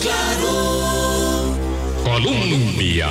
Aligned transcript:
claro. 0.00 1.56
Colombia. 2.04 3.08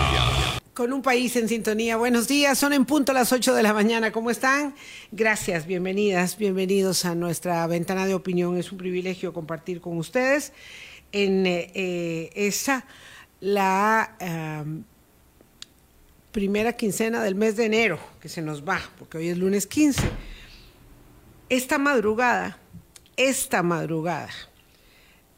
Con 0.74 0.94
un 0.94 1.02
país 1.02 1.36
en 1.36 1.50
sintonía. 1.50 1.98
Buenos 1.98 2.28
días, 2.28 2.58
son 2.58 2.74
en 2.74 2.86
punto 2.86 3.14
las 3.14 3.34
8 3.34 3.54
de 3.54 3.64
la 3.64 3.74
mañana. 3.74 4.12
¿Cómo 4.12 4.32
están? 4.32 4.76
Gracias, 5.12 5.66
bienvenidas, 5.66 6.38
bienvenidos 6.38 7.06
a 7.06 7.16
nuestra 7.16 7.66
ventana 7.68 8.06
de 8.06 8.14
opinión. 8.14 8.58
Es 8.58 8.72
un 8.72 8.78
privilegio 8.78 9.34
compartir 9.34 9.82
con 9.82 9.98
ustedes 9.98 10.54
en 11.12 11.46
eh, 11.46 11.72
eh, 11.74 12.30
esa, 12.36 12.86
la 13.42 14.16
primera 16.32 16.74
quincena 16.74 17.22
del 17.22 17.36
mes 17.36 17.56
de 17.56 17.66
enero, 17.66 18.00
que 18.22 18.30
se 18.30 18.42
nos 18.42 18.68
va, 18.68 18.80
porque 18.98 19.18
hoy 19.18 19.30
es 19.30 19.38
lunes 19.38 19.68
15. 19.68 20.04
Esta 21.50 21.78
madrugada, 21.78 22.60
esta 23.18 23.64
madrugada, 23.64 24.30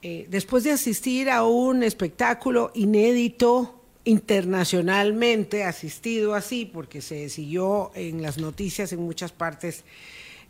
eh, 0.03 0.25
después 0.29 0.63
de 0.63 0.71
asistir 0.71 1.29
a 1.29 1.43
un 1.43 1.83
espectáculo 1.83 2.71
inédito 2.73 3.81
internacionalmente, 4.03 5.63
asistido 5.63 6.33
así, 6.33 6.65
porque 6.65 7.01
se 7.01 7.29
siguió 7.29 7.91
en 7.93 8.21
las 8.21 8.39
noticias 8.39 8.91
en 8.93 9.01
muchas 9.01 9.31
partes 9.31 9.83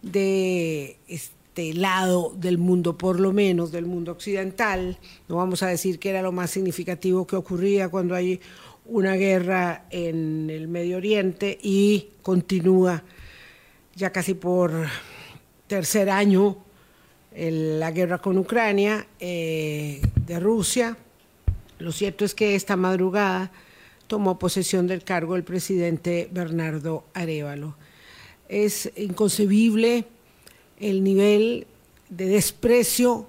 de 0.02 0.98
este 1.08 1.74
lado 1.74 2.34
del 2.38 2.58
mundo, 2.58 2.98
por 2.98 3.20
lo 3.20 3.34
menos 3.34 3.74
del 3.74 3.86
mundo 3.86 4.14
occidental, 4.14 4.98
no 5.28 5.36
vamos 5.36 5.64
a 5.64 5.68
decir 5.68 6.00
que 6.00 6.10
era 6.12 6.22
lo 6.22 6.32
más 6.32 6.52
significativo 6.52 7.28
que 7.28 7.36
ocurría 7.36 7.90
cuando 7.90 8.16
hay 8.16 8.40
una 8.86 9.16
guerra 9.16 9.86
en 9.90 10.50
el 10.50 10.70
Medio 10.70 10.98
Oriente 10.98 11.60
y 11.62 12.08
continúa 12.22 13.04
ya 13.96 14.12
casi 14.12 14.34
por 14.34 14.72
tercer 15.68 16.10
año 16.10 16.58
la 17.36 17.92
guerra 17.92 18.18
con 18.18 18.38
Ucrania 18.38 19.08
eh, 19.20 20.02
de 20.26 20.40
Rusia. 20.40 20.98
Lo 21.80 21.92
cierto 21.92 22.26
es 22.26 22.36
que 22.36 22.56
esta 22.56 22.76
madrugada 22.76 23.52
tomó 24.08 24.38
posesión 24.38 24.88
del 24.88 25.04
cargo 25.04 25.36
el 25.36 25.44
presidente 25.44 26.28
Bernardo 26.32 27.06
Arevalo. 27.14 27.76
Es 28.50 28.92
inconcebible 28.98 30.06
el 30.80 31.04
nivel 31.04 31.68
de 32.10 32.26
desprecio 32.26 33.28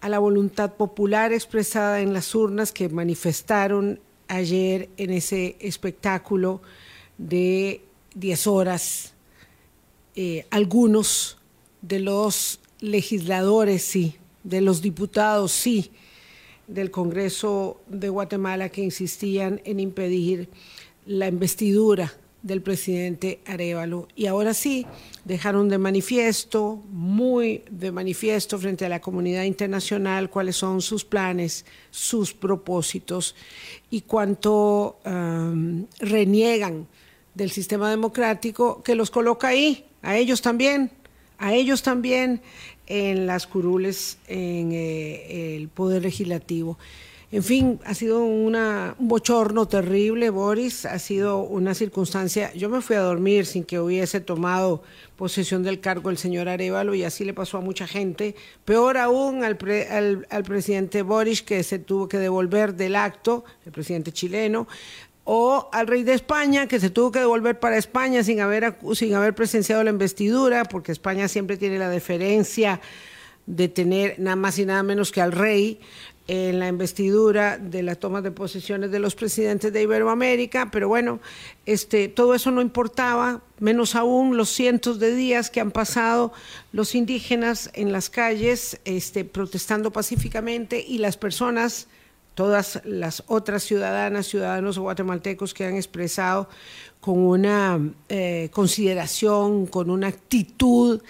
a 0.00 0.08
la 0.08 0.18
voluntad 0.18 0.74
popular 0.74 1.32
expresada 1.32 2.00
en 2.00 2.12
las 2.12 2.34
urnas 2.34 2.72
que 2.72 2.88
manifestaron 2.88 4.00
ayer 4.28 4.88
en 4.96 5.10
ese 5.10 5.56
espectáculo 5.60 6.60
de 7.18 7.80
10 8.14 8.46
horas. 8.48 9.12
Eh, 10.16 10.46
algunos 10.50 11.38
de 11.82 12.00
los 12.00 12.58
legisladores, 12.80 13.82
sí, 13.82 14.16
de 14.44 14.60
los 14.60 14.82
diputados, 14.82 15.52
sí, 15.52 15.90
del 16.66 16.90
Congreso 16.90 17.80
de 17.88 18.08
Guatemala 18.08 18.68
que 18.68 18.82
insistían 18.82 19.60
en 19.64 19.80
impedir 19.80 20.48
la 21.06 21.28
investidura 21.28 22.12
del 22.42 22.62
presidente 22.62 23.40
Arevalo. 23.44 24.06
Y 24.14 24.26
ahora 24.26 24.54
sí, 24.54 24.86
dejaron 25.24 25.68
de 25.68 25.78
manifiesto, 25.78 26.80
muy 26.90 27.64
de 27.70 27.90
manifiesto 27.90 28.56
frente 28.58 28.86
a 28.86 28.88
la 28.88 29.00
comunidad 29.00 29.42
internacional 29.42 30.30
cuáles 30.30 30.56
son 30.56 30.80
sus 30.80 31.04
planes, 31.04 31.64
sus 31.90 32.32
propósitos 32.32 33.34
y 33.90 34.02
cuánto 34.02 34.98
reniegan 35.98 36.86
del 37.34 37.50
sistema 37.50 37.90
democrático 37.90 38.82
que 38.82 38.94
los 38.94 39.10
coloca 39.10 39.48
ahí, 39.48 39.84
a 40.02 40.16
ellos 40.16 40.40
también, 40.40 40.92
a 41.38 41.54
ellos 41.54 41.82
también 41.82 42.40
en 42.86 43.26
las 43.26 43.46
curules 43.46 44.18
en 44.28 44.72
eh, 44.72 45.56
el 45.56 45.68
Poder 45.68 46.02
Legislativo. 46.02 46.78
En 47.32 47.42
fin, 47.42 47.80
ha 47.84 47.92
sido 47.92 48.24
una, 48.24 48.94
un 49.00 49.08
bochorno 49.08 49.66
terrible, 49.66 50.30
Boris, 50.30 50.86
ha 50.86 50.98
sido 51.00 51.40
una 51.40 51.74
circunstancia. 51.74 52.54
Yo 52.54 52.68
me 52.68 52.80
fui 52.80 52.94
a 52.94 53.00
dormir 53.00 53.46
sin 53.46 53.64
que 53.64 53.80
hubiese 53.80 54.20
tomado 54.20 54.84
posesión 55.16 55.64
del 55.64 55.80
cargo 55.80 56.10
el 56.10 56.18
señor 56.18 56.48
Arevalo 56.48 56.94
y 56.94 57.02
así 57.02 57.24
le 57.24 57.34
pasó 57.34 57.58
a 57.58 57.60
mucha 57.62 57.88
gente. 57.88 58.36
Peor 58.64 58.96
aún 58.96 59.42
al, 59.42 59.56
pre- 59.56 59.88
al, 59.88 60.24
al 60.30 60.44
presidente 60.44 61.02
Boris, 61.02 61.42
que 61.42 61.64
se 61.64 61.80
tuvo 61.80 62.06
que 62.06 62.18
devolver 62.18 62.74
del 62.74 62.94
acto, 62.94 63.44
el 63.64 63.72
presidente 63.72 64.12
chileno, 64.12 64.68
o 65.28 65.68
al 65.72 65.88
rey 65.88 66.04
de 66.04 66.14
España, 66.14 66.68
que 66.68 66.78
se 66.78 66.88
tuvo 66.88 67.10
que 67.10 67.18
devolver 67.18 67.58
para 67.58 67.76
España 67.76 68.22
sin 68.22 68.40
haber, 68.40 68.74
presenciado 69.34 69.82
la 69.82 69.90
investidura, 69.90 70.64
porque 70.64 70.92
España 70.92 71.26
siempre 71.26 71.56
tiene 71.56 71.78
la 71.78 71.90
deferencia 71.90 72.80
de 73.44 73.66
tener 73.68 74.20
nada 74.20 74.36
más 74.36 74.56
y 74.60 74.64
nada 74.64 74.84
menos 74.84 75.10
que 75.10 75.20
al 75.20 75.32
rey 75.32 75.80
en 76.28 76.60
la 76.60 76.68
investidura 76.68 77.58
de 77.58 77.82
la 77.82 77.96
toma 77.96 78.22
de 78.22 78.30
posesiones 78.30 78.92
de 78.92 79.00
los 79.00 79.16
presidentes 79.16 79.72
de 79.72 79.82
Iberoamérica, 79.82 80.70
pero 80.70 80.86
bueno, 80.86 81.18
este, 81.66 82.06
todo 82.06 82.34
eso 82.34 82.52
no 82.52 82.60
importaba, 82.60 83.42
menos 83.58 83.96
aún 83.96 84.36
los 84.36 84.48
cientos 84.48 85.00
de 85.00 85.12
días 85.12 85.50
que 85.50 85.60
han 85.60 85.72
pasado 85.72 86.32
los 86.70 86.94
indígenas 86.94 87.70
en 87.74 87.90
las 87.90 88.10
calles 88.10 88.80
este, 88.84 89.24
protestando 89.24 89.90
pacíficamente 89.90 90.84
y 90.86 90.98
las 90.98 91.16
personas 91.16 91.88
todas 92.36 92.82
las 92.84 93.24
otras 93.28 93.62
ciudadanas, 93.62 94.26
ciudadanos 94.26 94.78
guatemaltecos 94.78 95.54
que 95.54 95.64
han 95.64 95.74
expresado 95.74 96.50
con 97.00 97.18
una 97.18 97.80
eh, 98.10 98.50
consideración, 98.52 99.64
con 99.66 99.88
una 99.88 100.08
actitud 100.08 101.00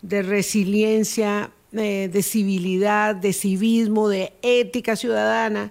de 0.00 0.22
resiliencia, 0.22 1.50
eh, 1.74 2.08
de 2.10 2.22
civilidad, 2.22 3.14
de 3.14 3.34
civismo, 3.34 4.08
de 4.08 4.32
ética 4.40 4.96
ciudadana, 4.96 5.70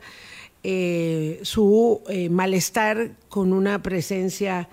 eh, 0.62 1.40
su 1.42 2.04
malestar 2.30 3.16
con 3.30 3.52
una 3.52 3.82
presencia 3.82 4.70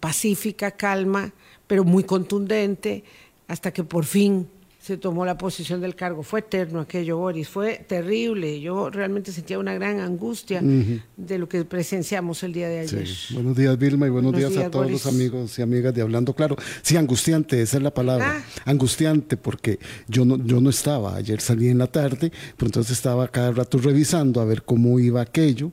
pacífica, 0.00 0.72
calma, 0.72 1.32
pero 1.68 1.84
muy 1.84 2.02
contundente, 2.02 3.04
hasta 3.46 3.72
que 3.72 3.84
por 3.84 4.04
fin 4.04 4.48
se 4.84 4.98
tomó 4.98 5.24
la 5.24 5.38
posición 5.38 5.80
del 5.80 5.94
cargo. 5.94 6.22
Fue 6.22 6.40
eterno 6.40 6.80
aquello, 6.80 7.16
Boris, 7.16 7.48
fue 7.48 7.82
terrible. 7.88 8.60
Yo 8.60 8.90
realmente 8.90 9.32
sentía 9.32 9.58
una 9.58 9.72
gran 9.72 9.98
angustia 9.98 10.60
de 10.62 11.38
lo 11.38 11.48
que 11.48 11.64
presenciamos 11.64 12.42
el 12.42 12.52
día 12.52 12.68
de 12.68 12.86
Sí. 12.86 12.96
ayer. 12.96 13.08
Buenos 13.32 13.56
días, 13.56 13.78
Vilma, 13.78 14.06
y 14.06 14.10
buenos, 14.10 14.32
Buenos 14.32 14.50
días, 14.50 14.60
días, 14.60 14.66
a 14.66 14.70
todos 14.70 14.84
Boris. 14.84 15.02
los 15.06 15.14
amigos 15.14 15.58
y 15.58 15.62
amigas 15.62 15.94
de 15.94 16.02
Hablando 16.02 16.34
Claro. 16.34 16.56
Sí, 16.82 16.98
angustiante, 16.98 17.62
esa 17.62 17.78
es 17.78 17.82
la 17.82 17.94
palabra. 17.94 18.44
Ah. 18.44 18.70
Angustiante, 18.70 19.38
porque 19.38 19.78
yo 20.06 20.26
no, 20.26 20.36
yo 20.44 20.60
no 20.60 20.68
estaba. 20.68 21.16
Ayer 21.16 21.40
salí 21.40 21.68
en 21.68 21.78
la 21.78 21.86
tarde, 21.86 22.30
pero 22.58 22.66
entonces 22.66 22.92
estaba 22.92 23.26
cada 23.28 23.52
rato 23.52 23.78
revisando 23.78 24.42
a 24.42 24.44
ver 24.44 24.64
cómo 24.64 25.00
iba 25.00 25.22
aquello. 25.22 25.72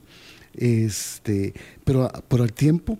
Este, 0.54 1.52
pero 1.84 2.10
por 2.28 2.40
el 2.40 2.54
tiempo, 2.54 2.98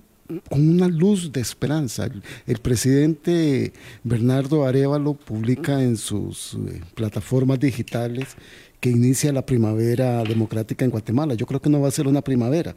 con 0.48 0.68
una 0.68 0.88
luz 0.88 1.30
de 1.32 1.40
esperanza. 1.40 2.04
El, 2.06 2.22
el 2.46 2.58
presidente 2.58 3.72
Bernardo 4.04 4.64
Arevalo 4.66 5.14
publica 5.14 5.82
en 5.82 5.96
sus 5.96 6.54
eh, 6.54 6.80
plataformas 6.94 7.58
digitales 7.60 8.28
que 8.80 8.90
inicia 8.90 9.32
la 9.32 9.46
primavera 9.46 10.22
democrática 10.24 10.84
en 10.84 10.90
Guatemala. 10.90 11.34
Yo 11.34 11.46
creo 11.46 11.60
que 11.60 11.70
no 11.70 11.80
va 11.80 11.88
a 11.88 11.92
ser 11.92 12.08
una 12.08 12.20
primavera, 12.22 12.74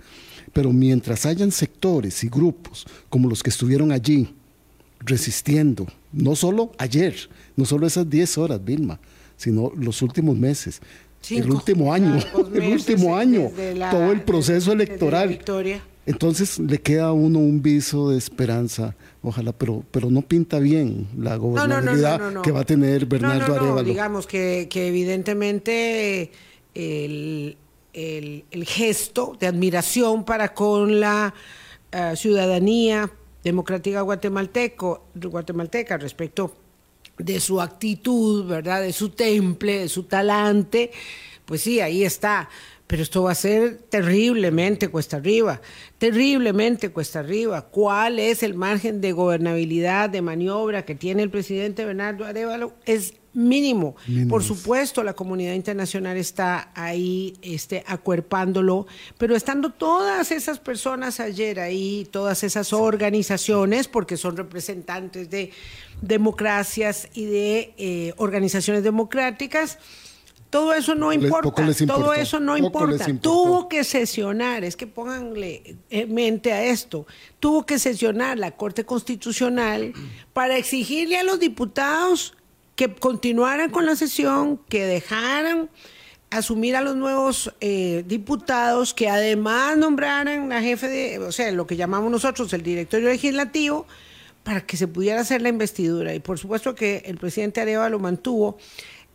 pero 0.54 0.72
mientras 0.72 1.26
hayan 1.26 1.52
sectores 1.52 2.24
y 2.24 2.30
grupos 2.30 2.86
como 3.10 3.28
los 3.28 3.42
que 3.42 3.50
estuvieron 3.50 3.92
allí 3.92 4.30
resistiendo, 5.00 5.88
no 6.12 6.36
solo 6.36 6.72
ayer, 6.78 7.16
no 7.56 7.66
solo 7.66 7.86
esas 7.88 8.10
10 8.10 8.38
horas, 8.38 8.64
Vilma, 8.64 9.00
sino 9.38 9.72
los 9.76 10.02
últimos 10.02 10.38
meses. 10.38 10.80
el 11.30 11.50
último 11.50 11.92
año, 11.94 12.20
el 12.54 12.72
último 12.74 13.16
año, 13.16 13.52
la- 13.76 13.90
todo 13.92 14.12
el 14.12 14.22
proceso 14.22 14.72
electoral. 14.72 15.30
Entonces 16.06 16.60
le 16.60 16.80
queda 16.80 17.08
a 17.08 17.14
uno 17.14 17.40
un 17.40 17.62
viso 17.62 18.10
de 18.12 18.18
esperanza, 18.18 18.96
ojalá, 19.24 19.52
pero, 19.54 19.84
pero 19.92 20.12
no 20.12 20.22
pinta 20.22 20.60
bien 20.60 21.08
la 21.18 21.36
gobernabilidad 21.38 22.20
no, 22.20 22.26
no, 22.26 22.32
no. 22.32 22.42
que 22.44 22.52
va 22.52 22.60
a 22.60 22.66
tener 22.66 23.06
Bernardo 23.08 23.56
Arevalo. 23.56 23.84
Digamos 23.84 24.28
que, 24.28 24.68
que 24.70 24.88
evidentemente 24.88 26.32
el, 26.76 27.58
el- 27.94 28.46
el 28.52 28.66
gesto 28.66 29.36
de 29.40 29.48
admiración 29.48 30.26
para 30.26 30.54
con 30.54 31.00
la 31.00 31.34
eh, 31.92 32.14
ciudadanía 32.16 33.10
democrática 33.44 34.02
guatemalteco, 34.02 35.06
guatemalteca 35.16 35.98
respecto 35.98 36.56
de 37.18 37.40
su 37.40 37.62
actitud, 37.62 38.46
¿verdad? 38.46 38.82
De 38.82 38.92
su 38.92 39.10
temple, 39.10 39.80
de 39.80 39.90
su 39.90 40.04
talante, 40.04 40.92
pues 41.46 41.62
sí, 41.62 41.80
ahí 41.80 42.04
está. 42.04 42.50
Pero 42.88 43.02
esto 43.02 43.24
va 43.24 43.32
a 43.32 43.36
ser 43.36 43.78
terriblemente 43.90 44.90
cuesta 44.90 45.18
arriba, 45.18 45.60
terriblemente 45.98 46.92
cuesta 46.92 47.20
arriba. 47.20 47.64
¿Cuál 47.64 48.20
es 48.20 48.44
el 48.44 48.54
margen 48.54 49.02
de 49.02 49.12
gobernabilidad, 49.12 50.10
de 50.10 50.22
maniobra 50.22 50.86
que 50.86 50.94
tiene 50.94 51.24
el 51.24 51.32
presidente 51.32 51.84
Bernardo 51.84 52.26
Arevalo? 52.26 52.74
Es 52.86 53.16
mínimo. 53.36 53.96
Por 54.30 54.44
supuesto, 54.44 55.04
la 55.04 55.14
comunidad 55.14 55.54
internacional 55.54 56.16
está 56.16 56.72
ahí 56.74 57.34
este, 57.42 57.84
acuerpándolo, 57.86 58.88
pero 59.18 59.36
estando 59.36 59.72
todas 59.72 60.32
esas 60.32 60.58
personas 60.60 61.20
ayer 61.20 61.60
ahí, 61.60 62.08
todas 62.12 62.44
esas 62.44 62.72
organizaciones, 62.72 63.88
porque 63.90 64.16
son 64.16 64.38
representantes 64.38 65.30
de 65.30 65.52
democracias 66.02 67.10
y 67.14 67.26
de 67.26 67.74
eh, 67.78 68.14
organizaciones 68.18 68.84
democráticas, 68.84 69.80
Todo 70.50 70.74
eso 70.74 70.96
no 70.96 71.12
importa. 71.12 71.52
Todo 71.86 72.14
eso 72.14 72.40
no 72.40 72.58
importa. 72.58 73.06
Tuvo 73.20 73.68
que 73.68 73.84
sesionar, 73.84 74.64
es 74.64 74.76
que 74.76 74.88
pónganle 74.88 75.78
mente 76.08 76.54
a 76.54 76.64
esto. 76.64 77.06
Tuvo 77.40 77.66
que 77.66 77.78
sesionar 77.80 78.38
la 78.38 78.52
Corte 78.52 78.86
Constitucional 78.86 79.94
para 80.34 80.58
exigirle 80.58 81.18
a 81.18 81.24
los 81.24 81.40
diputados 81.40 82.34
que 82.76 82.94
continuaran 82.94 83.70
con 83.70 83.86
la 83.86 83.96
sesión, 83.96 84.60
que 84.70 84.86
dejaran 84.86 85.70
asumir 86.30 86.76
a 86.76 86.82
los 86.82 86.96
nuevos 86.96 87.54
eh, 87.62 88.04
diputados, 88.06 88.94
que 88.94 89.10
además 89.10 89.78
nombraran 89.78 90.50
la 90.50 90.62
jefe 90.62 90.88
de, 90.88 91.20
o 91.20 91.32
sea, 91.32 91.52
lo 91.52 91.66
que 91.68 91.78
llamamos 91.78 92.12
nosotros 92.12 92.52
el 92.54 92.64
directorio 92.64 93.10
legislativo, 93.10 93.88
para 94.44 94.62
que 94.62 94.78
se 94.78 94.88
pudiera 94.88 95.22
hacer 95.22 95.42
la 95.42 95.50
investidura. 95.50 96.14
Y 96.14 96.20
por 96.20 96.38
supuesto 96.38 96.76
que 96.76 97.04
el 97.06 97.18
presidente 97.18 97.62
Arevalo 97.62 98.00
mantuvo 98.00 98.58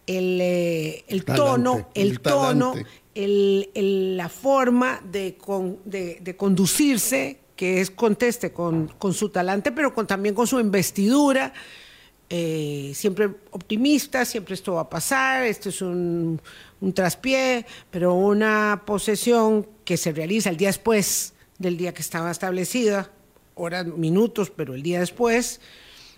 el, 0.06 0.38
eh, 0.40 1.04
el 1.08 1.24
tono, 1.24 1.88
el, 1.94 2.20
tono, 2.20 2.74
el, 3.14 4.16
la 4.16 4.28
forma 4.28 5.00
de, 5.04 5.36
de, 5.84 6.36
conducirse, 6.36 7.38
que 7.56 7.80
es 7.80 7.90
conteste 7.90 8.52
con, 8.52 8.88
con 8.98 9.14
su 9.14 9.28
talante, 9.28 9.72
pero 9.72 9.94
con, 9.94 10.06
también 10.06 10.34
con 10.34 10.46
su 10.46 10.58
investidura. 10.58 11.52
Eh, 12.32 12.92
siempre 12.94 13.28
optimista, 13.50 14.24
siempre 14.24 14.54
esto 14.54 14.74
va 14.74 14.82
a 14.82 14.88
pasar, 14.88 15.44
esto 15.44 15.68
es 15.68 15.82
un, 15.82 16.40
un 16.80 16.92
traspié, 16.92 17.66
pero 17.90 18.14
una 18.14 18.82
posesión 18.86 19.66
que 19.84 19.96
se 19.96 20.12
realiza 20.12 20.48
el 20.50 20.56
día 20.56 20.68
después 20.68 21.34
del 21.58 21.76
día 21.76 21.92
que 21.92 22.02
estaba 22.02 22.30
establecida, 22.30 23.10
horas, 23.54 23.86
minutos, 23.86 24.50
pero 24.50 24.74
el 24.74 24.82
día 24.82 25.00
después, 25.00 25.60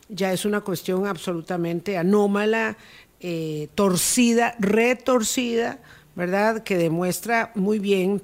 ya 0.09 0.33
es 0.33 0.45
una 0.45 0.61
cuestión 0.61 1.07
absolutamente 1.07 1.97
anómala, 1.97 2.77
eh, 3.25 3.69
torcida, 3.77 4.57
retorcida, 4.59 5.79
¿verdad? 6.17 6.65
Que 6.65 6.77
demuestra 6.77 7.53
muy 7.55 7.79
bien 7.79 8.21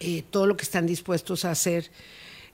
eh, 0.00 0.24
todo 0.30 0.46
lo 0.46 0.56
que 0.56 0.64
están 0.64 0.86
dispuestos 0.86 1.44
a 1.44 1.50
hacer. 1.50 1.90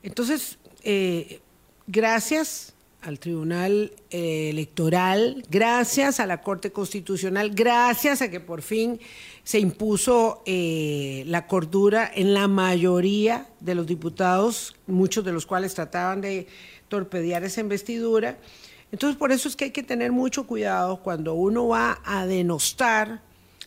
Entonces, 0.03 0.59
eh, 0.83 1.39
gracias 1.87 2.75
al 3.03 3.21
Tribunal 3.21 3.93
Electoral, 4.11 5.45
gracias 5.49 6.19
a 6.19 6.27
la 6.27 6.43
Corte 6.43 6.73
Constitucional, 6.73 7.51
gracias 7.55 8.21
a 8.21 8.33
que 8.33 8.41
por 8.41 8.63
fin 8.63 8.99
se 9.45 9.61
impuso 9.61 10.43
la 10.45 11.47
cordura 11.47 12.11
en 12.13 12.35
la 12.35 12.49
mayoría 12.49 13.47
de 13.61 13.77
los 13.77 13.87
diputados, 13.87 14.75
muchos 14.89 15.25
de 15.25 15.33
los 15.33 15.47
cuales 15.47 15.75
trataban 15.75 16.21
de 16.21 16.49
torpedear 16.89 17.45
esa 17.45 17.61
investidura. 17.61 18.39
Entonces, 18.93 19.17
por 19.17 19.33
eso 19.33 19.49
es 19.49 19.57
que 19.57 19.67
hay 19.67 19.71
que 19.71 19.83
tener 19.83 20.13
mucho 20.13 20.47
cuidado 20.47 21.03
cuando 21.03 21.35
uno 21.35 21.69
va 21.69 22.01
a 22.05 22.27
denostar 22.27 23.21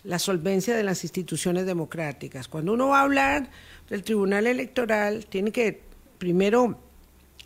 la 0.04 0.20
solvencia 0.20 0.76
de 0.76 0.84
las 0.84 1.04
instituciones 1.04 1.66
democráticas. 1.66 2.48
Cuando 2.48 2.74
uno 2.74 2.90
va 2.90 3.00
a 3.00 3.04
hablar 3.04 3.50
del 3.90 4.04
Tribunal 4.04 4.48
Electoral, 4.48 5.26
tiene 5.28 5.52
que 5.52 5.82
primero 6.18 6.78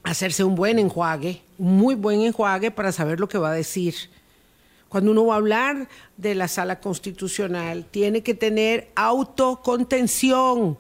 hacerse 0.04 0.44
un 0.44 0.56
buen 0.56 0.80
enjuague, 0.80 1.42
un 1.58 1.78
muy 1.78 1.96
buen 1.96 2.22
enjuague 2.22 2.72
para 2.72 2.92
saber 2.92 3.20
lo 3.20 3.28
que 3.28 3.38
va 3.38 3.52
a 3.52 3.54
decir. 3.54 3.94
Cuando 4.90 5.12
uno 5.12 5.26
va 5.26 5.36
a 5.36 5.38
hablar 5.38 5.88
de 6.16 6.34
la 6.34 6.48
sala 6.48 6.80
constitucional, 6.80 7.86
tiene 7.86 8.24
que 8.24 8.34
tener 8.34 8.90
autocontención, 8.96 10.78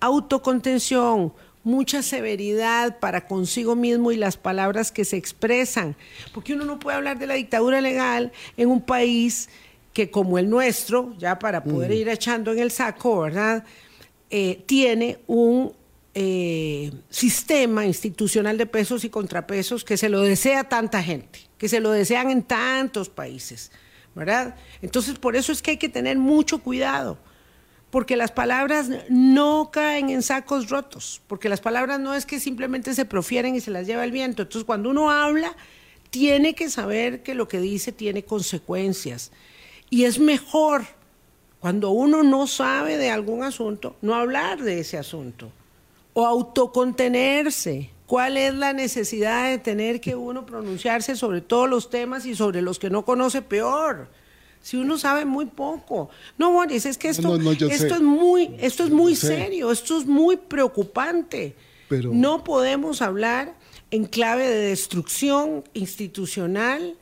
autocontención, 0.00 1.32
mucha 1.64 2.02
severidad 2.02 2.98
para 2.98 3.26
consigo 3.26 3.76
mismo 3.76 4.12
y 4.12 4.16
las 4.16 4.36
palabras 4.36 4.90
que 4.90 5.04
se 5.04 5.16
expresan, 5.16 5.96
porque 6.34 6.54
uno 6.54 6.64
no 6.64 6.78
puede 6.78 6.96
hablar 6.96 7.18
de 7.18 7.26
la 7.26 7.34
dictadura 7.34 7.80
legal 7.80 8.32
en 8.56 8.68
un 8.68 8.80
país 8.80 9.48
que 9.92 10.10
como 10.10 10.38
el 10.38 10.48
nuestro, 10.48 11.14
ya 11.18 11.38
para 11.38 11.62
poder 11.62 11.90
mm. 11.90 11.94
ir 11.94 12.08
echando 12.08 12.52
en 12.52 12.58
el 12.58 12.70
saco, 12.70 13.20
¿verdad? 13.20 13.64
Eh, 14.30 14.62
tiene 14.66 15.18
un 15.26 15.72
eh, 16.14 16.90
sistema 17.10 17.84
institucional 17.84 18.58
de 18.58 18.66
pesos 18.66 19.04
y 19.04 19.10
contrapesos 19.10 19.84
que 19.84 19.96
se 19.96 20.08
lo 20.08 20.22
desea 20.22 20.64
tanta 20.64 21.02
gente, 21.02 21.40
que 21.58 21.68
se 21.68 21.80
lo 21.80 21.90
desean 21.90 22.30
en 22.30 22.42
tantos 22.42 23.08
países, 23.08 23.70
¿verdad? 24.14 24.56
Entonces, 24.80 25.18
por 25.18 25.36
eso 25.36 25.52
es 25.52 25.62
que 25.62 25.72
hay 25.72 25.76
que 25.76 25.88
tener 25.88 26.16
mucho 26.16 26.58
cuidado 26.62 27.18
porque 27.92 28.16
las 28.16 28.32
palabras 28.32 28.88
no 29.10 29.70
caen 29.70 30.08
en 30.08 30.22
sacos 30.22 30.70
rotos, 30.70 31.20
porque 31.26 31.50
las 31.50 31.60
palabras 31.60 32.00
no 32.00 32.14
es 32.14 32.24
que 32.24 32.40
simplemente 32.40 32.94
se 32.94 33.04
profieren 33.04 33.54
y 33.54 33.60
se 33.60 33.70
las 33.70 33.86
lleva 33.86 34.02
el 34.02 34.12
viento. 34.12 34.40
Entonces, 34.40 34.64
cuando 34.64 34.88
uno 34.88 35.10
habla, 35.10 35.54
tiene 36.08 36.54
que 36.54 36.70
saber 36.70 37.22
que 37.22 37.34
lo 37.34 37.48
que 37.48 37.60
dice 37.60 37.92
tiene 37.92 38.24
consecuencias. 38.24 39.30
Y 39.90 40.04
es 40.04 40.18
mejor, 40.18 40.86
cuando 41.60 41.90
uno 41.90 42.22
no 42.22 42.46
sabe 42.46 42.96
de 42.96 43.10
algún 43.10 43.42
asunto, 43.42 43.94
no 44.00 44.14
hablar 44.14 44.62
de 44.62 44.80
ese 44.80 44.96
asunto 44.96 45.52
o 46.14 46.26
autocontenerse. 46.26 47.90
¿Cuál 48.06 48.38
es 48.38 48.54
la 48.54 48.72
necesidad 48.72 49.50
de 49.50 49.58
tener 49.58 50.00
que 50.00 50.16
uno 50.16 50.46
pronunciarse 50.46 51.14
sobre 51.14 51.42
todos 51.42 51.68
los 51.68 51.90
temas 51.90 52.24
y 52.24 52.34
sobre 52.34 52.62
los 52.62 52.78
que 52.78 52.88
no 52.88 53.04
conoce 53.04 53.42
peor? 53.42 54.08
Si 54.62 54.76
uno 54.76 54.96
sabe 54.96 55.24
muy 55.24 55.46
poco. 55.46 56.08
No, 56.38 56.52
Boris, 56.52 56.86
es 56.86 56.96
que 56.96 57.08
esto, 57.08 57.36
esto, 57.36 57.94
es, 57.94 58.00
muy, 58.00 58.54
esto 58.60 58.84
es 58.84 58.90
muy 58.90 59.16
serio, 59.16 59.70
esto 59.70 59.98
es 59.98 60.06
muy 60.06 60.36
preocupante. 60.36 61.54
Pero... 61.88 62.10
No 62.14 62.42
podemos 62.42 63.02
hablar 63.02 63.54
en 63.90 64.04
clave 64.06 64.48
de 64.48 64.68
destrucción 64.68 65.64
institucional 65.74 66.96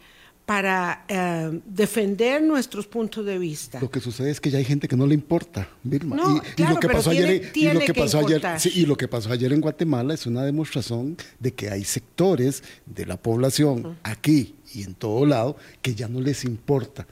para 0.51 1.05
eh, 1.07 1.61
defender 1.65 2.43
nuestros 2.43 2.85
puntos 2.89 3.25
de 3.25 3.39
vista. 3.39 3.79
Lo 3.81 3.89
que 3.89 4.01
sucede 4.01 4.33
es 4.33 4.41
que 4.41 4.51
ya 4.51 4.59
hay 4.59 4.65
gente 4.65 4.89
que 4.89 4.97
no 4.97 5.07
le 5.07 5.15
importa, 5.15 5.69
Vilma. 5.85 6.43
y, 6.57 6.62
lo 6.65 6.81
que 6.81 6.89
pasó 6.89 7.11
ayer, 7.11 7.53
y 7.55 7.69
lo 7.71 7.79
que, 7.79 7.95
pasó 7.95 8.19
ayer, 8.19 8.43
y 8.75 8.85
lo 8.85 8.97
que 8.97 9.07
pasó 9.07 9.31
ayer 9.31 9.53
en 9.53 9.61
Guatemala 9.61 10.12
es 10.12 10.27
una 10.27 10.43
demostración 10.43 11.17
de 11.39 11.55
que 11.55 11.71
hay 11.71 11.85
sectores 11.85 12.65
de 12.85 13.07
la 13.07 13.17
población 13.17 13.97
aquí 14.03 14.57
y 14.73 14.83
en 14.83 14.95
todo 14.95 15.27
lado 15.27 15.57
que 15.83 15.95
ya 15.95 16.09
no 16.09 16.21
les 16.21 16.45
importa. 16.45 17.07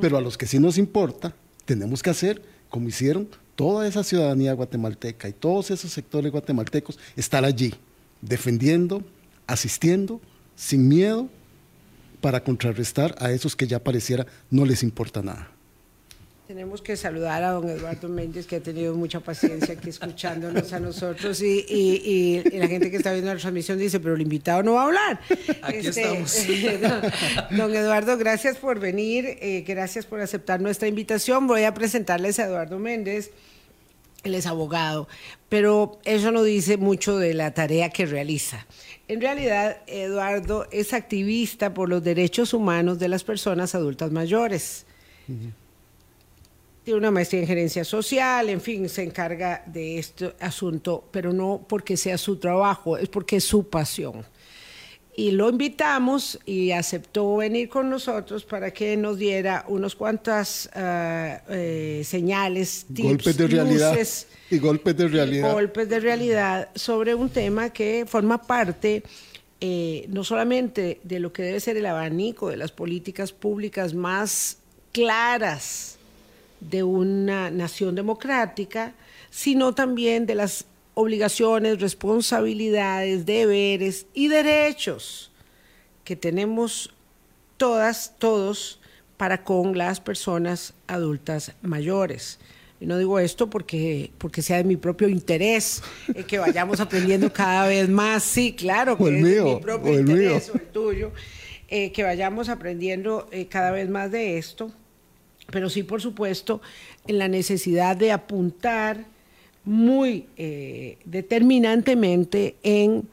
Pero 0.00 0.16
a 0.16 0.20
los 0.20 0.38
que 0.38 0.46
sí 0.46 0.58
nos 0.58 0.78
importa, 0.78 1.34
tenemos 1.64 2.02
que 2.02 2.10
hacer 2.10 2.42
como 2.68 2.88
hicieron 2.88 3.28
toda 3.54 3.86
esa 3.86 4.02
ciudadanía 4.02 4.54
guatemalteca 4.54 5.28
y 5.28 5.32
todos 5.32 5.70
esos 5.70 5.92
sectores 5.92 6.32
guatemaltecos, 6.32 6.98
estar 7.16 7.44
allí, 7.44 7.74
defendiendo, 8.22 9.04
asistiendo, 9.46 10.20
sin 10.56 10.88
miedo, 10.88 11.28
para 12.22 12.42
contrarrestar 12.42 13.14
a 13.18 13.30
esos 13.30 13.54
que 13.54 13.66
ya 13.66 13.82
pareciera 13.82 14.26
no 14.50 14.64
les 14.64 14.82
importa 14.82 15.22
nada. 15.22 15.50
Tenemos 16.52 16.82
que 16.82 16.98
saludar 16.98 17.42
a 17.42 17.52
don 17.52 17.66
Eduardo 17.66 18.10
Méndez, 18.10 18.46
que 18.46 18.56
ha 18.56 18.60
tenido 18.60 18.94
mucha 18.94 19.20
paciencia 19.20 19.72
aquí 19.72 19.88
escuchándonos 19.88 20.70
a 20.74 20.80
nosotros 20.80 21.40
y, 21.40 22.42
la 22.52 22.68
gente 22.68 22.90
que 22.90 22.98
está 22.98 23.10
viendo 23.10 23.32
la 23.32 23.40
transmisión 23.40 23.78
dice, 23.78 23.98
pero 24.00 24.16
el 24.16 24.20
invitado 24.20 24.62
no 24.62 24.74
va 24.74 24.82
a 24.82 24.84
hablar. 24.84 25.20
Aquí 25.62 25.78
este, 25.78 26.02
estamos. 26.02 26.46
don, 27.56 27.74
Eduardo, 27.74 28.18
gracias 28.18 28.58
por 28.58 28.80
venir, 28.80 29.38
eh, 29.40 29.64
gracias 29.66 30.04
por 30.04 30.20
aceptar 30.20 30.60
nuestra 30.60 30.88
invitación. 30.88 31.46
Voy 31.46 31.64
a 31.64 31.72
presentarles 31.72 32.38
a 32.38 32.44
Eduardo 32.44 32.78
Méndez. 32.78 33.30
Él 34.22 34.34
es 34.34 34.44
abogado, 34.44 35.08
pero 35.48 36.00
eso 36.04 36.32
no 36.32 36.42
dice 36.42 36.76
mucho 36.76 37.16
de 37.16 37.32
la 37.32 37.54
tarea 37.54 37.88
que 37.88 38.04
realiza. 38.04 38.66
En 39.08 39.22
realidad, 39.22 39.78
Eduardo 39.86 40.68
es 40.70 40.92
activista 40.92 41.72
por 41.72 41.88
los 41.88 42.04
derechos 42.04 42.52
humanos 42.52 42.98
de 42.98 43.08
las 43.08 43.24
personas 43.24 43.74
adultas 43.74 44.10
mayores 44.10 44.84
tiene 46.84 46.98
una 46.98 47.10
maestría 47.10 47.42
en 47.42 47.46
gerencia 47.46 47.84
social, 47.84 48.48
en 48.48 48.60
fin, 48.60 48.88
se 48.88 49.02
encarga 49.02 49.62
de 49.66 49.98
este 49.98 50.34
asunto, 50.40 51.04
pero 51.10 51.32
no 51.32 51.64
porque 51.68 51.96
sea 51.96 52.18
su 52.18 52.36
trabajo, 52.36 52.96
es 52.96 53.08
porque 53.08 53.36
es 53.36 53.44
su 53.44 53.68
pasión. 53.68 54.24
Y 55.14 55.32
lo 55.32 55.50
invitamos 55.50 56.38
y 56.46 56.70
aceptó 56.70 57.36
venir 57.36 57.68
con 57.68 57.90
nosotros 57.90 58.44
para 58.44 58.70
que 58.70 58.96
nos 58.96 59.18
diera 59.18 59.64
unos 59.68 59.94
cuantas 59.94 60.70
ah, 60.74 61.42
eh, 61.50 62.02
señales, 62.02 62.86
tips, 62.92 63.08
golpes 63.08 63.36
de 63.36 63.46
realidad 63.46 63.98
y 64.50 64.58
golpes 64.58 64.96
de 64.96 65.08
realidad. 65.08 65.52
Golpes 65.52 65.88
de 65.90 66.00
realidad 66.00 66.70
sobre 66.74 67.14
un 67.14 67.28
tema 67.28 67.70
que 67.70 68.06
forma 68.08 68.40
parte 68.40 69.02
eh, 69.60 70.06
no 70.08 70.24
solamente 70.24 70.98
de 71.04 71.20
lo 71.20 71.30
que 71.32 71.42
debe 71.42 71.60
ser 71.60 71.76
el 71.76 71.86
abanico 71.86 72.48
de 72.48 72.56
las 72.56 72.72
políticas 72.72 73.32
públicas 73.32 73.92
más 73.92 74.56
claras 74.92 75.98
de 76.70 76.82
una 76.82 77.50
nación 77.50 77.94
democrática, 77.94 78.94
sino 79.30 79.74
también 79.74 80.26
de 80.26 80.34
las 80.34 80.66
obligaciones, 80.94 81.80
responsabilidades, 81.80 83.26
deberes 83.26 84.06
y 84.14 84.28
derechos 84.28 85.32
que 86.04 86.16
tenemos 86.16 86.94
todas, 87.56 88.14
todos, 88.18 88.80
para 89.16 89.44
con 89.44 89.76
las 89.76 90.00
personas 90.00 90.74
adultas 90.86 91.52
mayores. 91.62 92.38
Y 92.80 92.86
no 92.86 92.98
digo 92.98 93.20
esto 93.20 93.48
porque, 93.48 94.10
porque 94.18 94.42
sea 94.42 94.56
de 94.56 94.64
mi 94.64 94.76
propio 94.76 95.08
interés, 95.08 95.82
eh, 96.14 96.24
que 96.24 96.38
vayamos 96.38 96.80
aprendiendo 96.80 97.32
cada 97.32 97.68
vez 97.68 97.88
más, 97.88 98.24
sí, 98.24 98.52
claro, 98.52 98.98
que 98.98 99.04
es 99.04 99.24
de 99.24 99.42
mi 99.42 99.60
propio 99.60 99.98
interés 99.98 100.50
o 100.50 100.54
el 100.54 100.66
tuyo, 100.68 101.12
eh, 101.68 101.92
que 101.92 102.02
vayamos 102.02 102.48
aprendiendo 102.48 103.28
eh, 103.30 103.46
cada 103.46 103.70
vez 103.70 103.88
más 103.88 104.10
de 104.10 104.38
esto 104.38 104.72
pero 105.50 105.68
sí, 105.68 105.82
por 105.82 106.00
supuesto, 106.00 106.60
en 107.06 107.18
la 107.18 107.28
necesidad 107.28 107.96
de 107.96 108.12
apuntar 108.12 109.04
muy 109.64 110.26
eh, 110.36 110.98
determinantemente 111.04 112.56
en 112.62 113.08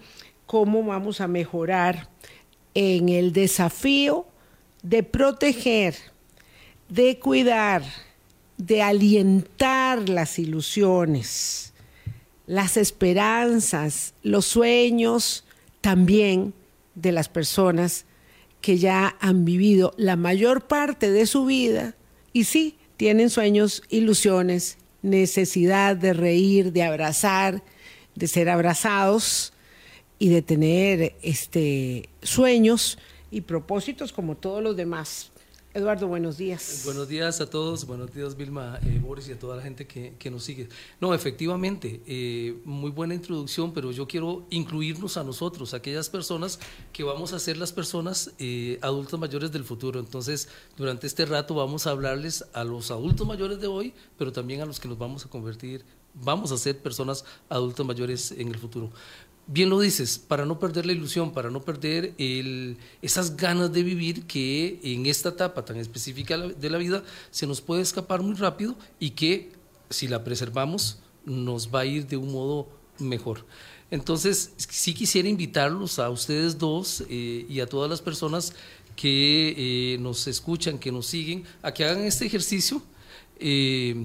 cómo 0.45 0.83
vamos 0.83 1.21
a 1.21 1.27
mejorar 1.27 2.09
en 2.73 3.09
el 3.09 3.33
desafío 3.33 4.25
de 4.81 5.03
proteger, 5.03 5.95
de 6.87 7.19
cuidar, 7.19 7.83
de 8.57 8.81
alientar 8.81 10.09
las 10.09 10.39
ilusiones, 10.39 11.73
las 12.47 12.77
esperanzas, 12.77 14.13
los 14.23 14.45
sueños 14.45 15.45
también 15.81 16.53
de 16.95 17.11
las 17.11 17.29
personas 17.29 18.05
que 18.61 18.77
ya 18.77 19.15
han 19.19 19.45
vivido 19.45 19.93
la 19.97 20.15
mayor 20.15 20.67
parte 20.67 21.11
de 21.11 21.25
su 21.25 21.45
vida 21.45 21.95
y 22.33 22.43
sí, 22.43 22.77
tienen 22.97 23.29
sueños, 23.29 23.83
ilusiones, 23.89 24.77
necesidad 25.01 25.95
de 25.95 26.13
reír, 26.13 26.71
de 26.73 26.83
abrazar, 26.83 27.63
de 28.15 28.27
ser 28.27 28.49
abrazados 28.49 29.53
y 30.17 30.29
de 30.29 30.41
tener 30.41 31.15
este, 31.21 32.09
sueños 32.21 32.97
y 33.31 33.41
propósitos 33.41 34.11
como 34.11 34.35
todos 34.35 34.61
los 34.61 34.75
demás. 34.75 35.31
Eduardo, 35.71 36.07
buenos 36.07 36.37
días. 36.39 36.81
Buenos 36.83 37.07
días 37.07 37.41
a 37.41 37.47
todos, 37.47 37.85
buenos 37.85 38.11
días 38.11 38.35
Vilma, 38.35 38.79
eh, 38.81 38.99
Boris 38.99 39.29
y 39.29 39.33
a 39.33 39.37
toda 39.37 39.55
la 39.55 39.61
gente 39.61 39.85
que, 39.85 40.15
que 40.17 40.31
nos 40.31 40.43
sigue. 40.43 40.67
No, 40.99 41.13
efectivamente, 41.13 42.01
eh, 42.07 42.59
muy 42.65 42.89
buena 42.89 43.13
introducción, 43.13 43.71
pero 43.71 43.91
yo 43.91 44.07
quiero 44.07 44.47
incluirnos 44.49 45.15
a 45.17 45.23
nosotros, 45.23 45.75
aquellas 45.75 46.09
personas 46.09 46.59
que 46.91 47.03
vamos 47.03 47.33
a 47.33 47.39
ser 47.39 47.57
las 47.57 47.71
personas 47.71 48.31
eh, 48.39 48.79
adultos 48.81 49.19
mayores 49.19 49.51
del 49.51 49.63
futuro. 49.63 49.99
Entonces, 49.99 50.49
durante 50.75 51.05
este 51.05 51.27
rato 51.27 51.53
vamos 51.53 51.85
a 51.85 51.91
hablarles 51.91 52.45
a 52.53 52.63
los 52.63 52.89
adultos 52.89 53.27
mayores 53.27 53.59
de 53.61 53.67
hoy, 53.67 53.93
pero 54.17 54.31
también 54.31 54.61
a 54.61 54.65
los 54.65 54.79
que 54.79 54.87
nos 54.87 54.97
vamos 54.97 55.27
a 55.27 55.29
convertir, 55.29 55.85
vamos 56.15 56.51
a 56.51 56.57
ser 56.57 56.79
personas 56.79 57.25
adultos 57.47 57.85
mayores 57.85 58.31
en 58.31 58.47
el 58.47 58.57
futuro 58.57 58.91
bien 59.51 59.69
lo 59.69 59.79
dices, 59.79 60.19
para 60.19 60.45
no 60.45 60.59
perder 60.59 60.85
la 60.85 60.91
ilusión, 60.91 61.33
para 61.33 61.49
no 61.49 61.61
perder 61.61 62.13
esas 63.01 63.35
ganas 63.35 63.73
de 63.73 63.83
vivir 63.83 64.25
que 64.25 64.79
en 64.83 65.07
esta 65.07 65.29
etapa 65.29 65.65
tan 65.65 65.77
específica 65.77 66.37
de 66.37 66.69
la 66.69 66.77
vida 66.77 67.03
se 67.31 67.47
nos 67.47 67.59
puede 67.59 67.81
escapar 67.81 68.21
muy 68.21 68.35
rápido 68.35 68.75
y 68.99 69.11
que 69.11 69.51
si 69.89 70.07
la 70.07 70.23
preservamos 70.23 70.99
nos 71.25 71.73
va 71.73 71.81
a 71.81 71.85
ir 71.85 72.05
de 72.07 72.17
un 72.17 72.31
modo 72.31 72.69
mejor. 72.99 73.45
Entonces, 73.91 74.53
sí 74.57 74.93
quisiera 74.93 75.27
invitarlos 75.27 75.97
a 75.97 76.09
ustedes 76.09 76.57
dos 76.57 77.03
eh, 77.09 77.45
y 77.49 77.59
a 77.59 77.65
todas 77.65 77.89
las 77.89 78.01
personas 78.01 78.53
que 78.95 79.93
eh, 79.93 79.97
nos 79.99 80.27
escuchan, 80.27 80.77
que 80.77 80.91
nos 80.91 81.07
siguen, 81.07 81.43
a 81.63 81.73
que 81.73 81.85
hagan 81.85 82.03
este 82.03 82.25
ejercicio. 82.25 82.83
Eh, 83.39 83.95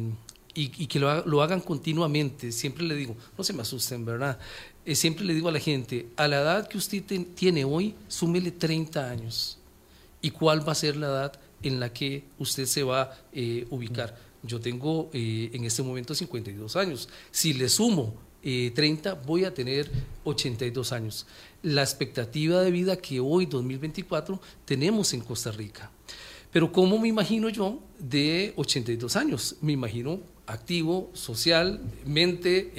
y, 0.56 0.86
que 0.86 1.00
lo, 1.00 1.26
lo, 1.26 1.42
hagan 1.42 1.60
continuamente. 1.60 2.52
Siempre 2.52 2.84
le 2.84 2.94
digo, 2.94 3.16
no 3.36 3.42
se 3.42 3.52
me 3.52 3.62
asusten, 3.62 4.04
¿verdad? 4.04 4.38
Eh, 4.86 4.94
siempre 4.94 5.24
le 5.24 5.32
digo 5.32 5.48
a 5.48 5.52
la 5.52 5.60
gente, 5.60 6.08
a 6.16 6.28
la 6.28 6.40
edad 6.40 6.68
que 6.68 6.76
usted 6.76 7.02
tiene 7.34 7.64
hoy, 7.64 7.94
súmele 8.06 8.50
30 8.50 9.10
años. 9.10 9.58
¿Y 10.20 10.30
cuál 10.30 10.66
va 10.66 10.72
a 10.72 10.74
ser 10.74 10.96
la 10.96 11.06
edad 11.06 11.40
en 11.62 11.80
la 11.80 11.92
que 11.92 12.24
usted 12.38 12.66
se 12.66 12.82
va 12.82 13.02
a 13.02 13.18
eh, 13.32 13.66
ubicar? 13.70 14.18
Yo 14.42 14.60
tengo 14.60 15.08
eh, 15.14 15.50
en 15.54 15.64
este 15.64 15.82
momento 15.82 16.14
52 16.14 16.76
años. 16.76 17.08
Si 17.30 17.54
le 17.54 17.68
sumo 17.68 18.14
30, 18.42 19.14
voy 19.14 19.44
a 19.44 19.54
tener 19.54 19.90
82 20.24 20.92
años. 20.92 21.26
La 21.62 21.80
expectativa 21.80 22.60
de 22.60 22.70
vida 22.70 22.96
que 22.96 23.18
hoy, 23.18 23.46
2024, 23.46 24.38
tenemos 24.66 25.14
en 25.14 25.20
Costa 25.22 25.50
Rica. 25.50 25.90
Pero 26.52 26.70
¿cómo 26.70 26.98
me 26.98 27.08
imagino 27.08 27.48
yo 27.48 27.80
de 27.98 28.52
82 28.56 29.16
años? 29.16 29.56
Me 29.62 29.72
imagino 29.72 30.20
activo, 30.46 31.10
socialmente 31.14 32.70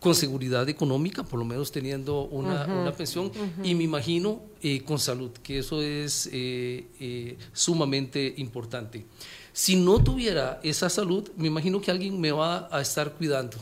con 0.00 0.14
seguridad 0.14 0.68
económica, 0.68 1.22
por 1.24 1.38
lo 1.38 1.44
menos 1.44 1.72
teniendo 1.72 2.22
una, 2.24 2.92
pensión, 2.92 3.30
y 3.62 3.74
me 3.74 3.84
imagino 3.84 4.40
eh, 4.62 4.82
con 4.82 4.98
salud, 4.98 5.30
que 5.42 5.58
eso 5.58 5.82
es 5.82 6.28
eh, 6.32 6.86
eh, 7.00 7.36
sumamente 7.52 8.34
importante. 8.38 9.04
Si 9.52 9.76
no 9.76 10.02
tuviera 10.02 10.60
esa 10.62 10.88
salud, 10.88 11.28
me 11.36 11.48
imagino 11.48 11.80
que 11.80 11.90
alguien 11.90 12.20
me 12.20 12.32
va 12.32 12.68
a 12.70 12.80
estar 12.80 13.12
cuidando. 13.14 13.56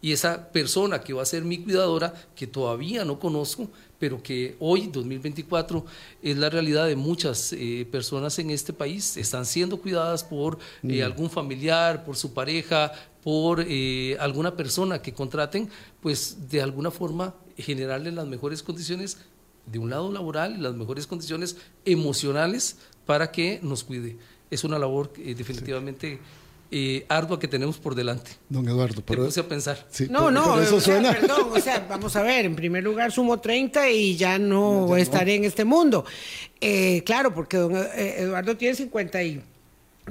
Y 0.00 0.12
esa 0.12 0.52
persona 0.52 1.00
que 1.00 1.12
va 1.12 1.22
a 1.22 1.26
ser 1.26 1.42
mi 1.42 1.58
cuidadora, 1.58 2.14
que 2.36 2.46
todavía 2.46 3.04
no 3.04 3.18
conozco, 3.18 3.68
pero 3.98 4.22
que 4.22 4.56
hoy, 4.60 4.86
2024, 4.86 5.84
es 6.22 6.36
la 6.36 6.50
realidad 6.50 6.86
de 6.86 6.96
muchas 6.96 7.54
personas 7.90 8.38
en 8.38 8.50
este 8.50 8.72
país, 8.72 9.16
están 9.16 9.44
siendo 9.44 9.80
cuidadas 9.80 10.22
por 10.22 10.58
mm. 10.82 11.02
algún 11.02 11.30
familiar, 11.30 12.04
por 12.04 12.16
su 12.16 12.32
pareja, 12.32 12.92
por 13.28 13.64
eh, 13.68 14.16
alguna 14.20 14.56
persona 14.56 15.02
que 15.02 15.12
contraten, 15.12 15.68
pues 16.00 16.48
de 16.48 16.62
alguna 16.62 16.90
forma 16.90 17.34
generarle 17.58 18.10
las 18.10 18.26
mejores 18.26 18.62
condiciones 18.62 19.18
de 19.66 19.78
un 19.78 19.90
lado 19.90 20.10
laboral 20.10 20.54
y 20.54 20.60
las 20.62 20.74
mejores 20.74 21.06
condiciones 21.06 21.58
emocionales 21.84 22.78
para 23.04 23.30
que 23.30 23.60
nos 23.62 23.84
cuide. 23.84 24.16
Es 24.50 24.64
una 24.64 24.78
labor 24.78 25.12
eh, 25.18 25.34
definitivamente 25.34 26.20
eh, 26.70 27.06
ardua 27.08 27.38
que 27.38 27.48
tenemos 27.48 27.78
por 27.78 27.94
delante. 27.94 28.32
Don 28.48 28.68
Eduardo, 28.68 29.02
por 29.02 29.16
Te 29.16 29.22
puse 29.24 29.40
a 29.40 29.48
pensar. 29.48 29.86
no, 30.10 30.30
no, 30.30 30.60
eso 30.60 30.80
suena. 30.80 31.12
perdón, 31.12 31.48
o 31.54 31.60
sea, 31.60 31.86
vamos 31.88 32.14
a 32.16 32.22
ver, 32.22 32.44
en 32.44 32.56
primer 32.56 32.84
lugar 32.84 33.12
sumo 33.12 33.40
30 33.40 33.90
y 33.90 34.16
ya 34.16 34.38
no, 34.38 34.96
estaré 34.96 35.36
en 35.36 35.44
este 35.44 35.64
mundo. 35.64 36.04
claro, 37.04 37.34
porque 37.34 37.56
don 37.56 37.74
Eduardo 37.74 38.56
tiene 38.56 38.74
50 38.74 39.22
y 39.22 39.42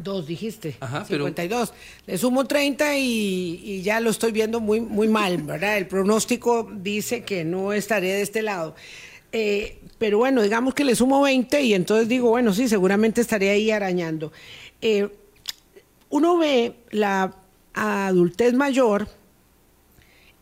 Dos, 0.01 0.27
dijiste. 0.27 0.75
Ajá, 0.79 1.05
52. 1.05 1.73
Le 2.05 2.17
sumo 2.17 2.45
30 2.45 2.97
y, 2.97 3.81
ya 3.81 3.99
lo 3.99 4.09
estoy 4.09 4.31
viendo 4.31 4.59
muy, 4.59 4.79
muy 4.79 5.07
mal, 5.07 5.41
¿verdad? 5.41 5.77
El 5.77 5.87
pronóstico 5.87 6.69
dice 6.71 7.23
que 7.23 7.43
no 7.43 7.73
estaré 7.73 8.07
de 8.07 8.21
este 8.21 8.41
lado. 8.41 8.75
Eh, 9.31 9.79
pero 9.97 10.19
bueno, 10.19 10.41
digamos 10.41 10.73
que 10.73 10.83
le 10.83 10.95
sumo 10.95 11.21
20 11.21 11.61
y 11.61 11.73
entonces 11.73 12.07
digo, 12.07 12.29
bueno, 12.29 12.53
sí, 12.53 12.67
seguramente 12.67 13.21
estaré 13.21 13.49
ahí 13.49 13.71
arañando. 13.71 14.31
Eh, 14.81 15.09
uno 16.09 16.37
ve 16.37 16.75
la 16.91 17.33
adultez 17.73 18.53
mayor 18.53 19.07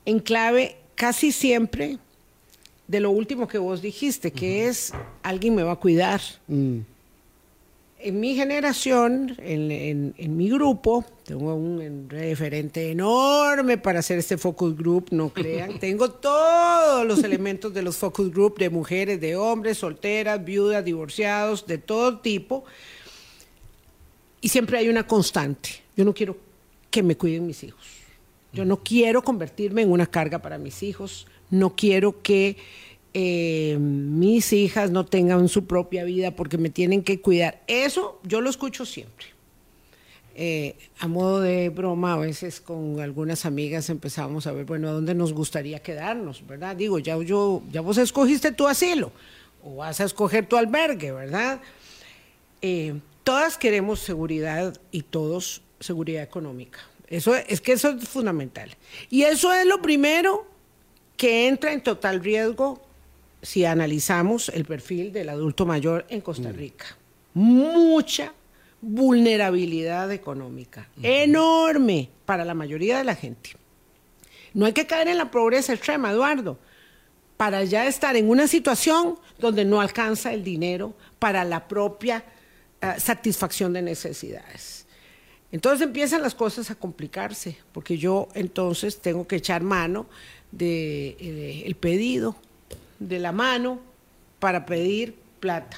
en 0.06 0.20
clave 0.20 0.78
casi 0.96 1.32
siempre 1.32 1.98
de 2.88 3.00
lo 3.00 3.10
último 3.10 3.48
que 3.48 3.58
vos 3.58 3.82
dijiste, 3.82 4.32
que 4.32 4.68
es 4.68 4.94
alguien 5.24 5.56
me 5.56 5.64
va 5.64 5.74
a 5.74 5.76
cuidar. 5.78 6.22
Mm 6.48 6.82
en 8.06 8.20
mi 8.20 8.36
generación, 8.36 9.36
en, 9.40 10.38
mi 10.38 10.48
grupo, 10.48 11.04
tengo 11.24 11.56
un 11.56 12.08
referente 12.08 12.92
enorme 12.92 13.80
para 13.80 13.98
hacer 13.98 14.20
este 14.20 14.38
focus 14.38 14.78
group, 14.78 15.08
no 15.10 15.30
crean. 15.30 15.80
Tengo 15.80 16.12
todos 16.12 17.04
los 17.08 17.24
elementos 17.24 17.74
de 17.74 17.82
los 17.82 17.98
focus 17.98 18.32
group 18.32 18.60
de 18.60 18.70
mujeres, 18.70 19.20
de 19.20 19.36
hombres, 19.36 19.80
solteras, 19.80 20.46
viudas, 20.46 20.86
divorciados, 20.86 21.66
de 21.66 21.80
todo 21.80 22.20
tipo. 22.20 22.66
Y 24.42 24.50
siempre 24.50 24.78
hay 24.78 24.90
una 24.90 25.08
constante. 25.08 25.70
Yo 25.96 26.06
no 26.06 26.14
quiero 26.14 26.38
que 26.92 27.04
me 27.04 27.18
cuiden 27.18 27.48
mis 27.48 27.64
hijos. 27.64 27.86
Yo 28.54 28.64
no 28.66 28.84
quiero 28.84 29.24
convertirme 29.24 29.82
en 29.82 29.92
una 29.92 30.06
carga 30.06 30.40
para 30.40 30.58
mis 30.58 30.82
hijos. 30.84 31.28
No 31.50 31.76
quiero 31.76 32.22
que 32.22 32.58
eh, 33.14 33.78
mis 33.80 34.52
hijas 34.54 34.92
no 34.92 35.06
tengan 35.06 35.48
su 35.50 35.66
propia 35.66 36.04
vida 36.04 36.32
porque 36.32 36.58
me 36.58 36.70
tienen 36.70 37.04
que 37.04 37.22
cuidar. 37.22 37.62
Eso 37.68 38.20
yo 38.24 38.42
lo 38.42 38.50
escucho 38.50 38.86
siempre. 38.86 39.28
Eh, 40.38 40.76
a 41.00 41.08
modo 41.08 41.40
de 41.40 41.70
broma, 41.70 42.14
a 42.14 42.18
veces 42.18 42.60
con 42.60 43.00
algunas 43.00 43.46
amigas 43.46 43.90
empezamos 43.90 44.48
a 44.48 44.52
ver, 44.52 44.66
bueno, 44.66 44.90
¿a 44.90 44.92
dónde 44.92 45.16
nos 45.16 45.32
gustaría 45.32 45.82
quedarnos? 45.82 46.46
¿Verdad? 46.46 46.76
Digo, 46.76 47.00
ya, 47.00 47.18
yo, 47.24 47.64
ya 47.72 47.80
vos 47.80 47.98
escogiste 47.98 48.52
tu 48.52 48.68
asilo 48.68 49.14
o 49.64 49.78
vas 49.78 50.02
a 50.02 50.04
escoger 50.04 50.46
tu 50.46 50.58
albergue, 50.58 51.14
¿verdad? 51.14 51.62
Eh, 52.62 52.96
todas 53.26 53.58
queremos 53.58 54.00
seguridad 54.00 54.80
y 54.92 55.02
todos 55.02 55.62
seguridad 55.82 56.24
económica. 56.24 56.80
Eso 57.08 57.36
es 57.36 57.60
que 57.60 57.74
eso 57.74 57.90
es 57.90 58.08
fundamental. 58.08 58.72
Y 59.10 59.24
eso 59.24 59.54
es 59.54 59.66
lo 59.66 59.82
primero 59.82 60.48
que 61.18 61.48
entra 61.48 61.74
en 61.74 61.82
total 61.82 62.24
riesgo 62.24 62.82
si 63.42 63.66
analizamos 63.66 64.50
el 64.50 64.64
perfil 64.64 65.12
del 65.12 65.30
adulto 65.30 65.66
mayor 65.66 66.06
en 66.10 66.22
Costa. 66.22 66.52
Rica. 66.52 66.86
Mucha 67.34 68.32
vulnerabilidad 68.82 70.12
económica, 70.12 70.88
enorme 71.02 72.10
para 72.26 72.46
la 72.46 72.54
mayoría 72.54 73.00
de 73.00 73.04
la 73.04 73.16
gente. 73.16 73.52
No 74.54 74.66
hay 74.66 74.74
que 74.74 74.86
caer 74.86 75.08
en 75.08 75.18
la 75.18 75.32
pobreza 75.32 75.74
extrema, 75.74 76.12
Eduardo, 76.12 76.60
para 77.38 77.64
ya 77.64 77.88
estar 77.88 78.16
en 78.16 78.30
una 78.30 78.48
situación 78.48 79.18
donde 79.40 79.66
no 79.66 79.82
alcanza 79.82 80.32
el 80.32 80.44
dinero 80.44 80.94
para 81.18 81.44
la 81.44 81.68
propia 81.68 82.24
eh, 82.82 82.94
satisfacción 83.00 83.74
de 83.74 83.82
necesidades. 83.82 84.86
Entonces 85.52 85.82
empiezan 85.86 86.22
las 86.22 86.36
cosas 86.36 86.70
a 86.72 86.76
complicarse, 86.76 87.58
porque 87.72 87.98
yo 87.98 88.28
entonces 88.34 88.98
tengo 89.00 89.28
que 89.28 89.38
echar 89.38 89.62
mano 89.64 90.08
del 90.52 91.16
de, 91.20 91.64
eh, 91.70 91.76
pedido 91.80 92.36
de 93.00 93.20
la 93.20 93.32
mano 93.32 93.80
para 94.40 94.66
pedir 94.66 95.16
plata. 95.40 95.78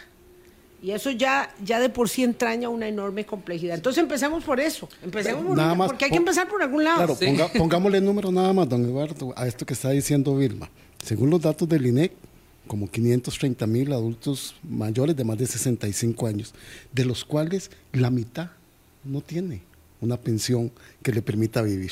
Y 0.82 0.92
eso 0.92 1.10
ya, 1.12 1.54
ya 1.64 1.80
de 1.80 1.90
por 1.90 2.08
sí 2.08 2.24
entraña 2.24 2.70
una 2.70 2.88
enorme 2.88 3.26
complejidad. 3.26 3.76
Entonces 3.76 4.02
empecemos 4.02 4.44
por 4.44 4.60
eso. 4.60 4.88
Empecemos 5.04 5.44
por 5.44 5.58
Nada 5.58 5.70
una- 5.70 5.76
más 5.76 5.88
porque 5.88 6.06
hay 6.06 6.12
que 6.12 6.18
empezar 6.18 6.48
por 6.48 6.62
algún 6.62 6.84
lado. 6.84 6.98
Claro, 7.18 7.18
ponga- 7.20 7.52
pongámosle 7.58 8.00
número 8.02 8.32
nada 8.32 8.54
más, 8.54 8.70
don 8.70 8.84
Eduardo, 8.86 9.34
a 9.36 9.48
esto 9.48 9.66
que 9.66 9.74
está 9.74 9.90
diciendo 9.90 10.36
Vilma. 10.36 10.70
Según 11.04 11.30
los 11.32 11.42
datos 11.42 11.68
del 11.68 11.86
INEC, 11.88 12.12
como 12.68 12.90
530 12.90 13.66
mil 13.68 13.92
adultos 13.94 14.56
mayores 14.64 15.16
de 15.16 15.24
más 15.24 15.38
de 15.38 15.48
65 15.48 16.28
años, 16.28 16.54
de 16.94 17.06
los 17.06 17.26
cuales 17.26 17.72
la 17.94 18.10
mitad 18.10 18.52
no 19.04 19.22
tiene 19.22 19.62
una 20.02 20.18
pensión 20.18 20.72
que 21.02 21.12
le 21.12 21.22
permita 21.22 21.62
vivir. 21.62 21.92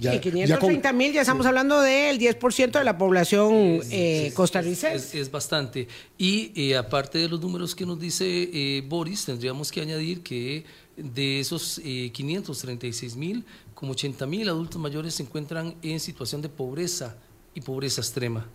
Ya- 0.00 0.12
sí, 0.12 0.18
ya 0.20 0.58
con- 0.60 0.68
530 0.70 0.92
mil, 0.92 1.12
ya 1.12 1.22
estamos 1.22 1.44
hablando 1.46 1.80
del 1.80 2.16
10% 2.20 2.78
de 2.78 2.84
la 2.84 2.96
población 2.96 3.80
eh, 3.90 4.30
costarricense. 4.34 4.94
Es, 4.96 5.14
es 5.16 5.30
bastante. 5.32 5.88
Y 6.16 6.52
eh, 6.54 6.76
aparte 6.76 7.18
de 7.18 7.28
los 7.28 7.40
números 7.40 7.74
que 7.74 7.84
nos 7.84 7.98
dice 7.98 8.24
eh, 8.52 8.84
Boris, 8.88 9.24
tendríamos 9.24 9.72
que 9.72 9.80
añadir 9.80 10.22
que 10.22 10.64
de 10.96 11.40
esos 11.40 11.80
eh, 11.84 12.10
536 12.12 13.16
mil, 13.16 13.44
como 13.74 13.92
80 13.92 14.26
mil 14.26 14.48
adultos 14.48 14.80
mayores 14.80 15.14
se 15.14 15.24
encuentran 15.24 15.74
en 15.82 15.98
situación 15.98 16.40
de 16.40 16.48
pobreza 16.50 17.16
y 17.54 17.60
pobreza 17.60 18.00
extrema. 18.00 18.46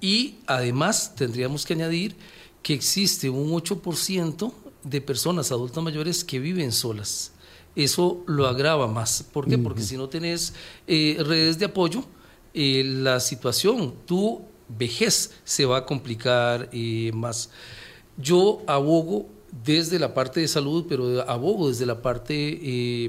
Y 0.00 0.36
además 0.46 1.14
tendríamos 1.14 1.64
que 1.64 1.74
añadir 1.74 2.16
que 2.62 2.74
existe 2.74 3.30
un 3.30 3.50
8% 3.50 4.52
de 4.84 5.00
personas 5.00 5.52
adultas 5.52 5.82
mayores 5.82 6.24
que 6.24 6.38
viven 6.38 6.72
solas. 6.72 7.32
Eso 7.74 8.22
lo 8.26 8.46
agrava 8.46 8.86
más. 8.86 9.24
¿Por 9.32 9.48
qué? 9.48 9.58
Porque 9.58 9.82
si 9.82 9.96
no 9.96 10.08
tenés 10.08 10.54
eh, 10.86 11.16
redes 11.20 11.58
de 11.58 11.66
apoyo, 11.66 12.04
eh, 12.52 12.82
la 12.84 13.18
situación, 13.20 13.94
tu 14.06 14.42
vejez 14.68 15.32
se 15.44 15.64
va 15.64 15.78
a 15.78 15.86
complicar 15.86 16.68
eh, 16.72 17.10
más. 17.14 17.50
Yo 18.18 18.62
abogo 18.66 19.26
desde 19.64 19.98
la 19.98 20.12
parte 20.12 20.40
de 20.40 20.48
salud, 20.48 20.86
pero 20.88 21.28
abogo 21.28 21.68
desde 21.68 21.86
la 21.86 22.02
parte 22.02 23.08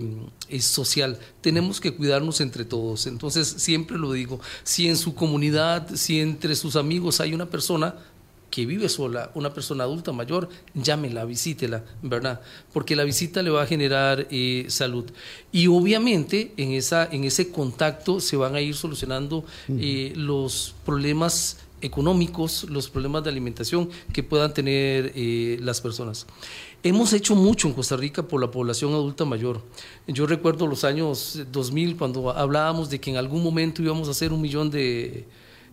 eh, 0.54 0.62
social. 0.62 1.20
Tenemos 1.42 1.82
que 1.82 1.94
cuidarnos 1.94 2.42
entre 2.42 2.66
todos. 2.66 3.08
Entonces, 3.08 3.48
siempre 3.48 3.98
lo 3.98 4.12
digo, 4.12 4.40
si 4.64 4.88
en 4.88 4.98
su 4.98 5.16
comunidad, 5.16 5.88
si 5.96 6.20
entre 6.20 6.56
sus 6.56 6.76
amigos 6.76 7.20
hay 7.20 7.34
una 7.34 7.50
persona 7.50 7.96
que 8.54 8.68
vive 8.68 8.88
sola, 8.88 9.32
una 9.34 9.52
persona 9.52 9.84
adulta 9.84 10.12
mayor, 10.12 10.48
llámela, 10.76 11.26
visítela, 11.26 11.84
¿verdad? 12.04 12.40
Porque 12.72 12.96
la 12.96 13.04
visita 13.04 13.42
le 13.42 13.50
va 13.50 13.64
a 13.64 13.66
generar 13.66 14.28
eh, 14.30 14.68
salud. 14.68 15.06
Y 15.52 15.66
obviamente 15.66 16.54
en, 16.58 16.74
esa, 16.74 17.10
en 17.12 17.24
ese 17.24 17.50
contacto 17.50 18.20
se 18.20 18.38
van 18.38 18.54
a 18.54 18.62
ir 18.62 18.76
solucionando 18.76 19.44
eh, 19.70 20.14
los 20.16 20.76
problemas 20.86 21.58
económicos, 21.84 22.66
los 22.70 22.90
problemas 22.90 23.24
de 23.24 23.30
alimentación 23.30 23.90
que 24.12 24.24
puedan 24.24 24.54
tener 24.54 25.12
eh, 25.16 25.58
las 25.62 25.82
personas. 25.82 26.26
Hemos 26.82 27.14
hecho 27.14 27.36
mucho 27.36 27.68
en 27.68 27.74
Costa 27.74 27.96
Rica 27.96 28.24
por 28.28 28.42
la 28.42 28.52
población 28.52 28.92
adulta 28.94 29.24
mayor. 29.26 29.62
Yo 30.08 30.26
recuerdo 30.26 30.68
los 30.68 30.84
años 30.84 31.40
2000 31.52 31.96
cuando 31.98 32.30
hablábamos 32.32 32.90
de 32.90 33.00
que 33.00 33.10
en 33.12 33.18
algún 33.18 33.42
momento 33.44 33.82
íbamos 33.82 34.08
a 34.10 34.12
hacer 34.12 34.34
un 34.34 34.42
millón 34.42 34.70
de, 34.70 35.26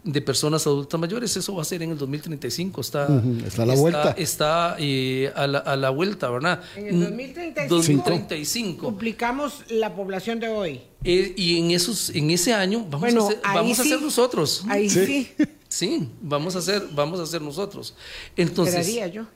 de 0.04 0.22
personas 0.22 0.64
adultas 0.68 1.00
mayores. 1.00 1.36
Eso 1.36 1.52
va 1.56 1.62
a 1.62 1.64
ser 1.64 1.82
en 1.82 1.90
el 1.90 1.98
2035. 1.98 2.80
Está, 2.80 3.06
Ujú, 3.08 3.44
está 3.44 3.64
a 3.64 3.66
la 3.66 3.74
vuelta. 3.74 4.10
Está 4.16 4.76
eh, 4.78 5.32
a, 5.34 5.48
la, 5.48 5.58
a 5.58 5.74
la 5.74 5.90
vuelta, 5.90 6.30
¿verdad? 6.30 6.60
En 6.76 6.86
el 6.86 7.00
2035, 7.00 7.74
2035. 7.74 8.90
duplicamos 8.92 9.64
la 9.68 9.92
población 9.96 10.38
de 10.38 10.46
hoy. 10.46 10.80
Eh, 11.02 11.34
y 11.36 11.58
en, 11.58 11.72
esos, 11.72 12.10
en 12.10 12.30
ese 12.30 12.52
año 12.54 12.80
vamos, 12.88 13.00
Bueno, 13.00 13.24
a, 13.24 13.28
hacer, 13.30 13.40
vamos 13.42 13.80
a 13.80 13.82
sí. 13.82 13.88
ser 13.88 14.00
nosotros. 14.00 14.62
Ahí 14.68 14.88
Sí. 14.88 15.06
sí, 15.36 15.44
Sí, 15.70 16.08
vamos 16.20 16.56
a 16.56 16.58
hacer, 16.58 16.88
vamos 16.92 17.20
a 17.20 17.22
hacer 17.22 17.40
nosotros. 17.40 17.94
Entonces, 18.36 18.88
esperaría 18.88 19.06
yo. 19.06 19.26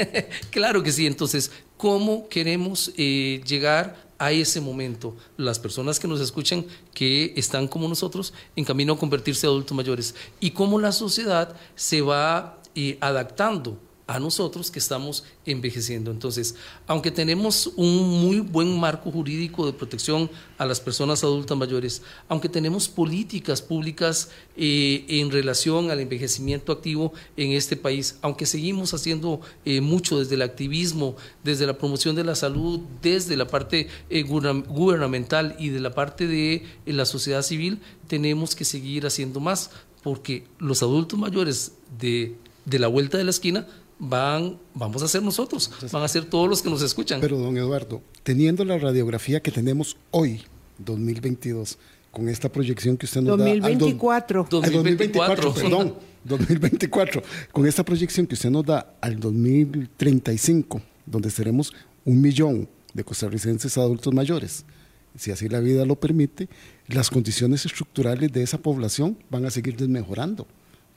claro 0.50 0.82
que 0.82 0.90
sí. 0.90 1.06
Entonces, 1.06 1.52
¿cómo 1.76 2.28
queremos 2.28 2.92
eh, 2.96 3.40
llegar 3.46 3.96
a 4.18 4.32
ese 4.32 4.60
momento? 4.60 5.16
Las 5.36 5.60
personas 5.60 6.00
que 6.00 6.08
nos 6.08 6.20
escuchan, 6.20 6.66
que 6.92 7.32
están 7.36 7.68
como 7.68 7.88
nosotros, 7.88 8.34
en 8.56 8.64
camino 8.64 8.94
a 8.94 8.98
convertirse 8.98 9.46
en 9.46 9.52
adultos 9.52 9.76
mayores. 9.76 10.16
Y 10.40 10.50
cómo 10.50 10.80
la 10.80 10.90
sociedad 10.90 11.54
se 11.76 12.00
va 12.00 12.58
eh, 12.74 12.98
adaptando 13.00 13.78
a 14.06 14.20
nosotros 14.20 14.70
que 14.70 14.78
estamos 14.78 15.24
envejeciendo. 15.46 16.10
Entonces, 16.10 16.56
aunque 16.86 17.10
tenemos 17.10 17.72
un 17.76 18.20
muy 18.22 18.40
buen 18.40 18.78
marco 18.78 19.10
jurídico 19.10 19.64
de 19.64 19.72
protección 19.72 20.30
a 20.58 20.66
las 20.66 20.78
personas 20.78 21.24
adultas 21.24 21.56
mayores, 21.56 22.02
aunque 22.28 22.50
tenemos 22.50 22.86
políticas 22.88 23.62
públicas 23.62 24.28
eh, 24.56 25.06
en 25.08 25.30
relación 25.30 25.90
al 25.90 26.00
envejecimiento 26.00 26.70
activo 26.72 27.14
en 27.36 27.52
este 27.52 27.76
país, 27.76 28.18
aunque 28.20 28.44
seguimos 28.44 28.92
haciendo 28.92 29.40
eh, 29.64 29.80
mucho 29.80 30.18
desde 30.18 30.34
el 30.34 30.42
activismo, 30.42 31.16
desde 31.42 31.66
la 31.66 31.78
promoción 31.78 32.14
de 32.14 32.24
la 32.24 32.34
salud, 32.34 32.80
desde 33.00 33.36
la 33.36 33.46
parte 33.46 33.88
eh, 34.10 34.22
guberna- 34.22 34.66
gubernamental 34.66 35.56
y 35.58 35.70
de 35.70 35.80
la 35.80 35.94
parte 35.94 36.26
de 36.26 36.66
la 36.84 37.06
sociedad 37.06 37.40
civil, 37.42 37.80
tenemos 38.06 38.54
que 38.54 38.66
seguir 38.66 39.06
haciendo 39.06 39.40
más, 39.40 39.70
porque 40.02 40.44
los 40.58 40.82
adultos 40.82 41.18
mayores 41.18 41.72
de, 41.98 42.36
de 42.66 42.78
la 42.78 42.88
vuelta 42.88 43.16
de 43.16 43.24
la 43.24 43.30
esquina 43.30 43.66
van, 43.98 44.58
vamos 44.74 45.02
a 45.02 45.08
ser 45.08 45.22
nosotros, 45.22 45.70
van 45.90 46.02
a 46.02 46.08
ser 46.08 46.24
todos 46.24 46.48
los 46.48 46.62
que 46.62 46.70
nos 46.70 46.82
escuchan. 46.82 47.20
Pero, 47.20 47.38
don 47.38 47.56
Eduardo, 47.56 48.02
teniendo 48.22 48.64
la 48.64 48.78
radiografía 48.78 49.40
que 49.40 49.50
tenemos 49.50 49.96
hoy, 50.10 50.42
2022, 50.78 51.78
con 52.10 52.28
esta 52.28 52.50
proyección 52.50 52.96
que 52.96 53.06
usted 53.06 53.20
nos 53.20 53.38
da... 53.38 53.44
al 53.44 53.60
2024. 53.60 54.40
al 54.40 54.48
2024, 54.48 55.42
2024. 55.42 55.54
perdón, 55.54 55.94
2024, 56.24 57.22
con 57.52 57.66
esta 57.66 57.84
proyección 57.84 58.26
que 58.26 58.34
usted 58.34 58.50
nos 58.50 58.64
da 58.64 58.94
al 59.00 59.18
2035, 59.18 60.80
donde 61.06 61.30
seremos 61.30 61.72
un 62.04 62.20
millón 62.20 62.68
de 62.92 63.04
costarricenses 63.04 63.76
adultos 63.76 64.12
mayores, 64.14 64.64
si 65.16 65.30
así 65.30 65.48
la 65.48 65.60
vida 65.60 65.84
lo 65.84 65.96
permite, 65.96 66.48
las 66.88 67.10
condiciones 67.10 67.64
estructurales 67.66 68.32
de 68.32 68.42
esa 68.42 68.58
población 68.58 69.18
van 69.30 69.44
a 69.44 69.50
seguir 69.50 69.76
desmejorando, 69.76 70.46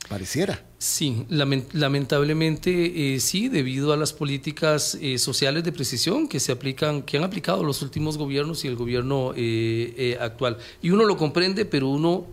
pareciera. 0.10 0.66
Sí, 0.78 1.26
lamen- 1.30 1.66
lamentablemente 1.74 3.16
eh, 3.16 3.20
sí, 3.20 3.50
debido 3.50 3.94
a 3.94 3.98
las 3.98 4.14
políticas 4.14 4.98
eh, 5.02 5.18
sociales 5.18 5.64
de 5.64 5.72
precisión 5.72 6.28
que 6.28 6.40
se 6.40 6.52
aplican, 6.52 7.02
que 7.04 7.18
han 7.18 7.24
aplicado 7.24 7.64
los 7.64 7.82
últimos 7.82 8.18
gobiernos 8.18 8.64
y 8.64 8.68
el 8.68 8.76
gobierno 8.76 9.34
eh, 9.36 10.18
actual. 10.20 10.58
Y 10.82 10.92
uno 10.92 11.06
lo 11.06 11.18
comprende, 11.18 11.66
pero 11.66 11.90
uno 11.90 12.28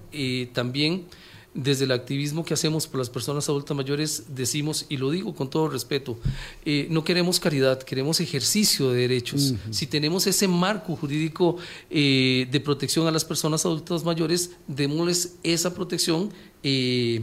también 0.52 1.06
desde 1.54 1.84
el 1.84 1.92
activismo 1.92 2.44
que 2.44 2.52
hacemos 2.52 2.88
por 2.88 2.98
las 2.98 3.08
personas 3.08 3.48
adultas 3.48 3.76
mayores 3.76 4.24
decimos, 4.34 4.86
y 4.88 4.96
lo 4.96 5.12
digo 5.12 5.36
con 5.36 5.48
todo 5.48 5.68
respeto, 5.68 6.18
eh, 6.64 6.88
no 6.90 7.04
queremos 7.04 7.38
caridad, 7.38 7.80
queremos 7.80 8.18
ejercicio 8.18 8.90
de 8.90 9.02
derechos. 9.02 9.54
Si 9.70 9.86
tenemos 9.86 10.26
ese 10.26 10.48
marco 10.48 10.96
jurídico 10.96 11.56
eh, 11.90 12.48
de 12.50 12.60
protección 12.60 13.06
a 13.06 13.12
las 13.12 13.24
personas 13.24 13.64
adultas 13.64 14.02
mayores, 14.02 14.50
démosles 14.66 15.36
esa 15.44 15.72
protección 15.72 16.32
eh, 16.64 17.20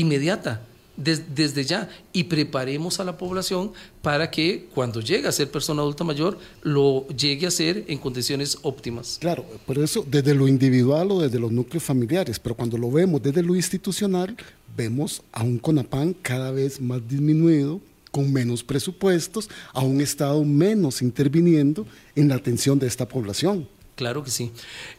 inmediata. 0.00 0.62
des- 1.08 1.22
desde 1.32 1.62
ya 1.64 1.88
y 2.12 2.24
preparemos 2.24 2.98
a 2.98 3.04
la 3.04 3.16
población 3.16 3.70
para 4.02 4.32
que 4.32 4.66
cuando 4.74 5.00
llegue 5.00 5.28
a 5.28 5.32
ser 5.32 5.48
persona 5.48 5.80
adulta 5.82 6.02
mayor 6.02 6.36
lo 6.64 7.06
llegue 7.22 7.46
a 7.46 7.52
ser 7.52 7.84
en 7.86 7.98
condiciones 7.98 8.58
óptimas. 8.62 9.16
Claro, 9.20 9.44
por 9.64 9.78
eso 9.78 10.04
desde 10.10 10.34
lo 10.34 10.48
individual 10.48 11.12
o 11.12 11.20
desde 11.20 11.38
los 11.38 11.52
núcleos 11.52 11.84
familiares, 11.84 12.40
pero 12.40 12.56
cuando 12.56 12.76
lo 12.76 12.90
vemos 12.90 13.22
desde 13.22 13.44
lo 13.44 13.54
institucional, 13.54 14.36
vemos 14.76 15.22
a 15.30 15.44
un 15.44 15.58
CONAPAN 15.60 16.16
cada 16.20 16.50
vez 16.50 16.80
más 16.80 17.00
disminuido, 17.08 17.80
con 18.10 18.32
menos 18.32 18.64
presupuestos, 18.64 19.48
a 19.72 19.82
un 19.84 20.00
Estado 20.00 20.42
menos 20.44 21.00
interviniendo 21.00 21.86
en 22.16 22.26
la 22.28 22.34
atención 22.34 22.76
de 22.76 22.88
esta 22.88 23.06
población. 23.06 23.68
Claro 23.98 24.22
que 24.22 24.30
sí. 24.30 24.52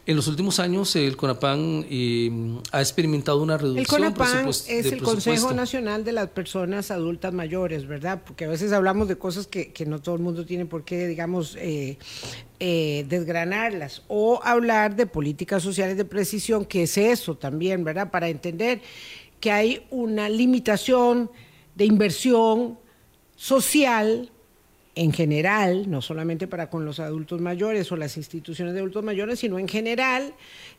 En 0.04 0.14
los 0.14 0.28
últimos 0.28 0.60
años 0.60 0.94
el 0.94 1.16
CONAPAN 1.16 1.86
eh, 1.88 2.30
ha 2.70 2.82
experimentado 2.82 3.42
una 3.42 3.56
reducción 3.56 4.04
El 4.04 4.14
CONAPAN 4.14 4.46
es 4.46 4.68
el 4.68 5.02
Consejo. 5.02 5.54
Nacional 5.54 6.04
de 6.04 6.12
las 6.12 6.28
Personas 6.28 6.90
Adultas 6.90 7.32
Mayores, 7.32 7.86
¿verdad? 7.86 8.20
Porque 8.22 8.44
a 8.44 8.48
veces 8.48 8.74
hablamos 8.74 9.08
de 9.08 9.16
cosas 9.16 9.46
que, 9.46 9.72
que 9.72 9.86
no 9.86 10.02
todo 10.02 10.16
el 10.16 10.20
mundo 10.20 10.44
tiene 10.44 10.66
por 10.66 10.84
qué, 10.84 11.06
digamos, 11.06 11.56
eh, 11.58 11.96
eh, 12.58 13.06
desgranarlas. 13.08 14.02
O 14.08 14.38
hablar 14.44 14.94
de 14.94 15.06
políticas 15.06 15.62
sociales 15.62 15.96
de 15.96 16.04
precisión, 16.04 16.66
que 16.66 16.82
es 16.82 16.98
eso 16.98 17.38
también, 17.38 17.84
¿verdad? 17.84 18.10
Para 18.10 18.28
entender 18.28 18.82
que 19.40 19.50
hay 19.50 19.86
una 19.88 20.28
limitación 20.28 21.30
de 21.74 21.86
inversión 21.86 22.78
social 23.34 24.30
en 24.94 25.12
general, 25.12 25.90
no 25.90 26.02
solamente 26.02 26.46
para 26.46 26.68
con 26.68 26.84
los 26.84 27.00
adultos 27.00 27.40
mayores 27.40 27.90
o 27.92 27.96
las 27.96 28.16
instituciones 28.16 28.74
de 28.74 28.80
adultos 28.80 29.04
mayores, 29.04 29.38
sino 29.38 29.58
en 29.58 29.68
general, 29.68 30.34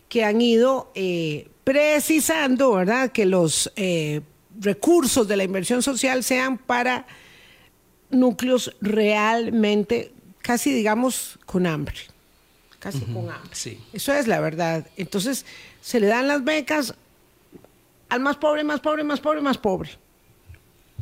que 0.10 0.26
han 0.26 0.42
ido 0.42 0.92
eh, 0.96 1.48
precisando, 1.64 2.74
¿verdad?, 2.74 3.12
que 3.12 3.26
los 3.26 3.72
eh, 3.76 4.22
recursos 4.60 5.28
de 5.28 5.38
la 5.38 5.44
inversión 5.44 5.82
social 5.82 6.24
sean 6.24 6.58
para 6.58 7.08
núcleos 8.10 8.76
realmente, 8.82 10.12
casi 10.42 10.74
digamos, 10.74 11.40
con 11.46 11.66
hambre, 11.66 11.96
casi 12.80 13.00
con 13.02 13.30
hambre. 13.30 13.50
Sí. 13.54 13.80
Eso 13.94 14.14
es 14.14 14.28
la 14.28 14.42
verdad. 14.42 14.86
Entonces, 14.98 15.46
se 15.82 16.00
le 16.02 16.08
dan 16.08 16.28
las 16.28 16.44
becas 16.44 16.94
al 18.10 18.20
más 18.20 18.36
pobre, 18.36 18.66
más 18.66 18.82
pobre, 18.82 19.06
más 19.06 19.22
pobre, 19.22 19.40
más 19.40 19.58
pobre. 19.58 19.92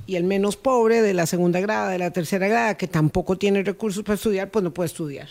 Y 0.10 0.16
el 0.16 0.24
menos 0.24 0.58
pobre 0.58 1.04
de 1.04 1.14
la 1.14 1.28
segunda 1.28 1.60
grada, 1.60 1.92
de 1.92 2.00
la 2.00 2.10
tercera 2.10 2.48
grada, 2.48 2.78
que 2.78 2.88
tampoco 2.88 3.38
tiene 3.38 3.62
recursos 3.62 4.04
para 4.04 4.16
estudiar, 4.16 4.50
pues 4.50 4.64
no 4.64 4.74
puede 4.74 4.88
estudiar. 4.88 5.30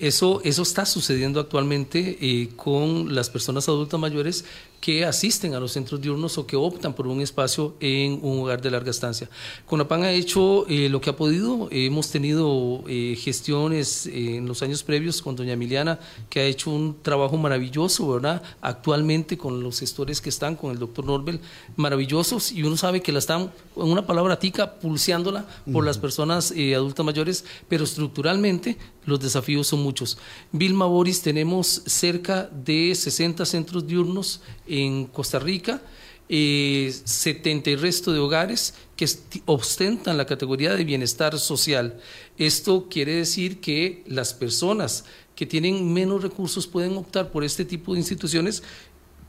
Eso, 0.00 0.40
eso 0.42 0.62
está 0.62 0.84
sucediendo 0.86 1.38
actualmente 1.38 2.18
eh, 2.20 2.48
con 2.56 3.14
las 3.14 3.30
personas 3.30 3.68
adultas 3.68 4.00
mayores 4.00 4.44
que 4.80 5.04
asisten 5.04 5.54
a 5.54 5.60
los 5.60 5.72
centros 5.72 6.00
diurnos 6.00 6.38
o 6.38 6.46
que 6.46 6.56
optan 6.56 6.94
por 6.94 7.06
un 7.06 7.20
espacio 7.20 7.74
en 7.80 8.20
un 8.22 8.40
hogar 8.40 8.62
de 8.62 8.70
larga 8.70 8.90
estancia. 8.90 9.28
Conapan 9.66 10.04
ha 10.04 10.12
hecho 10.12 10.66
eh, 10.68 10.88
lo 10.88 11.00
que 11.00 11.10
ha 11.10 11.16
podido. 11.16 11.68
hemos 11.70 12.10
tenido 12.10 12.84
eh, 12.86 13.16
gestiones 13.18 14.06
en 14.06 14.46
los 14.46 14.62
años 14.62 14.82
previos 14.82 15.20
con 15.20 15.34
doña 15.34 15.54
Emiliana, 15.54 15.98
que 16.30 16.40
ha 16.40 16.44
hecho 16.44 16.70
un 16.70 16.96
trabajo 17.02 17.36
maravilloso, 17.36 18.08
¿verdad? 18.08 18.42
Actualmente 18.60 19.36
con 19.36 19.62
los 19.62 19.80
gestores 19.80 20.20
que 20.20 20.28
están, 20.28 20.54
con 20.54 20.70
el 20.70 20.78
doctor 20.78 21.04
Norbel, 21.04 21.40
maravillosos, 21.76 22.52
y 22.52 22.62
uno 22.62 22.76
sabe 22.76 23.02
que 23.02 23.12
la 23.12 23.18
están, 23.18 23.52
en 23.76 23.88
una 23.88 24.06
palabra 24.06 24.38
tica, 24.38 24.74
pulseándola 24.74 25.46
por 25.72 25.84
las 25.84 25.98
personas 25.98 26.52
adultas 26.52 27.04
mayores, 27.04 27.44
pero 27.68 27.84
estructuralmente 27.84 28.76
los 29.08 29.20
desafíos 29.20 29.66
son 29.66 29.82
muchos. 29.82 30.18
Vilma 30.52 30.84
Boris, 30.84 31.22
tenemos 31.22 31.82
cerca 31.86 32.48
de 32.52 32.94
60 32.94 33.44
centros 33.46 33.86
diurnos 33.86 34.40
en 34.68 35.06
Costa 35.06 35.38
Rica, 35.38 35.82
70 36.28 36.28
eh, 36.28 37.72
y 37.72 37.76
resto 37.76 38.12
de 38.12 38.18
hogares 38.18 38.74
que 38.96 39.08
ostentan 39.46 40.16
la 40.16 40.26
categoría 40.26 40.74
de 40.74 40.84
bienestar 40.84 41.38
social. 41.38 41.98
Esto 42.36 42.88
quiere 42.90 43.14
decir 43.14 43.60
que 43.60 44.04
las 44.06 44.34
personas 44.34 45.04
que 45.34 45.46
tienen 45.46 45.92
menos 45.92 46.22
recursos 46.22 46.66
pueden 46.66 46.96
optar 46.96 47.30
por 47.30 47.44
este 47.44 47.64
tipo 47.64 47.94
de 47.94 48.00
instituciones 48.00 48.62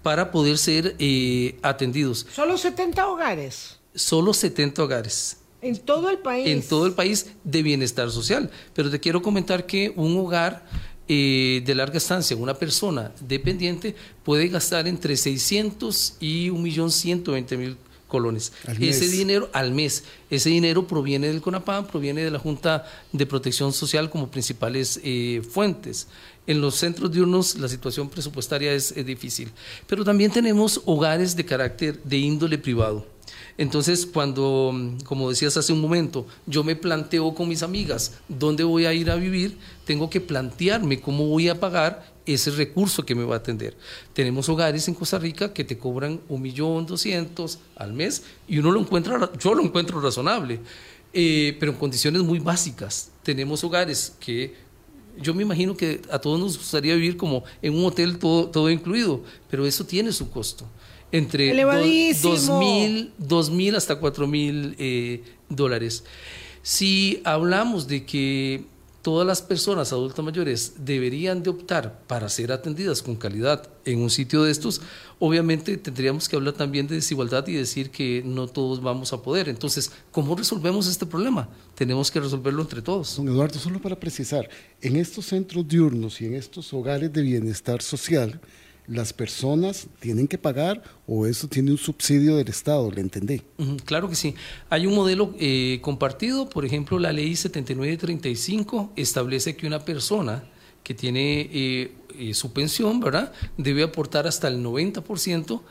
para 0.04 0.32
poder 0.32 0.58
ser 0.58 0.96
eh, 1.00 1.58
atendidos. 1.62 2.26
¿Solo 2.34 2.58
70 2.58 3.08
hogares? 3.08 3.80
Solo 3.94 4.34
70 4.34 4.84
hogares. 4.84 5.38
En 5.62 5.78
todo 5.78 6.10
el 6.10 6.20
país. 6.20 6.48
En 6.48 6.68
todo 6.68 6.86
el 6.86 6.94
país 6.94 7.28
de 7.44 7.62
bienestar 7.64 8.10
social. 8.12 8.50
Pero 8.74 8.90
te 8.90 9.00
quiero 9.00 9.22
comentar 9.22 9.66
que 9.66 9.94
un 9.96 10.18
hogar 10.18 10.66
eh, 11.12 11.64
de 11.66 11.74
larga 11.74 11.98
estancia, 11.98 12.38
una 12.38 12.54
persona 12.54 13.12
dependiente, 13.20 13.96
puede 14.24 14.48
gastar 14.48 14.88
entre 14.88 15.18
600 15.18 16.18
y 16.20 16.50
1.120.000 16.50 17.76
colones. 18.08 18.52
Ese 18.80 19.08
dinero 19.08 19.50
al 19.52 19.72
mes, 19.72 20.04
ese 20.30 20.50
dinero 20.50 20.86
proviene 20.86 21.28
del 21.28 21.42
CONAPAM, 21.42 21.88
proviene 21.88 22.24
de 22.24 22.30
la 22.30 22.38
Junta 22.38 22.86
de 23.12 23.26
Protección 23.26 23.74
Social 23.74 24.10
como 24.10 24.30
principales 24.30 25.00
eh, 25.04 25.42
fuentes. 25.50 26.08
En 26.46 26.62
los 26.62 26.76
centros 26.76 27.12
diurnos 27.12 27.56
la 27.58 27.68
situación 27.68 28.08
presupuestaria 28.10 28.74
es 28.74 28.94
difícil, 29.06 29.52
pero 29.88 30.04
también 30.06 30.32
tenemos 30.32 30.82
hogares 30.86 31.36
de 31.36 31.46
carácter 31.46 32.02
de 32.04 32.18
índole 32.18 32.58
privado 32.60 33.06
entonces, 33.60 34.06
cuando, 34.06 34.74
como 35.04 35.30
decías 35.30 35.58
hace 35.58 35.74
un 35.74 35.82
momento, 35.82 36.26
yo 36.46 36.64
me 36.64 36.78
planteo 36.78 37.36
con 37.36 37.50
mis 37.50 37.62
amigas 37.62 38.14
dónde 38.30 38.64
voy 38.64 38.86
a 38.86 38.94
ir 38.94 39.12
a 39.12 39.18
vivir, 39.18 39.58
tengo 39.84 40.10
que 40.10 40.22
plantearme 40.22 41.02
cómo 41.02 41.28
voy 41.28 41.50
a 41.50 41.60
pagar 41.60 42.10
ese 42.26 42.52
recurso 42.52 43.04
que 43.04 43.16
me 43.16 43.26
va 43.26 43.36
a 43.36 43.40
atender. 43.40 43.76
Tenemos 44.14 44.48
hogares 44.48 44.88
en 44.88 44.94
Costa 44.94 45.20
Rica 45.20 45.52
que 45.52 45.66
te 45.66 45.78
cobran 45.78 46.22
un 46.30 46.42
millón 46.42 46.86
doscientos 46.86 47.60
al 47.76 47.92
mes 47.92 48.24
y 48.48 48.60
uno 48.60 48.72
lo 48.72 48.80
encuentra, 48.80 49.30
yo 49.38 49.54
lo 49.54 49.62
encuentro 49.62 50.00
razonable, 50.00 50.62
eh, 51.12 51.58
pero 51.60 51.74
en 51.74 51.78
condiciones 51.78 52.22
muy 52.22 52.40
básicas. 52.40 53.12
Tenemos 53.24 53.62
hogares 53.66 54.16
que 54.22 54.56
yo 55.22 55.34
me 55.34 55.44
imagino 55.44 55.76
que 55.76 56.02
a 56.10 56.20
todos 56.20 56.40
nos 56.40 56.58
gustaría 56.58 56.96
vivir 56.96 57.18
como 57.18 57.44
en 57.62 57.76
un 57.76 57.84
hotel 57.84 58.20
todo, 58.20 58.48
todo 58.48 58.70
incluido, 58.70 59.22
pero 59.52 59.66
eso 59.66 59.84
tiene 59.84 60.14
su 60.14 60.30
costo 60.30 60.66
entre 61.12 61.54
dos 62.22 62.50
mil, 62.50 63.14
dos 63.18 63.50
mil 63.50 63.76
hasta 63.76 63.96
cuatro 63.96 64.28
mil 64.28 64.76
eh, 64.78 65.24
dólares. 65.50 66.04
Si 66.62 67.22
hablamos 67.24 67.88
de 67.88 68.06
que 68.06 68.66
todas 69.02 69.26
las 69.26 69.42
personas 69.42 69.94
adultas 69.94 70.24
mayores 70.24 70.74
deberían 70.80 71.42
de 71.42 71.50
optar 71.50 72.02
para 72.08 72.28
ser 72.30 72.52
atendidas 72.52 73.02
con 73.02 73.16
calidad 73.16 73.70
en 73.86 74.02
un 74.02 74.10
sitio 74.10 74.44
de 74.44 74.52
estos, 74.52 74.82
obviamente 75.20 75.78
tendríamos 75.78 76.28
que 76.28 76.36
hablar 76.36 76.54
también 76.54 76.86
de 76.88 76.96
desigualdad 76.96 77.48
y 77.48 77.54
decir 77.54 77.92
que 77.92 78.22
no 78.26 78.48
todos 78.48 78.82
vamos 78.82 79.14
a 79.14 79.22
poder. 79.22 79.48
Entonces, 79.48 79.92
¿cómo 80.12 80.36
resolvemos 80.36 80.88
este 80.88 81.06
problema? 81.06 81.50
Tenemos 81.76 82.12
que 82.12 82.20
resolverlo 82.20 82.62
entre 82.62 82.82
todos. 82.82 83.16
Don 83.16 83.28
Eduardo, 83.30 83.58
solo 83.58 83.82
para 83.82 83.98
precisar, 83.98 84.50
en 84.82 84.98
estos 84.98 85.26
centros 85.28 85.68
diurnos 85.68 86.20
y 86.22 86.26
en 86.26 86.36
estos 86.36 86.74
hogares 86.74 87.12
de 87.14 87.22
bienestar 87.22 87.82
social, 87.82 88.40
las 88.90 89.14
personas 89.14 89.88
tienen 90.00 90.28
que 90.28 90.38
pagar 90.38 90.82
o 91.08 91.28
eso 91.28 91.48
tiene 91.48 91.72
un 91.72 91.78
subsidio 91.78 92.36
del 92.36 92.48
Estado, 92.48 92.92
¿le 92.92 93.02
entendí? 93.02 93.42
claro 93.86 94.10
que 94.10 94.16
sí. 94.16 94.36
Hay 94.70 94.88
un 94.88 94.96
modelo 94.96 95.34
eh, 95.40 95.80
compartido, 95.82 96.50
por 96.50 96.66
ejemplo, 96.66 96.98
la 97.00 97.14
ley 97.14 97.36
7935 97.36 98.94
establece 98.96 99.56
que 99.56 99.68
una 99.68 99.86
persona 99.86 100.44
que 100.84 100.94
tiene 100.96 101.50
eh, 101.52 101.92
eh, 102.18 102.34
su 102.34 102.52
pensión, 102.52 103.00
¿verdad? 103.00 103.32
Debe 103.58 103.84
aportar 103.84 104.26
hasta 104.26 104.48
el 104.48 104.64
90% 104.64 105.62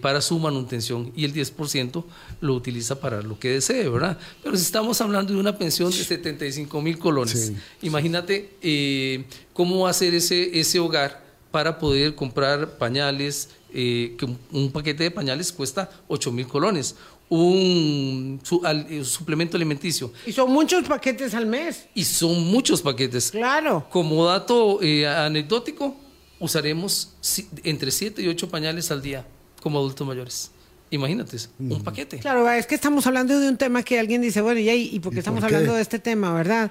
para 0.00 0.22
su 0.22 0.38
manutención 0.38 1.12
y 1.14 1.26
el 1.26 1.34
10% 1.34 2.04
lo 2.40 2.54
utiliza 2.54 2.98
para 2.98 3.20
lo 3.20 3.38
que 3.38 3.50
desee, 3.50 3.88
¿verdad? 3.88 4.18
Pero 4.42 4.56
si 4.56 4.62
estamos 4.62 5.00
hablando 5.00 5.34
de 5.34 5.38
una 5.38 5.58
pensión 5.58 5.90
de 5.90 5.98
75 5.98 6.80
mil 6.80 6.98
colones, 6.98 7.52
imagínate 7.82 9.26
cómo 9.52 9.80
va 9.80 9.90
a 9.90 9.92
ser 9.92 10.14
ese, 10.14 10.58
ese 10.58 10.78
hogar 10.80 11.21
para 11.52 11.78
poder 11.78 12.16
comprar 12.16 12.78
pañales, 12.78 13.50
eh, 13.72 14.16
que 14.18 14.24
un, 14.24 14.72
paquete 14.72 15.04
de 15.04 15.10
pañales 15.10 15.52
cuesta 15.52 15.88
8 16.08 16.32
mil 16.32 16.48
colones, 16.48 16.96
un 17.28 18.40
eh, 18.88 19.04
suplemento 19.04 19.56
alimenticio. 19.56 20.12
Y 20.26 20.32
son 20.32 20.50
muchos 20.50 20.88
paquetes 20.88 21.34
al 21.34 21.46
mes. 21.46 21.86
Y 21.94 22.04
son 22.04 22.42
muchos 22.46 22.82
paquetes. 22.82 23.30
Claro. 23.30 23.86
Como 23.90 24.24
dato 24.24 24.82
eh, 24.82 25.06
anecdótico, 25.06 25.94
usaremos 26.40 27.14
entre 27.62 27.90
7 27.90 28.22
y 28.22 28.28
8 28.28 28.48
pañales 28.48 28.90
al 28.90 29.02
día 29.02 29.26
como 29.60 29.78
adultos 29.78 30.06
mayores. 30.06 30.50
Imagínate, 30.90 31.38
un 31.58 31.82
paquete. 31.82 32.18
Claro, 32.18 32.50
es 32.50 32.66
que 32.66 32.74
estamos 32.74 33.06
hablando 33.06 33.38
de 33.38 33.48
un 33.48 33.56
tema 33.56 33.82
que 33.82 33.98
alguien 33.98 34.20
dice, 34.20 34.42
bueno, 34.42 34.60
¿y, 34.60 34.68
¿y 34.68 35.00
por 35.00 35.12
qué 35.12 35.20
estamos 35.20 35.42
hablando 35.42 35.74
de 35.74 35.80
este 35.80 35.98
tema, 35.98 36.34
verdad? 36.34 36.70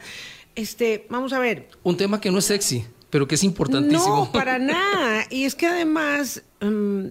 Este, 0.53 1.07
vamos 1.09 1.33
a 1.33 1.39
ver. 1.39 1.69
Un 1.81 1.97
tema 1.97 2.21
que 2.21 2.29
no 2.29 2.37
es 2.37 2.45
sexy 2.45 2.85
pero 3.11 3.27
que 3.27 3.35
es 3.35 3.43
importantísimo. 3.43 4.25
No, 4.25 4.31
para 4.31 4.57
nada. 4.59 5.25
Y 5.29 5.43
es 5.43 5.53
que 5.53 5.67
además, 5.67 6.41
mm, 6.61 7.07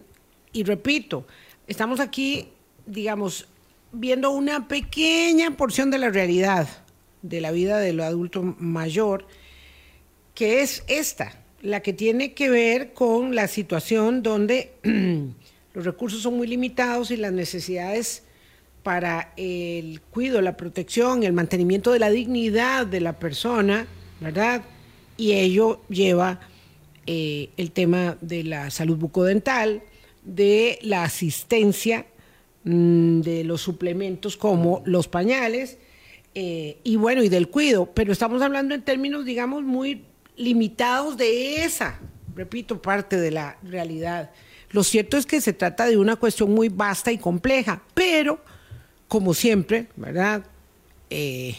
y 0.52 0.64
repito, 0.64 1.26
estamos 1.68 2.00
aquí, 2.00 2.48
digamos, 2.86 3.46
viendo 3.92 4.30
una 4.30 4.66
pequeña 4.66 5.56
porción 5.56 5.90
de 5.90 5.98
la 5.98 6.10
realidad 6.10 6.68
de 7.22 7.40
la 7.40 7.52
vida 7.52 7.78
del 7.78 8.00
adulto 8.00 8.42
mayor, 8.58 9.26
que 10.34 10.62
es 10.62 10.84
esta, 10.88 11.38
la 11.60 11.80
que 11.80 11.92
tiene 11.92 12.32
que 12.32 12.48
ver 12.48 12.94
con 12.94 13.34
la 13.34 13.46
situación 13.46 14.22
donde 14.22 14.72
los 15.74 15.84
recursos 15.84 16.22
son 16.22 16.38
muy 16.38 16.46
limitados 16.46 17.10
y 17.10 17.18
las 17.18 17.32
necesidades 17.32 18.22
para 18.82 19.34
el 19.36 20.00
cuidado, 20.00 20.40
la 20.40 20.56
protección, 20.56 21.22
el 21.24 21.34
mantenimiento 21.34 21.92
de 21.92 21.98
la 21.98 22.08
dignidad 22.08 22.86
de 22.86 23.00
la 23.00 23.18
persona, 23.18 23.86
¿verdad? 24.20 24.62
Y 25.20 25.34
ello 25.34 25.82
lleva 25.90 26.40
eh, 27.06 27.50
el 27.58 27.72
tema 27.72 28.16
de 28.22 28.42
la 28.42 28.70
salud 28.70 28.96
bucodental, 28.96 29.82
de 30.24 30.78
la 30.80 31.04
asistencia 31.04 32.06
mm, 32.64 33.20
de 33.20 33.44
los 33.44 33.60
suplementos 33.60 34.38
como 34.38 34.82
los 34.86 35.08
pañales 35.08 35.76
eh, 36.34 36.78
y 36.84 36.96
bueno, 36.96 37.22
y 37.22 37.28
del 37.28 37.48
cuido, 37.48 37.92
pero 37.92 38.12
estamos 38.12 38.40
hablando 38.40 38.74
en 38.74 38.82
términos, 38.82 39.26
digamos, 39.26 39.62
muy 39.62 40.04
limitados 40.36 41.18
de 41.18 41.64
esa, 41.64 42.00
repito, 42.34 42.80
parte 42.80 43.18
de 43.18 43.30
la 43.30 43.58
realidad. 43.62 44.30
Lo 44.70 44.84
cierto 44.84 45.18
es 45.18 45.26
que 45.26 45.42
se 45.42 45.52
trata 45.52 45.86
de 45.86 45.98
una 45.98 46.16
cuestión 46.16 46.52
muy 46.52 46.70
vasta 46.70 47.12
y 47.12 47.18
compleja, 47.18 47.82
pero, 47.92 48.40
como 49.06 49.34
siempre, 49.34 49.88
¿verdad? 49.96 50.46
Eh, 51.10 51.56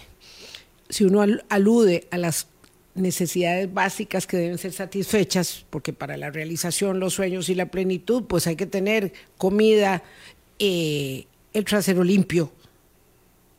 si 0.90 1.04
uno 1.04 1.24
alude 1.50 2.08
a 2.10 2.18
las 2.18 2.48
necesidades 2.96 3.74
básicas 3.74 4.28
que 4.28 4.38
deben 4.38 4.58
ser 4.58 4.74
satisfechas, 4.74 5.66
porque 5.70 5.94
para 5.94 6.18
la 6.18 6.30
realización, 6.30 7.00
los 7.00 7.14
sueños 7.14 7.50
y 7.50 7.56
la 7.56 7.68
plenitud, 7.68 8.24
pues 8.26 8.48
hay 8.48 8.56
que 8.56 8.66
tener 8.66 9.14
comida, 9.38 10.04
eh, 10.60 11.26
el 11.54 11.66
trasero 11.66 12.04
limpio, 12.04 12.52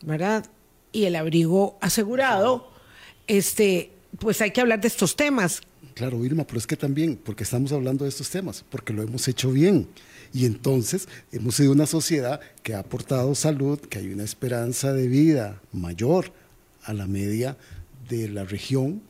¿verdad? 0.03 0.47
Y 0.93 1.05
el 1.05 1.17
abrigo 1.17 1.79
asegurado, 1.81 2.71
este, 3.27 3.91
pues 4.19 4.41
hay 4.41 4.51
que 4.51 4.61
hablar 4.61 4.81
de 4.81 4.89
estos 4.89 5.17
temas. 5.17 5.63
Claro, 5.95 6.25
Irma, 6.25 6.45
pero 6.47 6.59
es 6.59 6.67
que 6.67 6.77
también, 6.77 7.17
porque 7.17 7.45
estamos 7.45 7.73
hablando 7.73 8.05
de 8.05 8.11
estos 8.11 8.31
temas, 8.31 8.65
porque 8.71 8.93
lo 8.93 9.03
hemos 9.03 9.29
hecho 9.29 9.51
bien. 9.51 9.89
Y 10.33 10.47
entonces 10.47 11.09
hemos 11.31 11.57
sido 11.57 11.73
una 11.73 11.87
sociedad 11.87 12.41
que 12.63 12.75
ha 12.75 12.79
aportado 12.79 13.35
salud, 13.35 13.79
que 13.79 13.99
hay 13.99 14.13
una 14.13 14.25
esperanza 14.25 14.93
de 14.95 15.07
vida 15.07 15.61
mayor 15.73 16.33
a 16.85 16.95
la 16.95 17.07
media 17.07 17.59
de 18.09 18.29
la 18.29 18.45
región 18.45 19.03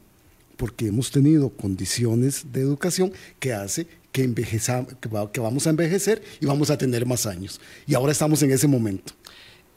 porque 0.62 0.86
hemos 0.86 1.10
tenido 1.10 1.50
condiciones 1.50 2.52
de 2.52 2.60
educación 2.60 3.12
que 3.40 3.52
hace 3.52 3.88
que, 4.12 4.32
que, 4.32 5.40
vamos 5.40 5.66
a 5.66 5.70
envejecer 5.70 6.22
y 6.40 6.46
vamos 6.46 6.70
a 6.70 6.78
tener 6.78 7.04
más 7.04 7.26
años. 7.26 7.60
Y 7.84 7.94
ahora 7.94 8.12
estamos 8.12 8.40
en 8.44 8.52
ese 8.52 8.68
momento. 8.68 9.12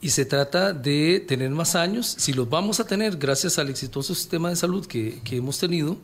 y 0.00 0.10
se 0.10 0.24
trata 0.24 0.72
de 0.72 1.18
tener 1.26 1.50
más 1.50 1.74
años. 1.74 2.14
Si 2.18 2.32
los 2.32 2.48
vamos 2.48 2.78
a 2.78 2.86
tener 2.86 3.16
gracias 3.16 3.58
al 3.58 3.68
exitoso 3.68 4.14
sistema 4.14 4.48
de 4.48 4.54
salud 4.54 4.86
que, 4.86 5.18
que 5.24 5.38
hemos 5.38 5.58
tenido, 5.58 5.98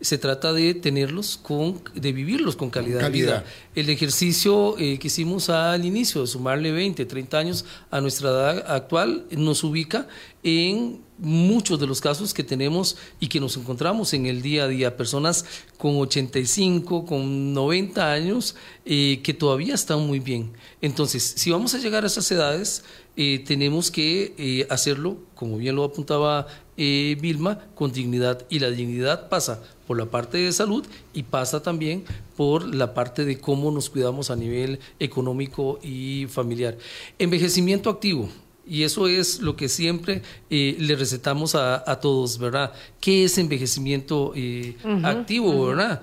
se 0.00 0.18
trata 0.18 0.52
de 0.52 0.72
tenerlos 0.74 1.36
con, 1.36 1.82
de 1.96 2.12
vivirlos 2.12 2.54
con 2.54 2.70
calidad, 2.70 3.00
de 3.00 3.10
vida. 3.10 3.44
El 3.74 3.90
ejercicio 3.90 4.78
eh, 4.78 5.00
que 5.00 5.08
hicimos 5.08 5.50
al 5.50 5.84
inicio, 5.84 6.20
de 6.20 6.28
sumarle 6.28 6.70
20, 6.70 7.04
30 7.06 7.38
años 7.38 7.64
a 7.90 8.00
nuestra 8.00 8.28
edad 8.28 8.70
actual, 8.70 9.26
nos 9.32 9.64
ubica 9.64 10.06
en 10.44 11.07
muchos 11.18 11.78
de 11.80 11.86
los 11.86 12.00
casos 12.00 12.32
que 12.32 12.44
tenemos 12.44 12.96
y 13.20 13.28
que 13.28 13.40
nos 13.40 13.56
encontramos 13.56 14.14
en 14.14 14.26
el 14.26 14.42
día 14.42 14.64
a 14.64 14.68
día, 14.68 14.96
personas 14.96 15.44
con 15.76 15.96
85, 15.96 17.04
con 17.04 17.52
90 17.52 18.12
años 18.12 18.56
eh, 18.84 19.20
que 19.22 19.34
todavía 19.34 19.74
están 19.74 20.06
muy 20.06 20.20
bien. 20.20 20.52
Entonces, 20.80 21.34
si 21.36 21.50
vamos 21.50 21.74
a 21.74 21.78
llegar 21.78 22.04
a 22.04 22.06
esas 22.06 22.30
edades, 22.30 22.84
eh, 23.16 23.42
tenemos 23.46 23.90
que 23.90 24.34
eh, 24.38 24.66
hacerlo, 24.70 25.18
como 25.34 25.58
bien 25.58 25.76
lo 25.76 25.84
apuntaba 25.84 26.46
Vilma, 26.76 27.66
con 27.74 27.90
dignidad. 27.90 28.46
Y 28.48 28.60
la 28.60 28.70
dignidad 28.70 29.28
pasa 29.28 29.60
por 29.88 29.98
la 29.98 30.06
parte 30.06 30.38
de 30.38 30.52
salud 30.52 30.86
y 31.12 31.24
pasa 31.24 31.60
también 31.60 32.04
por 32.36 32.72
la 32.72 32.94
parte 32.94 33.24
de 33.24 33.40
cómo 33.40 33.72
nos 33.72 33.90
cuidamos 33.90 34.30
a 34.30 34.36
nivel 34.36 34.78
económico 35.00 35.80
y 35.82 36.26
familiar. 36.28 36.78
Envejecimiento 37.18 37.90
activo. 37.90 38.28
Y 38.68 38.82
eso 38.82 39.08
es 39.08 39.40
lo 39.40 39.56
que 39.56 39.68
siempre 39.68 40.22
eh, 40.50 40.76
le 40.78 40.94
recetamos 40.94 41.54
a, 41.54 42.00
todos, 42.00 42.38
¿verdad? 42.38 42.72
¿Qué 43.00 43.24
es 43.24 43.38
envejecimiento 43.38 44.32
eh, 44.36 44.76
activo, 45.02 45.66
verdad? 45.66 46.02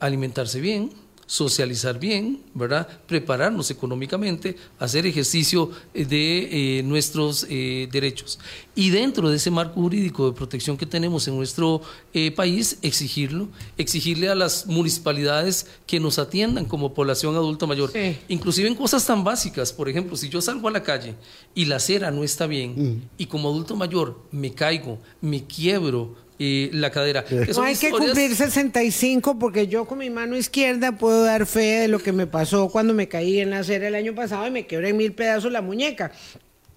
Alimentarse 0.00 0.60
bien, 0.60 0.90
socializar 1.26 1.98
bien, 1.98 2.40
¿verdad? 2.54 2.86
Prepararnos 3.06 3.70
económicamente, 3.70 4.56
hacer 4.78 5.06
ejercicio 5.06 5.70
eh, 5.92 6.04
de 6.04 6.78
eh, 6.78 6.82
nuestros 6.84 7.46
eh, 7.50 7.88
derechos. 7.90 8.38
Y 8.76 8.90
dentro 8.90 9.28
de 9.28 9.36
ese 9.36 9.50
marco 9.50 9.74
jurídico 9.80 10.30
de 10.30 10.36
protección 10.36 10.76
que 10.76 10.86
tenemos 10.86 11.26
en 11.26 11.36
nuestro 11.36 11.82
país, 12.34 12.78
exigirlo, 12.82 13.48
exigirle 13.76 14.28
a 14.28 14.34
las 14.34 14.66
municipalidades 14.66 15.66
que 15.86 16.00
nos 16.00 16.18
atiendan 16.18 16.66
como 16.66 16.94
población 16.94 17.34
adulta 17.34 17.66
mayor, 17.66 17.90
inclusive 18.28 18.68
en 18.68 18.74
cosas 18.74 19.04
tan 19.06 19.24
básicas, 19.24 19.72
por 19.72 19.88
ejemplo, 19.88 20.16
si 20.16 20.28
yo 20.28 20.40
salgo 20.40 20.68
a 20.68 20.70
la 20.70 20.82
calle 20.82 21.14
y 21.54 21.64
la 21.64 21.76
acera 21.76 22.10
no 22.10 22.22
está 22.22 22.46
bien 22.46 22.74
mm. 22.76 23.02
y 23.18 23.26
como 23.26 23.48
adulto 23.48 23.76
mayor 23.76 24.22
me 24.30 24.52
caigo, 24.52 24.98
me 25.20 25.44
quiebro, 25.44 26.14
y 26.38 26.70
la 26.72 26.90
cadera. 26.90 27.24
No 27.54 27.62
hay 27.62 27.76
que 27.76 27.90
cumplir 27.90 28.34
65 28.34 29.38
porque 29.38 29.68
yo 29.68 29.86
con 29.86 29.98
mi 29.98 30.10
mano 30.10 30.36
izquierda 30.36 30.92
puedo 30.92 31.24
dar 31.24 31.46
fe 31.46 31.80
de 31.80 31.88
lo 31.88 31.98
que 31.98 32.12
me 32.12 32.26
pasó 32.26 32.68
cuando 32.68 32.92
me 32.94 33.08
caí 33.08 33.40
en 33.40 33.50
la 33.50 33.60
acera 33.60 33.88
el 33.88 33.94
año 33.94 34.14
pasado 34.14 34.46
y 34.46 34.50
me 34.50 34.66
quebré 34.66 34.90
en 34.90 34.96
mil 34.96 35.12
pedazos 35.12 35.50
la 35.50 35.62
muñeca. 35.62 36.12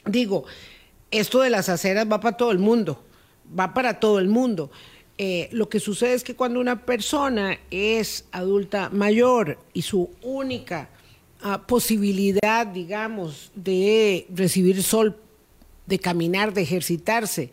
Digo, 0.05 0.45
esto 1.11 1.41
de 1.41 1.49
las 1.49 1.69
aceras 1.69 2.07
va 2.09 2.19
para 2.19 2.37
todo 2.37 2.51
el 2.51 2.59
mundo, 2.59 3.03
va 3.57 3.73
para 3.73 3.99
todo 3.99 4.19
el 4.19 4.27
mundo. 4.27 4.71
Eh, 5.17 5.49
lo 5.51 5.67
que 5.67 5.81
sucede 5.81 6.13
es 6.13 6.23
que 6.23 6.35
cuando 6.35 6.61
una 6.61 6.85
persona 6.85 7.59
es 7.71 8.25
adulta 8.31 8.89
mayor 8.89 9.59
y 9.73 9.81
su 9.81 10.09
única 10.21 10.89
ah, 11.41 11.67
posibilidad, 11.67 12.65
digamos, 12.65 13.51
de 13.53 14.25
recibir 14.33 14.81
sol, 14.81 15.17
de 15.87 15.99
caminar, 15.99 16.53
de 16.53 16.61
ejercitarse, 16.61 17.51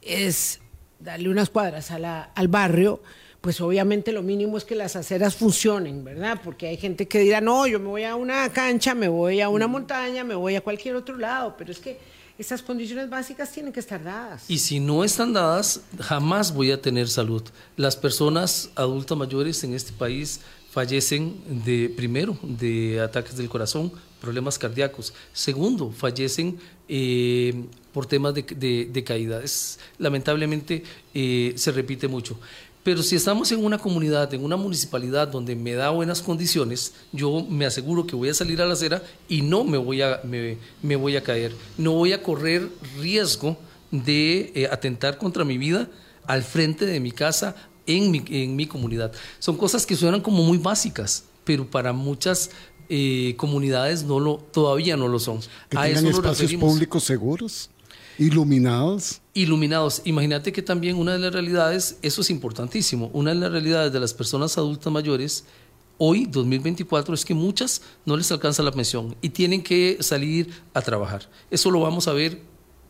es 0.00 0.60
darle 0.98 1.28
unas 1.28 1.50
cuadras 1.50 1.90
al 1.90 2.48
barrio, 2.48 3.02
pues 3.40 3.60
obviamente 3.60 4.12
lo 4.12 4.22
mínimo 4.22 4.58
es 4.58 4.64
que 4.64 4.74
las 4.74 4.96
aceras 4.96 5.36
funcionen, 5.36 6.04
¿verdad? 6.04 6.40
Porque 6.42 6.66
hay 6.68 6.76
gente 6.76 7.06
que 7.06 7.20
dirá, 7.20 7.40
no, 7.40 7.66
yo 7.66 7.78
me 7.78 7.86
voy 7.86 8.02
a 8.02 8.16
una 8.16 8.52
cancha, 8.52 8.94
me 8.94 9.08
voy 9.08 9.40
a 9.40 9.48
una 9.48 9.66
montaña, 9.66 10.24
me 10.24 10.34
voy 10.34 10.56
a 10.56 10.60
cualquier 10.60 10.96
otro 10.96 11.16
lado, 11.16 11.54
pero 11.56 11.70
es 11.70 11.78
que 11.78 11.98
esas 12.38 12.60
condiciones 12.60 13.08
básicas 13.08 13.50
tienen 13.52 13.72
que 13.72 13.80
estar 13.80 14.02
dadas. 14.02 14.44
Y 14.48 14.58
si 14.58 14.80
no 14.80 15.04
están 15.04 15.32
dadas, 15.32 15.80
jamás 16.00 16.52
voy 16.52 16.70
a 16.70 16.82
tener 16.82 17.08
salud. 17.08 17.42
Las 17.76 17.96
personas 17.96 18.70
adultas 18.74 19.16
mayores 19.16 19.62
en 19.64 19.74
este 19.74 19.92
país 19.92 20.40
fallecen 20.70 21.36
de, 21.64 21.88
primero, 21.96 22.36
de 22.42 23.00
ataques 23.00 23.36
del 23.36 23.48
corazón, 23.48 23.90
problemas 24.20 24.58
cardíacos. 24.58 25.14
Segundo, 25.32 25.90
fallecen 25.90 26.58
eh, 26.88 27.64
por 27.96 28.04
temas 28.04 28.34
de, 28.34 29.04
caída. 29.06 29.40
lamentablemente 29.96 30.82
eh, 31.14 31.54
se 31.56 31.72
repite 31.72 32.08
mucho. 32.08 32.38
Pero 32.82 33.02
si 33.02 33.16
estamos 33.16 33.50
en 33.52 33.64
una 33.64 33.78
comunidad, 33.78 34.34
en 34.34 34.44
una 34.44 34.58
municipalidad 34.58 35.28
donde 35.28 35.56
me 35.56 35.72
da 35.72 35.88
buenas 35.88 36.20
condiciones, 36.20 36.92
yo 37.10 37.46
me 37.48 37.64
aseguro 37.64 38.06
que 38.06 38.14
voy 38.14 38.28
a 38.28 38.34
salir 38.34 38.60
a 38.60 38.66
la 38.66 38.74
acera 38.74 39.02
y 39.30 39.40
no 39.40 39.64
me 39.64 39.78
voy 39.78 40.02
a, 40.02 40.20
me, 40.24 40.96
voy 40.96 41.16
a 41.16 41.22
caer. 41.22 41.54
No 41.78 41.92
voy 41.92 42.12
a 42.12 42.22
correr 42.22 42.68
riesgo 43.00 43.56
de 43.90 44.52
eh, 44.54 44.68
atentar 44.70 45.16
contra 45.16 45.46
mi 45.46 45.56
vida 45.56 45.88
al 46.26 46.42
frente 46.42 46.84
de 46.84 47.00
mi 47.00 47.12
casa, 47.12 47.56
en 47.86 48.10
mi, 48.10 48.22
en 48.28 48.56
mi 48.56 48.66
comunidad. 48.66 49.10
Son 49.38 49.56
cosas 49.56 49.86
que 49.86 49.96
suenan 49.96 50.20
como 50.20 50.42
muy 50.42 50.58
básicas, 50.58 51.24
pero 51.44 51.66
para 51.66 51.94
muchas 51.94 52.50
eh, 52.88 53.34
comunidades 53.36 54.04
no 54.04 54.20
lo, 54.20 54.36
todavía 54.36 54.96
no 54.96 55.08
lo 55.08 55.18
son. 55.18 55.40
Que 55.68 55.76
tengan 55.76 56.06
espacios 56.06 56.52
públicos 56.54 57.02
seguros. 57.02 57.70
Iluminados. 58.18 59.20
Iluminados. 59.34 60.02
Imagínate 60.04 60.52
que 60.52 60.62
también 60.62 60.96
una 60.96 61.12
de 61.12 61.18
las 61.18 61.32
realidades, 61.32 61.98
eso 62.02 62.22
es 62.22 62.30
importantísimo, 62.30 63.10
una 63.12 63.34
de 63.34 63.40
las 63.40 63.52
realidades 63.52 63.92
de 63.92 64.00
las 64.00 64.14
personas 64.14 64.56
adultas 64.56 64.92
mayores 64.92 65.44
hoy, 65.98 66.26
2024, 66.26 67.14
es 67.14 67.24
que 67.24 67.34
muchas 67.34 67.82
no 68.04 68.16
les 68.16 68.30
alcanza 68.32 68.62
la 68.62 68.72
pensión 68.72 69.16
y 69.20 69.30
tienen 69.30 69.62
que 69.62 69.98
salir 70.00 70.50
a 70.74 70.82
trabajar. 70.82 71.28
Eso 71.50 71.70
lo 71.70 71.80
vamos 71.80 72.08
a 72.08 72.12
ver 72.12 72.40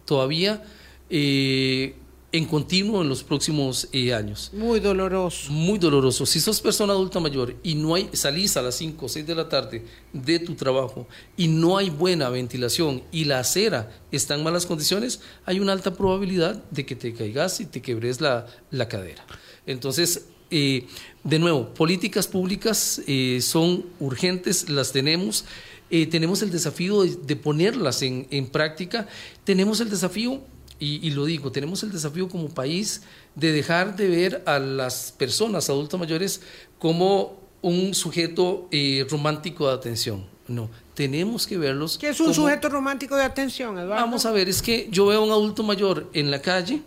todavía 0.04 0.62
eh, 1.10 1.96
en 2.32 2.44
continuo 2.44 3.02
en 3.02 3.08
los 3.08 3.22
próximos 3.22 3.88
eh, 3.92 4.12
años. 4.12 4.50
Muy 4.52 4.80
doloroso. 4.80 5.50
Muy 5.52 5.78
doloroso. 5.78 6.26
Si 6.26 6.40
sos 6.40 6.60
persona 6.60 6.92
adulta 6.92 7.20
mayor 7.20 7.56
y 7.62 7.74
no 7.74 7.94
hay, 7.94 8.10
salís 8.12 8.56
a 8.56 8.62
las 8.62 8.74
5 8.76 9.06
o 9.06 9.08
6 9.08 9.26
de 9.26 9.34
la 9.34 9.48
tarde 9.48 9.84
de 10.12 10.38
tu 10.40 10.54
trabajo 10.54 11.06
y 11.36 11.48
no 11.48 11.78
hay 11.78 11.90
buena 11.90 12.28
ventilación 12.28 13.02
y 13.12 13.24
la 13.24 13.40
acera 13.40 13.90
está 14.10 14.34
en 14.34 14.42
malas 14.42 14.66
condiciones, 14.66 15.20
hay 15.44 15.60
una 15.60 15.72
alta 15.72 15.94
probabilidad 15.94 16.62
de 16.70 16.84
que 16.84 16.96
te 16.96 17.14
caigas 17.14 17.60
y 17.60 17.66
te 17.66 17.80
quebres 17.80 18.20
la, 18.20 18.46
cadera. 18.88 19.24
Entonces, 19.66 20.26
eh, 20.50 20.86
de 21.24 21.38
nuevo, 21.38 21.74
políticas 21.74 22.26
públicas 22.26 23.00
eh, 23.06 23.38
son 23.40 23.86
urgentes, 24.00 24.68
las 24.68 24.92
tenemos. 24.92 25.44
tenemos 25.88 26.42
el 26.42 26.50
desafío 26.50 27.02
de, 27.04 27.36
ponerlas 27.36 28.02
en, 28.02 28.26
en 28.30 28.48
práctica. 28.48 29.06
Tenemos 29.44 29.80
el 29.80 29.88
desafío 29.88 30.42
y, 30.78 31.10
lo 31.10 31.24
digo, 31.24 31.50
tenemos 31.50 31.82
el 31.82 31.92
desafío 31.92 32.28
como 32.28 32.48
país 32.48 33.02
de 33.34 33.52
dejar 33.52 33.96
de 33.96 34.08
ver 34.08 34.42
a 34.46 34.58
las 34.58 35.12
personas 35.16 35.70
adultas 35.70 35.98
mayores 35.98 36.42
como 36.78 37.40
un 37.62 37.94
sujeto 37.94 38.68
eh, 38.70 39.06
romántico 39.10 39.68
de 39.68 39.74
atención. 39.74 40.26
No, 40.48 40.70
tenemos 40.94 41.46
que 41.46 41.58
verlos. 41.58 41.98
¿Qué 41.98 42.10
es 42.10 42.20
un 42.20 42.32
sujeto 42.32 42.68
romántico 42.68 43.16
de 43.16 43.24
atención, 43.24 43.78
Eduardo? 43.78 44.04
Vamos 44.04 44.26
a 44.26 44.32
ver, 44.32 44.48
es 44.48 44.62
que 44.62 44.88
yo 44.90 45.06
veo 45.06 45.22
a 45.22 45.24
un 45.24 45.30
adulto 45.30 45.62
mayor 45.62 46.08
en 46.12 46.30
la 46.30 46.40
calle 46.40 46.82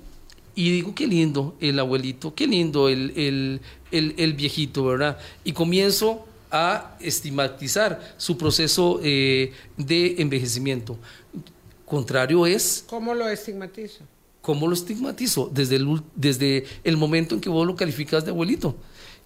y 0.55 0.71
digo, 0.71 0.93
qué 0.95 1.07
lindo 1.07 1.55
el 1.59 1.79
abuelito, 1.79 2.33
qué 2.33 2.47
lindo 2.47 2.89
el, 2.89 3.61
el, 3.91 4.33
viejito, 4.33 4.85
¿verdad? 4.85 5.17
Y 5.43 5.53
comienzo 5.53 6.25
a 6.51 6.95
estigmatizar 6.99 8.15
su 8.17 8.37
proceso 8.37 8.99
eh, 9.03 9.53
de 9.77 10.15
envejecimiento. 10.19 10.97
Contrario 11.89 12.45
es... 12.45 12.85
¿Cómo 12.87 13.15
lo 13.15 13.27
estigmatizo? 13.27 14.03
¿Cómo 14.41 14.67
lo 14.67 14.73
estigmatizo? 14.75 15.49
Desde 15.51 15.77
el, 15.77 16.01
desde 16.15 16.65
el 16.83 16.97
momento 16.97 17.33
en 17.33 17.41
que 17.41 17.49
vos 17.49 17.65
lo 17.65 17.75
calificas 17.75 18.23
de 18.23 18.29
abuelito. 18.29 18.75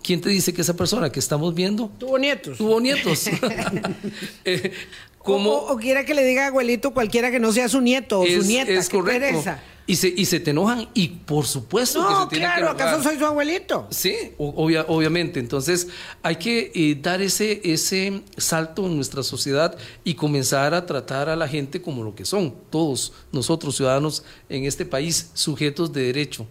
¿Quién 0.02 0.21
te 0.21 0.30
dice 0.30 0.54
que 0.54 0.62
esa 0.62 0.73
persona 0.73 1.12
que 1.12 1.19
estamos 1.19 1.54
viendo... 1.54 1.91
Tuvo 1.99 2.17
nietos. 2.17 2.58
Tuvo 2.58 2.80
nietos. 2.80 3.28
eh, 4.45 4.71
o, 5.19 5.78
quiera 5.78 6.06
que 6.06 6.13
le 6.13 6.23
diga 6.23 6.47
abuelito 6.47 6.93
cualquiera 6.93 7.32
que 7.32 7.39
no 7.39 7.52
sea 7.52 7.67
su 7.67 7.82
nieto 7.82 8.21
o 8.21 8.26
su 8.26 8.43
nieta. 8.43 8.71
Es 8.71 8.88
correcto. 8.89 9.43
Y 9.86 9.98
se, 9.98 10.08
y 10.08 10.26
se 10.26 10.39
te 10.39 10.52
enojan 10.52 10.88
y 10.93 11.10
por 11.10 11.46
supuesto 11.46 12.08
que 12.08 12.15
se 12.15 12.30
tiene 12.30 12.46
claro, 12.46 12.78
que 12.78 12.84
¿acaso 12.84 13.04
soy 13.04 13.17
su 13.17 13.26
abuelito? 13.26 13.88
Sí, 13.89 14.15
obviamente. 14.38 15.41
Entonces 15.41 15.89
hay 16.22 16.38
que 16.38 16.72
eh, 16.74 16.98
dar 17.02 17.22
ese, 17.22 17.60
ese 17.65 18.24
salto 18.38 18.86
en 18.86 18.96
nuestra 18.96 19.24
sociedad 19.24 19.78
y 20.06 20.13
comenzar 20.13 20.74
a 20.74 20.86
tratar 20.86 21.28
a 21.28 21.36
la 21.36 21.50
gente 21.50 21.82
como 21.82 22.04
lo 22.04 22.15
que 22.15 22.24
son, 22.24 22.56
todos 22.69 23.12
nosotros 23.34 23.76
ciudadanos 23.76 24.24
en 24.48 24.63
este 24.63 24.86
país, 24.86 25.32
sujetos 25.34 25.91
de 25.91 26.04
derecho. 26.04 26.48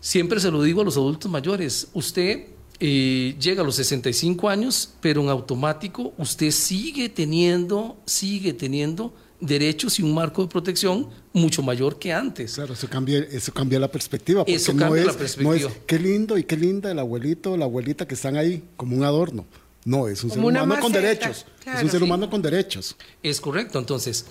Siempre 0.00 0.40
se 0.40 0.50
lo 0.50 0.62
digo 0.62 0.80
a 0.80 0.84
los 0.84 0.96
adultos 0.96 1.30
mayores, 1.30 1.88
usted 1.92 2.46
eh, 2.80 3.34
llega 3.40 3.62
a 3.62 3.64
los 3.64 3.74
65 3.76 4.48
años, 4.48 4.94
pero 5.00 5.20
en 5.20 5.28
automático 5.28 6.12
usted 6.16 6.52
sigue 6.52 7.08
teniendo, 7.08 7.96
sigue 8.06 8.52
teniendo 8.52 9.12
derechos 9.40 9.98
y 9.98 10.02
un 10.02 10.14
marco 10.14 10.42
de 10.42 10.48
protección 10.48 11.08
mucho 11.32 11.62
mayor 11.62 11.98
que 11.98 12.12
antes. 12.12 12.54
Claro, 12.54 12.74
eso 12.74 12.88
cambia, 12.88 13.18
eso 13.30 13.52
cambia 13.52 13.78
la 13.78 13.90
perspectiva. 13.90 14.40
Porque 14.40 14.54
eso 14.54 14.72
cambia 14.72 14.88
no 14.88 14.96
es, 14.96 15.06
la 15.06 15.12
perspectiva. 15.12 15.70
qué 15.86 15.98
lindo 15.98 16.38
y 16.38 16.44
qué 16.44 16.56
linda 16.56 16.90
el 16.90 16.98
abuelito 16.98 17.52
o 17.52 17.56
la 17.56 17.64
abuelita 17.64 18.06
que 18.06 18.14
están 18.14 18.36
ahí 18.36 18.64
como 18.76 18.96
un 18.96 19.04
adorno. 19.04 19.46
No, 19.84 20.08
es 20.08 20.22
un 20.24 20.30
ser 20.30 20.40
humano 20.40 20.80
con 20.80 20.92
derechos. 20.92 21.46
es 21.64 21.82
un 21.82 21.90
ser 21.90 22.02
humano 22.02 22.28
con 22.28 22.42
derechos. 22.42 22.96
Es 23.22 23.40
correcto. 23.40 23.78
Entonces, 23.78 24.26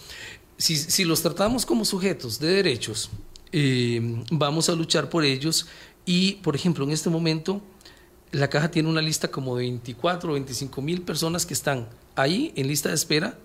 si, 0.58 0.76
si 0.76 1.04
los 1.06 1.22
tratamos 1.22 1.66
como 1.66 1.86
sujetos 1.86 2.40
de 2.40 2.48
derechos, 2.48 3.10
eh, 3.52 4.24
vamos 4.32 4.70
a 4.70 4.74
luchar 4.74 5.10
por 5.10 5.24
ellos 5.24 5.68
y, 6.06 6.34
por 6.36 6.56
ejemplo, 6.56 6.84
en 6.84 6.92
este 6.92 7.10
momento, 7.10 7.62
la 8.32 8.50
caja 8.50 8.70
tiene 8.70 8.90
una 8.90 9.02
lista 9.02 9.30
como 9.30 9.56
de 9.56 9.64
24 9.64 10.30
o 10.30 10.34
25 10.34 10.82
mil 10.82 11.02
personas 11.02 11.46
que 11.46 11.54
están 11.54 11.88
ahí 12.16 12.52
en 12.56 12.68
lista 12.68 12.90
de 12.90 12.96
espera 12.96 13.38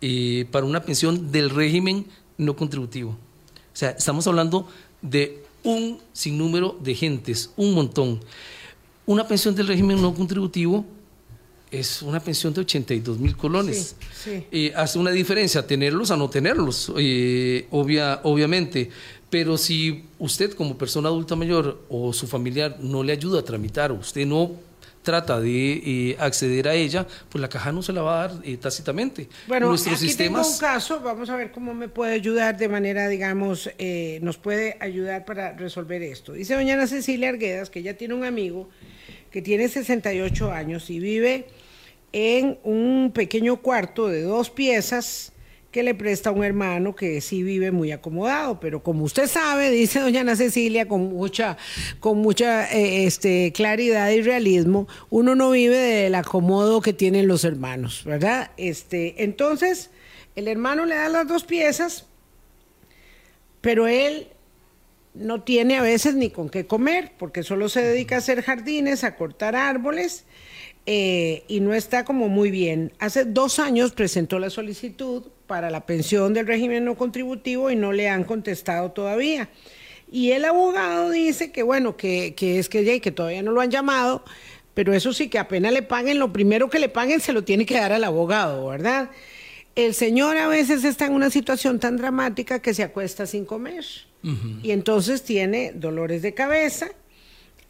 eh, 0.00 0.46
para 0.50 0.66
una 0.66 0.82
pensión 0.82 1.30
del 1.30 1.50
régimen 1.50 2.06
no 2.38 2.56
contributivo. 2.56 3.10
O 3.10 3.76
sea, 3.76 3.90
estamos 3.90 4.26
hablando 4.26 4.68
de 5.02 5.44
un 5.62 5.98
sinnúmero 6.12 6.78
de 6.82 6.94
gentes, 6.94 7.50
un 7.56 7.74
montón. 7.74 8.20
Una 9.06 9.26
pensión 9.26 9.54
del 9.54 9.68
régimen 9.68 10.00
no 10.00 10.14
contributivo 10.14 10.84
es 11.70 12.02
una 12.02 12.20
pensión 12.20 12.52
de 12.52 12.62
82 12.62 13.18
mil 13.18 13.36
colones. 13.36 13.94
Sí, 14.12 14.30
sí. 14.30 14.46
Eh, 14.50 14.72
hace 14.74 14.98
una 14.98 15.10
diferencia 15.10 15.66
tenerlos 15.66 16.10
a 16.10 16.16
no 16.16 16.28
tenerlos, 16.28 16.92
eh, 16.96 17.66
obvia, 17.70 18.20
obviamente. 18.24 18.90
Pero 19.28 19.56
si 19.56 20.04
usted 20.18 20.54
como 20.54 20.76
persona 20.76 21.08
adulta 21.08 21.36
mayor 21.36 21.82
o 21.88 22.12
su 22.12 22.26
familiar 22.26 22.78
no 22.80 23.04
le 23.04 23.12
ayuda 23.12 23.40
a 23.40 23.44
tramitar, 23.44 23.92
o 23.92 23.96
usted 23.96 24.26
no 24.26 24.52
trata 25.02 25.40
de 25.40 25.72
eh, 25.72 26.16
acceder 26.18 26.68
a 26.68 26.74
ella, 26.74 27.06
pues 27.28 27.40
la 27.40 27.48
caja 27.48 27.72
no 27.72 27.82
se 27.82 27.92
la 27.92 28.02
va 28.02 28.22
a 28.22 28.28
dar 28.28 28.38
eh, 28.44 28.56
tácitamente. 28.56 29.28
Bueno, 29.46 29.68
Nuestros 29.68 29.96
aquí 29.96 30.08
sistemas... 30.08 30.42
tengo 30.42 30.54
un 30.54 30.60
caso, 30.60 31.00
vamos 31.00 31.30
a 31.30 31.36
ver 31.36 31.50
cómo 31.50 31.74
me 31.74 31.88
puede 31.88 32.14
ayudar 32.14 32.56
de 32.56 32.68
manera, 32.68 33.08
digamos, 33.08 33.70
eh, 33.78 34.18
nos 34.22 34.36
puede 34.36 34.76
ayudar 34.80 35.24
para 35.24 35.52
resolver 35.52 36.02
esto. 36.02 36.32
Dice 36.32 36.54
doña 36.54 36.74
Ana 36.74 36.86
Cecilia 36.86 37.30
Arguedas 37.30 37.70
que 37.70 37.80
ella 37.80 37.96
tiene 37.96 38.14
un 38.14 38.24
amigo 38.24 38.68
que 39.30 39.42
tiene 39.42 39.68
68 39.68 40.52
años 40.52 40.90
y 40.90 40.98
vive 40.98 41.46
en 42.12 42.58
un 42.64 43.12
pequeño 43.14 43.58
cuarto 43.58 44.08
de 44.08 44.22
dos 44.22 44.50
piezas 44.50 45.32
que 45.70 45.82
le 45.84 45.94
presta 45.94 46.32
un 46.32 46.42
hermano 46.42 46.96
que 46.96 47.20
sí 47.20 47.42
vive 47.42 47.70
muy 47.70 47.92
acomodado, 47.92 48.58
pero 48.58 48.82
como 48.82 49.04
usted 49.04 49.28
sabe, 49.28 49.70
dice 49.70 50.00
doña 50.00 50.22
Ana 50.22 50.34
Cecilia 50.34 50.88
con 50.88 51.12
mucha, 51.12 51.56
con 52.00 52.18
mucha 52.18 52.70
eh, 52.72 53.06
este, 53.06 53.52
claridad 53.52 54.10
y 54.10 54.22
realismo, 54.22 54.88
uno 55.10 55.34
no 55.34 55.50
vive 55.50 55.76
del 55.76 56.14
acomodo 56.16 56.80
que 56.80 56.92
tienen 56.92 57.28
los 57.28 57.44
hermanos, 57.44 58.02
¿verdad? 58.04 58.50
Este, 58.56 59.22
entonces, 59.22 59.90
el 60.34 60.48
hermano 60.48 60.86
le 60.86 60.96
da 60.96 61.08
las 61.08 61.28
dos 61.28 61.44
piezas, 61.44 62.06
pero 63.60 63.86
él 63.86 64.28
no 65.14 65.42
tiene 65.42 65.76
a 65.76 65.82
veces 65.82 66.14
ni 66.14 66.30
con 66.30 66.48
qué 66.48 66.66
comer, 66.66 67.12
porque 67.16 67.44
solo 67.44 67.68
se 67.68 67.82
dedica 67.82 68.16
a 68.16 68.18
hacer 68.18 68.42
jardines, 68.42 69.04
a 69.04 69.14
cortar 69.14 69.54
árboles, 69.54 70.24
eh, 70.86 71.44
y 71.48 71.60
no 71.60 71.74
está 71.74 72.04
como 72.04 72.28
muy 72.28 72.50
bien. 72.50 72.92
Hace 72.98 73.24
dos 73.24 73.58
años 73.58 73.92
presentó 73.92 74.38
la 74.38 74.50
solicitud 74.50 75.24
para 75.46 75.70
la 75.70 75.86
pensión 75.86 76.32
del 76.34 76.46
régimen 76.46 76.84
no 76.84 76.96
contributivo 76.96 77.70
y 77.70 77.76
no 77.76 77.92
le 77.92 78.08
han 78.08 78.24
contestado 78.24 78.90
todavía. 78.92 79.48
Y 80.10 80.32
el 80.32 80.44
abogado 80.44 81.10
dice 81.10 81.52
que 81.52 81.62
bueno, 81.62 81.96
que, 81.96 82.34
que 82.34 82.58
es 82.58 82.68
que, 82.68 82.84
ya- 82.84 82.98
que 83.00 83.10
todavía 83.12 83.42
no 83.42 83.52
lo 83.52 83.60
han 83.60 83.70
llamado, 83.70 84.24
pero 84.74 84.92
eso 84.92 85.12
sí, 85.12 85.28
que 85.28 85.38
apenas 85.38 85.72
le 85.72 85.82
paguen, 85.82 86.18
lo 86.18 86.32
primero 86.32 86.70
que 86.70 86.78
le 86.78 86.88
paguen 86.88 87.20
se 87.20 87.32
lo 87.32 87.44
tiene 87.44 87.66
que 87.66 87.74
dar 87.74 87.92
al 87.92 88.04
abogado, 88.04 88.66
¿verdad? 88.68 89.10
El 89.76 89.94
señor 89.94 90.36
a 90.36 90.48
veces 90.48 90.82
está 90.84 91.06
en 91.06 91.12
una 91.12 91.30
situación 91.30 91.78
tan 91.78 91.96
dramática 91.96 92.60
que 92.60 92.74
se 92.74 92.82
acuesta 92.82 93.26
sin 93.26 93.44
comer 93.44 93.84
y 94.62 94.72
entonces 94.72 95.22
tiene 95.22 95.72
dolores 95.74 96.20
de 96.22 96.34
cabeza, 96.34 96.88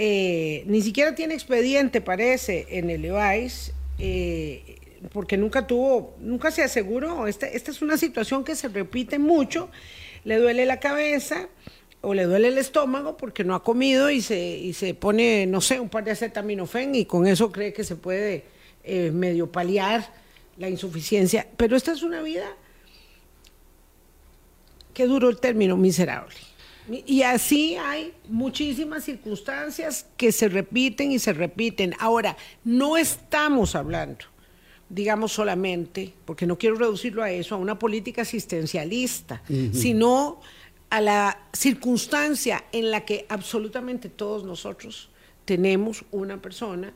eh, 0.03 0.65
ni 0.65 0.81
siquiera 0.81 1.15
tiene 1.15 1.35
expediente, 1.35 2.01
parece, 2.01 2.67
en 2.71 2.89
el 2.89 3.05
EVAIS, 3.05 3.75
eh, 3.99 4.79
porque 5.13 5.37
nunca 5.37 5.67
tuvo, 5.67 6.17
nunca 6.21 6.51
se 6.51 6.63
aseguró. 6.63 7.27
Esta, 7.27 7.47
es 7.47 7.83
una 7.83 7.99
situación 7.99 8.43
que 8.43 8.57
se 8.57 8.69
repite 8.69 9.19
mucho, 9.19 9.69
le 10.25 10.39
duele 10.39 10.65
la 10.65 10.81
cabeza 10.81 11.49
o 12.01 12.15
le 12.15 12.25
duele 12.25 12.49
el 12.49 12.57
estómago 12.57 13.19
porque 13.19 13.45
no 13.45 13.55
ha 13.55 13.63
comido 13.63 14.11
y 14.11 14.23
se, 14.23 14.39
y 14.39 14.73
se 14.73 14.95
pone, 14.95 15.45
no 15.45 15.61
sé, 15.61 15.79
un 15.79 15.91
par 15.91 16.05
de 16.05 16.13
acetaminofén 16.13 16.95
y 16.95 17.05
con 17.05 17.27
eso 17.27 17.53
cree 17.53 17.75
que 17.75 17.85
se 17.85 17.95
puede 17.95 18.45
eh, 18.85 19.11
medio 19.11 19.53
paliar 19.53 20.15
la 20.57 20.71
insuficiencia. 20.71 21.47
Pero 21.59 21.77
esta 21.77 21.93
es 21.93 22.03
una 22.03 22.23
vida 22.23 22.47
qué 24.95 25.07
duro 25.07 25.29
el 25.29 25.39
término, 25.41 25.77
miserable. 25.77 26.50
Y 27.07 27.23
así 27.23 27.77
hay 27.77 28.13
muchísimas 28.29 29.05
circunstancias 29.05 30.07
que 30.17 30.33
se 30.33 30.49
repiten 30.49 31.13
y 31.13 31.19
se 31.19 31.33
repiten. 31.33 31.95
Ahora, 32.01 32.37
no 32.65 32.97
estamos 32.97 33.77
hablando, 33.77 34.25
digamos 34.89 35.33
solamente, 35.33 36.13
porque 36.25 36.47
no 36.47 36.59
quiero 36.59 36.77
reducirlo 36.77 37.23
a 37.23 37.31
eso, 37.31 37.55
a 37.55 37.59
una 37.59 37.79
política 37.79 38.23
asistencialista, 38.23 39.43
sino 39.73 40.41
a 40.91 41.01
la 41.01 41.39
circunstancia 41.53 42.65
en 42.73 42.91
la 42.91 43.05
que 43.05 43.25
absolutamente 43.29 44.09
todos 44.09 44.43
nosotros 44.43 45.11
tenemos 45.45 46.05
una 46.11 46.43
persona 46.43 46.93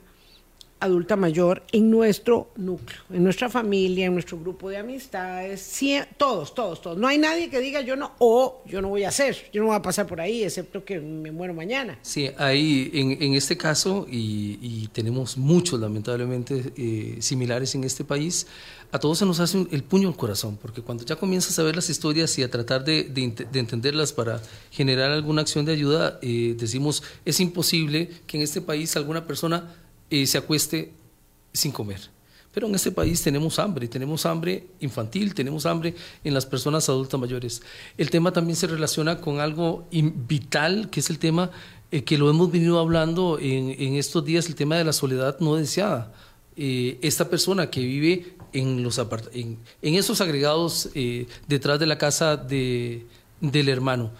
adulta 0.84 1.16
mayor 1.16 1.62
en 1.72 1.90
nuestro 1.90 2.50
núcleo, 2.56 3.00
en 3.10 3.24
nuestra 3.24 3.48
familia, 3.48 4.06
en 4.06 4.12
nuestro 4.12 4.38
grupo 4.38 4.68
de 4.68 4.78
amistades, 4.78 5.80
todos, 6.16 6.54
todos, 6.54 6.80
todos. 6.80 6.98
No 6.98 7.08
hay 7.08 7.18
nadie 7.18 7.50
que 7.50 7.60
diga 7.60 7.80
yo 7.80 7.96
no, 7.96 8.12
o 8.18 8.62
yo 8.66 8.80
no 8.80 8.88
voy 8.88 9.04
a 9.04 9.08
hacer, 9.08 9.36
yo 9.52 9.60
no 9.60 9.68
voy 9.68 9.76
a 9.76 9.82
pasar 9.82 10.06
por 10.06 10.20
ahí, 10.20 10.44
excepto 10.44 10.84
que 10.84 11.00
me 11.00 11.32
muero 11.32 11.54
mañana. 11.54 11.98
Sí, 12.02 12.30
hay 12.38 12.90
en, 12.94 13.22
en 13.22 13.34
este 13.34 13.56
caso, 13.56 14.06
y, 14.10 14.88
tenemos 14.92 15.36
muchos 15.36 15.80
lamentablemente 15.80 16.72
eh, 16.76 17.16
similares 17.20 17.74
en 17.74 17.84
este 17.84 18.04
país, 18.04 18.46
a 18.92 18.98
todos 18.98 19.18
se 19.18 19.26
nos 19.26 19.40
hace 19.40 19.66
el 19.72 19.82
puño 19.82 20.08
al 20.08 20.16
corazón, 20.16 20.56
porque 20.60 20.82
cuando 20.82 21.04
ya 21.04 21.16
comienzas 21.16 21.58
a 21.58 21.64
ver 21.64 21.74
las 21.74 21.90
historias 21.90 22.38
y 22.38 22.44
a 22.44 22.50
tratar 22.50 22.84
de, 22.84 23.04
de 23.04 23.58
entenderlas 23.58 24.12
para 24.12 24.40
generar 24.70 25.10
alguna 25.10 25.42
acción 25.42 25.64
de 25.64 25.72
ayuda, 25.72 26.18
eh, 26.22 26.54
decimos, 26.56 27.02
es 27.24 27.40
imposible 27.40 28.08
que 28.26 28.36
en 28.36 28.44
este 28.44 28.60
país 28.60 28.96
alguna 28.96 29.26
persona 29.26 29.74
se 30.26 30.38
acueste 30.38 30.92
sin 31.52 31.72
comer. 31.72 32.14
Pero 32.54 32.68
en 32.68 32.74
este 32.76 32.92
país 32.92 33.20
tenemos 33.20 33.58
hambre, 33.58 33.88
tenemos 33.88 34.24
hambre 34.26 34.68
infantil, 34.78 35.34
tenemos 35.34 35.66
hambre 35.66 35.94
en 36.22 36.32
las 36.32 36.46
personas 36.46 36.88
adultas 36.88 37.18
mayores. 37.18 37.62
El 37.98 38.10
tema 38.10 38.32
también 38.32 38.54
se 38.54 38.68
relaciona 38.68 39.20
con 39.20 39.40
algo 39.40 39.88
vital, 39.90 40.88
que 40.88 41.00
es 41.00 41.10
el 41.10 41.18
tema 41.18 41.50
eh, 41.90 42.04
que 42.04 42.16
lo 42.16 42.30
hemos 42.30 42.52
venido 42.52 42.78
hablando 42.78 43.40
en, 43.40 43.96
estos 43.96 44.24
días, 44.24 44.46
el 44.46 44.54
tema 44.54 44.76
de 44.76 44.84
la 44.84 44.92
soledad 44.92 45.36
no 45.40 45.56
deseada. 45.56 46.14
Eh, 46.56 46.96
esta 47.02 47.28
persona 47.28 47.70
que 47.70 47.80
vive 47.80 48.36
en, 48.52 48.84
los 48.84 49.00
en, 49.32 49.58
en 49.82 49.94
esos 49.96 50.20
agregados 50.20 50.90
eh, 50.94 51.26
detrás 51.48 51.80
de 51.80 51.86
la 51.86 51.98
casa 51.98 52.36
de, 52.36 53.04
del 53.40 53.68
hermano, 53.68 54.12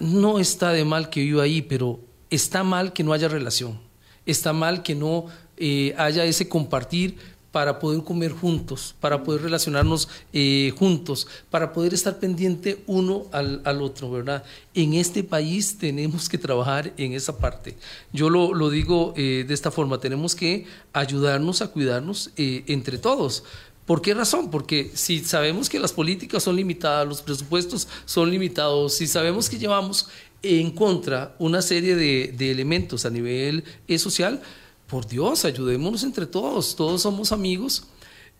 no 0.00 0.40
está 0.40 0.72
de 0.72 0.84
mal 0.84 1.10
que 1.10 1.20
viva 1.20 1.44
ahí, 1.44 1.62
pero 1.62 2.00
está 2.28 2.64
mal 2.64 2.92
que 2.92 3.04
no 3.04 3.12
haya 3.12 3.28
relación 3.28 3.87
está 4.30 4.52
mal 4.52 4.82
que 4.82 4.94
no 4.94 5.26
eh, 5.56 5.94
haya 5.96 6.24
ese 6.24 6.48
compartir 6.48 7.16
para 7.50 7.78
poder 7.78 8.04
comer 8.04 8.30
juntos, 8.30 8.94
para 9.00 9.24
poder 9.24 9.42
relacionarnos 9.42 10.08
eh, 10.34 10.72
juntos, 10.78 11.26
para 11.50 11.72
poder 11.72 11.94
estar 11.94 12.18
pendiente 12.18 12.84
uno 12.86 13.24
al, 13.32 13.62
al, 13.64 13.80
otro, 13.80 14.10
¿verdad? 14.10 14.44
En 14.74 14.92
este 14.92 15.24
país 15.24 15.78
tenemos 15.78 16.28
que 16.28 16.36
trabajar 16.36 16.92
en 16.98 17.14
esa 17.14 17.38
parte. 17.38 17.74
Yo 18.12 18.28
lo, 18.28 18.52
lo 18.52 18.68
digo 18.68 19.14
eh, 19.16 19.44
de 19.48 19.54
esta 19.54 19.70
forma, 19.70 19.98
tenemos 19.98 20.34
que 20.34 20.66
ayudarnos 20.92 21.62
a 21.62 21.68
cuidarnos 21.68 22.30
entre 22.36 22.98
todos. 22.98 23.44
¿Por 23.88 24.02
qué 24.02 24.12
razón? 24.12 24.50
Porque 24.50 24.90
si 24.92 25.24
sabemos 25.24 25.70
que 25.70 25.80
las 25.80 25.94
políticas 25.94 26.42
son 26.42 26.56
limitadas, 26.56 27.08
los 27.08 27.22
presupuestos 27.22 27.88
son 28.04 28.30
limitados, 28.30 28.92
si 28.92 29.06
sabemos 29.06 29.48
que 29.48 29.58
llevamos 29.58 30.10
en 30.42 30.70
contra 30.70 31.34
una 31.38 31.62
serie 31.62 31.96
de, 31.96 32.34
de 32.36 32.50
elementos 32.50 33.04
a 33.04 33.10
nivel 33.10 33.64
eh, 33.86 33.98
social, 33.98 34.40
por 34.86 35.06
Dios, 35.06 35.44
ayudémonos 35.44 36.02
entre 36.02 36.26
todos, 36.26 36.74
todos 36.74 37.02
somos 37.02 37.32
amigos, 37.32 37.84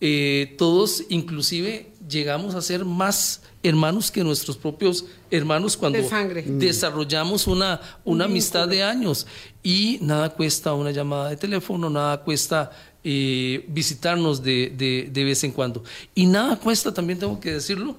eh, 0.00 0.54
todos 0.56 1.04
inclusive 1.08 1.90
llegamos 2.08 2.54
a 2.54 2.62
ser 2.62 2.84
más 2.84 3.42
hermanos 3.62 4.10
que 4.10 4.22
nuestros 4.24 4.56
propios 4.56 5.04
hermanos 5.30 5.76
cuando 5.76 5.98
De 5.98 6.08
sangre. 6.08 6.42
desarrollamos 6.46 7.46
una, 7.46 7.80
una 8.04 8.24
amistad 8.26 8.68
de 8.68 8.82
años. 8.82 9.26
Y 9.62 9.98
nada 10.00 10.30
cuesta 10.30 10.72
una 10.72 10.90
llamada 10.90 11.30
de 11.30 11.36
teléfono, 11.36 11.90
nada 11.90 12.22
cuesta 12.22 12.70
eh, 13.04 13.64
visitarnos 13.68 14.42
de, 14.42 14.72
de, 14.76 15.10
de 15.12 15.24
vez 15.24 15.42
en 15.44 15.52
cuando. 15.52 15.82
Y 16.14 16.26
nada 16.26 16.56
cuesta, 16.56 16.94
también 16.94 17.18
tengo 17.18 17.38
que 17.40 17.52
decirlo, 17.52 17.96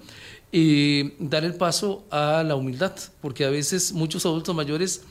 eh, 0.51 1.15
dar 1.19 1.43
el 1.43 1.55
paso 1.55 2.05
a 2.11 2.43
la 2.43 2.55
humildad, 2.55 2.93
porque 3.21 3.45
a 3.45 3.49
veces 3.49 3.93
muchos 3.93 4.25
adultos 4.25 4.55
mayores 4.55 5.01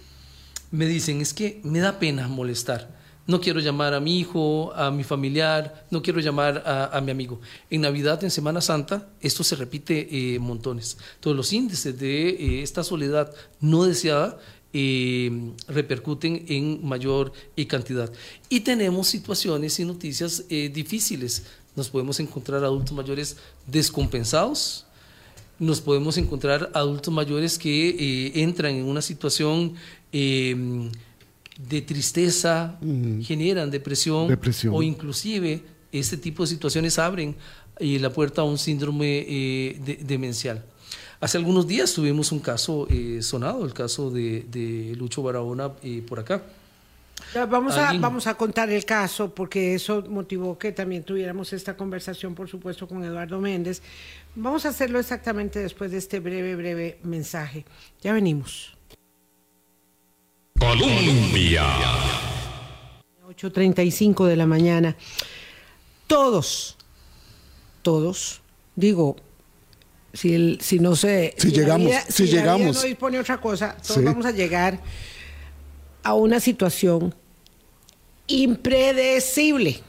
me 0.71 0.87
dicen, 0.87 1.21
es 1.21 1.33
que 1.33 1.61
me 1.65 1.81
da 1.81 1.99
pena 1.99 2.29
molestar. 2.29 2.97
No 3.27 3.43
quiero 3.43 3.61
llamar 3.61 3.93
a 3.93 4.01
mi 4.01 4.19
hijo, 4.19 4.73
a 4.75 4.91
mi 4.91 5.05
familiar, 5.05 5.87
no 5.91 6.01
quiero 6.01 6.19
llamar 6.21 6.63
a, 6.65 6.97
a 6.97 7.01
mi 7.03 7.11
amigo. 7.11 7.41
En 7.69 7.83
Navidad, 7.83 8.25
en 8.25 8.31
Semana 8.31 8.63
Santa, 8.63 9.07
esto 9.21 9.45
se 9.45 9.55
repite 9.55 10.09
eh, 10.11 10.39
montones. 10.39 10.97
Todos 11.21 11.37
los 11.37 11.53
índices 11.53 11.99
de 11.99 12.31
eh, 12.31 12.63
esta 12.63 12.83
soledad 12.83 13.31
no 13.61 13.85
deseada 13.85 14.39
eh, 14.73 15.53
repercuten 15.67 16.45
en 16.49 16.87
mayor 16.87 17.33
eh, 17.57 17.67
cantidad. 17.67 18.11
Y 18.49 18.61
tenemos 18.61 19.09
situaciones 19.09 19.79
y 19.79 19.85
noticias 19.85 20.45
eh, 20.49 20.71
difíciles 20.73 21.45
nos 21.79 21.89
podemos 21.89 22.19
encontrar 22.19 22.65
adultos 22.65 22.93
mayores 22.93 23.37
descompensados, 23.67 24.85
nos 25.59 25.81
podemos 25.81 26.17
encontrar 26.19 26.71
adultos 26.75 27.13
mayores 27.13 27.59
que 27.59 27.89
eh, 27.91 28.43
entran 28.43 28.75
en 28.75 28.85
una 28.85 29.03
situación 29.03 29.75
eh, 30.13 30.89
de 31.69 31.83
tristeza, 31.83 32.79
generan 33.23 33.71
depresión, 33.71 34.29
Depresión. 34.29 34.73
o 34.75 34.83
inclusive 34.83 35.63
este 35.91 36.17
tipo 36.17 36.45
de 36.45 36.47
situaciones 36.49 36.99
abren 36.99 37.35
eh, 37.81 37.99
la 37.99 38.11
puerta 38.11 38.43
a 38.43 38.45
un 38.45 38.59
síndrome 38.59 39.25
eh, 39.29 39.81
de- 39.85 39.97
demencial. 39.97 40.65
Hace 41.21 41.37
algunos 41.39 41.67
días 41.67 41.93
tuvimos 41.93 42.31
un 42.31 42.39
caso 42.39 42.87
eh, 42.91 43.19
sonado, 43.23 43.65
el 43.67 43.73
caso 43.75 44.11
de, 44.11 44.47
de 44.51 44.95
Lucho 44.97 45.23
Barahona 45.23 45.73
por 46.09 46.21
acá. 46.21 46.43
Vamos 47.49 47.77
a, 47.77 47.93
vamos 47.95 48.27
a 48.27 48.35
contar 48.35 48.71
el 48.71 48.85
caso 48.85 49.35
porque 49.35 49.75
eso 49.75 50.05
motivó 50.09 50.57
que 50.59 50.73
también 50.73 51.03
tuviéramos 51.05 51.53
esta 51.53 51.77
conversación, 51.77 52.35
por 52.35 52.49
supuesto, 52.49 52.87
con 52.89 53.05
Eduardo 53.05 53.41
Méndez. 53.41 53.83
Vamos 54.35 54.65
a 54.67 54.71
hacerlo 54.71 54.99
exactamente 54.99 55.59
después 55.59 55.91
de 55.91 55.99
este 55.99 56.21
breve, 56.21 56.55
breve 56.57 56.99
mensaje. 57.03 57.65
Ya 58.01 58.13
venimos. 58.13 58.75
Colombia. 60.59 61.65
8.35 63.29 64.27
de 64.27 64.37
la 64.37 64.47
mañana. 64.47 64.97
Todos, 66.07 66.77
todos, 67.83 68.41
digo, 68.75 69.17
si, 70.13 70.35
el- 70.35 70.59
si 70.63 70.79
no 70.81 70.97
se... 70.97 71.35
Si 71.37 71.51
llegamos, 71.53 71.89
vida- 71.89 72.01
si 72.09 72.25
la 72.25 72.31
vida 72.31 72.41
llegamos. 72.41 72.77
no 72.77 72.83
dispone 72.83 73.21
otra 73.21 73.41
cosa, 73.41 73.77
todos 73.77 73.99
Sí. 73.99 74.05
vamos 74.05 74.25
a 74.27 74.31
llegar 74.33 74.81
a 76.03 76.15
una 76.15 76.41
situación 76.41 77.15
impredecible 78.27 79.81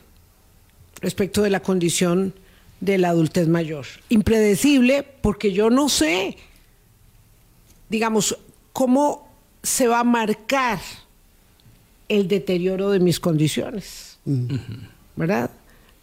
respecto 1.02 1.42
de 1.42 1.50
la 1.50 1.62
condición 1.62 2.34
de 2.80 2.98
la 2.98 3.10
adultez 3.10 3.48
mayor. 3.48 3.86
Impredecible 4.10 5.04
porque 5.04 5.52
yo 5.52 5.70
no 5.70 5.90
sé, 5.90 6.38
digamos, 7.90 8.38
cómo 8.74 9.28
se 9.62 9.88
va 9.88 10.00
a 10.00 10.04
marcar 10.04 10.80
el 12.08 12.28
deterioro 12.28 12.90
de 12.92 13.00
mis 13.00 13.20
condiciones, 13.20 14.18
¿verdad? 15.16 15.52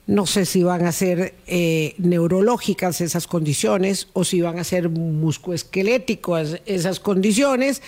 No 0.07 0.25
sé 0.25 0.47
si 0.47 0.63
van 0.63 0.87
a 0.87 0.93
ser 0.93 1.35
eh, 1.49 1.95
neurológicas 1.99 3.01
esas 3.01 3.27
condiciones 3.27 4.09
o 4.13 4.25
si 4.25 4.41
van 4.41 4.59
a 4.59 4.65
ser 4.65 4.89
muscoesqueléticas 4.89 6.61
esas 6.65 7.01
condiciones. 7.01 7.83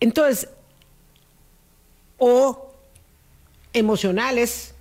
Entonces, 0.00 0.48
o 2.18 2.72
emocionales, 3.72 4.74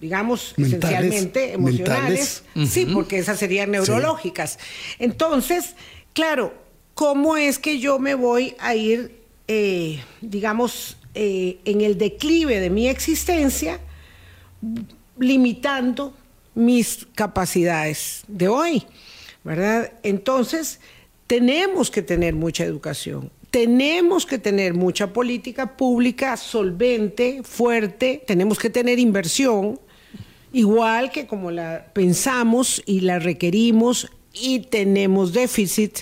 digamos, 0.00 0.54
Mentales, 0.56 0.84
esencialmente 0.84 1.52
emocionales. 1.52 2.44
Sí, 2.68 2.86
porque 2.86 3.18
esas 3.18 3.38
serían 3.38 3.70
neurológicas. 3.70 4.58
Entonces, 4.98 5.74
claro, 6.12 6.54
¿cómo 6.94 7.36
es 7.36 7.58
que 7.58 7.78
yo 7.78 7.98
me 7.98 8.14
voy 8.14 8.54
a 8.58 8.74
ir, 8.74 9.20
eh, 9.48 10.00
digamos, 10.20 10.96
eh, 11.14 11.58
en 11.64 11.80
el 11.80 11.98
declive 11.98 12.60
de 12.60 12.70
mi 12.70 12.88
existencia, 12.88 13.80
limitando 15.18 16.14
mis 16.54 17.06
capacidades 17.14 18.22
de 18.28 18.48
hoy? 18.48 18.86
¿Verdad? 19.44 19.92
Entonces, 20.02 20.80
tenemos 21.26 21.90
que 21.90 22.02
tener 22.02 22.34
mucha 22.34 22.64
educación, 22.64 23.30
tenemos 23.50 24.26
que 24.26 24.38
tener 24.38 24.74
mucha 24.74 25.12
política 25.12 25.76
pública 25.76 26.36
solvente, 26.36 27.42
fuerte, 27.42 28.22
tenemos 28.26 28.58
que 28.58 28.70
tener 28.70 28.98
inversión, 28.98 29.80
igual 30.52 31.10
que 31.10 31.26
como 31.26 31.50
la 31.50 31.86
pensamos 31.92 32.82
y 32.86 33.00
la 33.00 33.18
requerimos 33.18 34.10
y 34.32 34.60
tenemos 34.60 35.32
déficit 35.32 36.00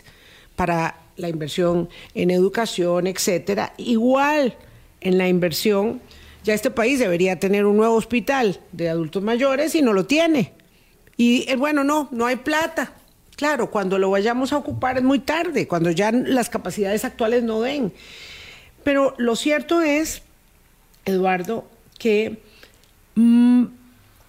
para 0.57 1.01
la 1.17 1.29
inversión 1.29 1.89
en 2.15 2.31
educación, 2.31 3.07
etcétera, 3.07 3.73
igual 3.77 4.57
en 5.01 5.19
la 5.19 5.29
inversión, 5.29 6.01
ya 6.43 6.55
este 6.55 6.71
país 6.71 6.99
debería 6.99 7.39
tener 7.39 7.67
un 7.67 7.77
nuevo 7.77 7.95
hospital 7.95 8.61
de 8.73 8.89
adultos 8.89 9.23
mayores 9.23 9.75
y 9.75 9.83
no 9.83 9.93
lo 9.93 10.07
tiene. 10.07 10.53
Y 11.17 11.49
eh, 11.49 11.57
bueno, 11.57 11.85
no, 11.85 12.09
no 12.11 12.27
hay 12.27 12.37
plata. 12.37 12.93
Claro, 13.37 13.71
cuando 13.71 13.99
lo 13.99 14.11
vayamos 14.11 14.53
a 14.53 14.57
ocupar 14.59 14.97
es 14.99 15.03
muy 15.05 15.19
tarde, 15.19 15.67
cuando 15.67 15.91
ya 15.91 16.13
las 16.13 16.49
capacidades 16.49 17.05
actuales 17.05 17.43
no 17.43 17.61
den. 17.61 17.93
Pero 18.85 19.15
lo 19.19 19.35
cierto 19.35 19.81
es, 19.83 20.23
Eduardo, 21.05 21.67
que 21.99 22.39
mm, 23.17 23.65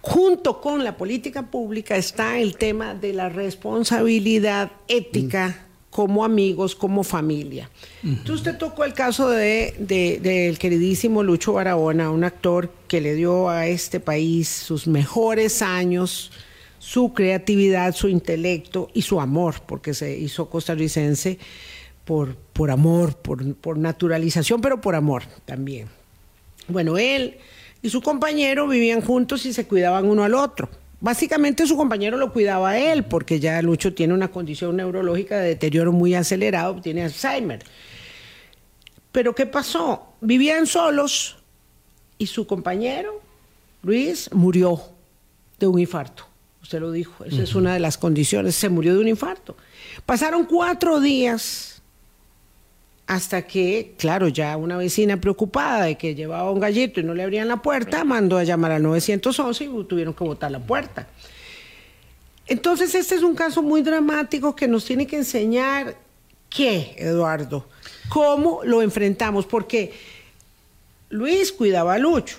junto 0.00 0.60
con 0.60 0.82
la 0.84 0.96
política 0.96 1.42
pública 1.50 1.96
está 1.96 2.38
el 2.38 2.56
tema 2.56 2.94
de 2.94 3.12
la 3.12 3.28
responsabilidad 3.28 4.70
ética 4.88 5.62
como 5.90 6.24
amigos, 6.24 6.74
como 6.74 7.02
familia. 7.04 7.70
Entonces 8.04 8.34
usted 8.36 8.58
tocó 8.58 8.84
el 8.84 8.92
caso 8.92 9.30
de, 9.30 9.74
de- 9.78 10.18
del 10.20 10.58
queridísimo 10.58 11.22
Lucho 11.22 11.54
Barahona, 11.54 12.10
un 12.10 12.22
actor 12.24 12.70
que 12.86 13.00
le 13.00 13.14
dio 13.14 13.48
a 13.48 13.66
este 13.66 13.98
país 13.98 14.48
sus 14.48 14.86
mejores 14.86 15.62
años, 15.62 16.32
su 16.86 17.12
creatividad, 17.12 17.96
su 17.96 18.06
intelecto 18.06 18.90
y 18.94 19.02
su 19.02 19.20
amor, 19.20 19.56
porque 19.66 19.92
se 19.92 20.16
hizo 20.16 20.48
costarricense 20.48 21.36
por, 22.04 22.36
por 22.36 22.70
amor, 22.70 23.16
por, 23.16 23.56
por 23.56 23.76
naturalización, 23.76 24.60
pero 24.60 24.80
por 24.80 24.94
amor 24.94 25.24
también. 25.44 25.88
Bueno, 26.68 26.96
él 26.96 27.38
y 27.82 27.90
su 27.90 28.00
compañero 28.00 28.68
vivían 28.68 29.00
juntos 29.00 29.44
y 29.46 29.52
se 29.52 29.66
cuidaban 29.66 30.06
uno 30.06 30.22
al 30.22 30.34
otro. 30.34 30.68
Básicamente 31.00 31.66
su 31.66 31.76
compañero 31.76 32.18
lo 32.18 32.32
cuidaba 32.32 32.70
a 32.70 32.78
él, 32.78 33.04
porque 33.04 33.40
ya 33.40 33.60
Lucho 33.62 33.92
tiene 33.92 34.14
una 34.14 34.28
condición 34.28 34.76
neurológica 34.76 35.38
de 35.38 35.48
deterioro 35.48 35.90
muy 35.90 36.14
acelerado, 36.14 36.80
tiene 36.80 37.02
Alzheimer. 37.02 37.64
Pero 39.10 39.34
¿qué 39.34 39.46
pasó? 39.46 40.14
Vivían 40.20 40.68
solos 40.68 41.36
y 42.16 42.28
su 42.28 42.46
compañero, 42.46 43.20
Luis, 43.82 44.30
murió 44.32 44.80
de 45.58 45.66
un 45.66 45.80
infarto. 45.80 46.35
Usted 46.66 46.80
lo 46.80 46.90
dijo, 46.90 47.24
esa 47.24 47.44
es 47.44 47.54
una 47.54 47.74
de 47.74 47.78
las 47.78 47.96
condiciones, 47.96 48.56
se 48.56 48.68
murió 48.68 48.94
de 48.94 49.00
un 49.00 49.06
infarto. 49.06 49.56
Pasaron 50.04 50.46
cuatro 50.46 50.98
días 50.98 51.80
hasta 53.06 53.42
que, 53.42 53.94
claro, 53.96 54.26
ya 54.26 54.56
una 54.56 54.76
vecina 54.76 55.20
preocupada 55.20 55.84
de 55.84 55.96
que 55.96 56.16
llevaba 56.16 56.50
un 56.50 56.58
gallito 56.58 56.98
y 56.98 57.04
no 57.04 57.14
le 57.14 57.22
abrían 57.22 57.46
la 57.46 57.62
puerta, 57.62 58.02
mandó 58.02 58.36
a 58.36 58.42
llamar 58.42 58.72
al 58.72 58.82
911 58.82 59.62
y 59.64 59.84
tuvieron 59.84 60.12
que 60.12 60.24
botar 60.24 60.50
la 60.50 60.58
puerta. 60.58 61.06
Entonces, 62.48 62.96
este 62.96 63.14
es 63.14 63.22
un 63.22 63.36
caso 63.36 63.62
muy 63.62 63.82
dramático 63.82 64.56
que 64.56 64.66
nos 64.66 64.84
tiene 64.84 65.06
que 65.06 65.18
enseñar 65.18 65.96
qué, 66.50 66.96
Eduardo, 66.98 67.68
cómo 68.08 68.62
lo 68.64 68.82
enfrentamos, 68.82 69.46
porque 69.46 69.92
Luis 71.10 71.52
cuidaba 71.52 71.94
a 71.94 71.98
Lucho. 71.98 72.38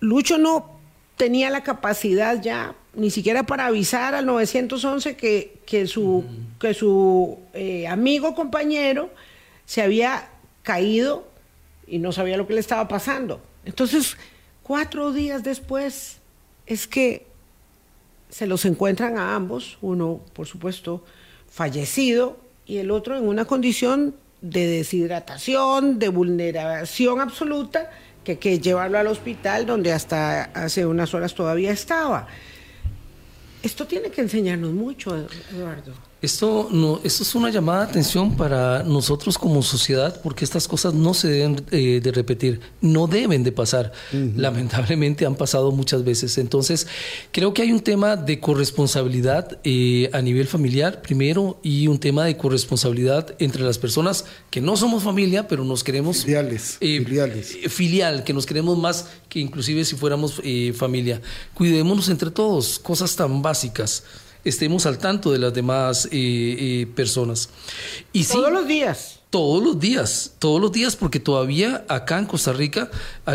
Lucho 0.00 0.36
no 0.36 0.77
tenía 1.18 1.50
la 1.50 1.62
capacidad 1.62 2.40
ya 2.40 2.74
ni 2.94 3.10
siquiera 3.10 3.42
para 3.44 3.66
avisar 3.66 4.14
al 4.14 4.24
911 4.24 5.16
que, 5.16 5.58
que 5.66 5.86
su, 5.86 6.24
que 6.58 6.72
su 6.72 7.38
eh, 7.52 7.86
amigo 7.86 8.34
compañero 8.34 9.10
se 9.66 9.82
había 9.82 10.30
caído 10.62 11.28
y 11.86 11.98
no 11.98 12.12
sabía 12.12 12.36
lo 12.36 12.46
que 12.46 12.54
le 12.54 12.60
estaba 12.60 12.88
pasando. 12.88 13.40
Entonces, 13.64 14.16
cuatro 14.62 15.12
días 15.12 15.42
después 15.42 16.18
es 16.66 16.86
que 16.86 17.26
se 18.30 18.46
los 18.46 18.64
encuentran 18.64 19.18
a 19.18 19.34
ambos, 19.34 19.78
uno, 19.80 20.20
por 20.32 20.46
supuesto, 20.46 21.04
fallecido 21.50 22.38
y 22.66 22.78
el 22.78 22.90
otro 22.90 23.16
en 23.16 23.26
una 23.26 23.44
condición 23.44 24.14
de 24.40 24.66
deshidratación, 24.66 25.98
de 25.98 26.08
vulneración 26.08 27.20
absoluta, 27.20 27.90
que 28.28 28.38
que 28.38 28.60
llevarlo 28.60 28.98
al 28.98 29.06
hospital 29.06 29.64
donde 29.64 29.90
hasta 29.90 30.44
hace 30.44 30.84
unas 30.84 31.14
horas 31.14 31.34
todavía 31.34 31.70
estaba. 31.70 32.26
Esto 33.62 33.86
tiene 33.86 34.10
que 34.10 34.20
enseñarnos 34.20 34.72
mucho, 34.72 35.16
Eduardo. 35.50 36.07
Esto, 36.20 36.68
no, 36.72 37.00
esto 37.04 37.22
es 37.22 37.34
una 37.36 37.48
llamada 37.48 37.84
de 37.84 37.90
atención 37.90 38.36
para 38.36 38.82
nosotros 38.82 39.38
como 39.38 39.62
sociedad 39.62 40.20
porque 40.20 40.44
estas 40.44 40.66
cosas 40.66 40.92
no 40.92 41.14
se 41.14 41.28
deben 41.28 41.64
eh, 41.70 42.00
de 42.02 42.10
repetir, 42.10 42.60
no 42.80 43.06
deben 43.06 43.44
de 43.44 43.52
pasar. 43.52 43.92
Lamentablemente 44.12 45.26
han 45.26 45.36
pasado 45.36 45.70
muchas 45.70 46.02
veces. 46.02 46.36
Entonces, 46.38 46.88
creo 47.30 47.54
que 47.54 47.62
hay 47.62 47.70
un 47.70 47.78
tema 47.80 48.16
de 48.16 48.40
corresponsabilidad 48.40 49.60
eh, 49.62 50.10
a 50.12 50.20
nivel 50.20 50.48
familiar 50.48 51.02
primero 51.02 51.60
y 51.62 51.86
un 51.86 51.98
tema 51.98 52.24
de 52.24 52.36
corresponsabilidad 52.36 53.36
entre 53.38 53.62
las 53.62 53.78
personas 53.78 54.24
que 54.50 54.60
no 54.60 54.76
somos 54.76 55.04
familia, 55.04 55.46
pero 55.46 55.62
nos 55.64 55.84
queremos... 55.84 56.24
Filiales, 56.24 56.78
filiales. 56.80 57.56
eh, 57.62 57.68
Filial, 57.68 58.24
que 58.24 58.32
nos 58.32 58.44
queremos 58.44 58.76
más 58.76 59.06
que 59.28 59.38
inclusive 59.38 59.84
si 59.84 59.94
fuéramos 59.94 60.40
eh, 60.42 60.72
familia. 60.76 61.20
Cuidémonos 61.54 62.08
entre 62.08 62.32
todos, 62.32 62.80
cosas 62.80 63.14
tan 63.14 63.40
básicas 63.40 64.02
estemos 64.48 64.86
al 64.86 64.98
tanto 64.98 65.32
de 65.32 65.38
las 65.38 65.54
demás 65.54 66.06
eh, 66.06 66.10
eh, 66.12 66.86
personas. 66.94 67.50
Y 68.12 68.24
sí, 68.24 68.32
Todos 68.32 68.52
los 68.52 68.66
días. 68.66 69.18
Todos 69.30 69.62
los 69.62 69.78
días, 69.78 70.32
todos 70.38 70.58
los 70.58 70.72
días, 70.72 70.96
porque 70.96 71.20
todavía 71.20 71.84
acá 71.88 72.18
en 72.18 72.24
Costa 72.24 72.50
Rica, 72.54 72.90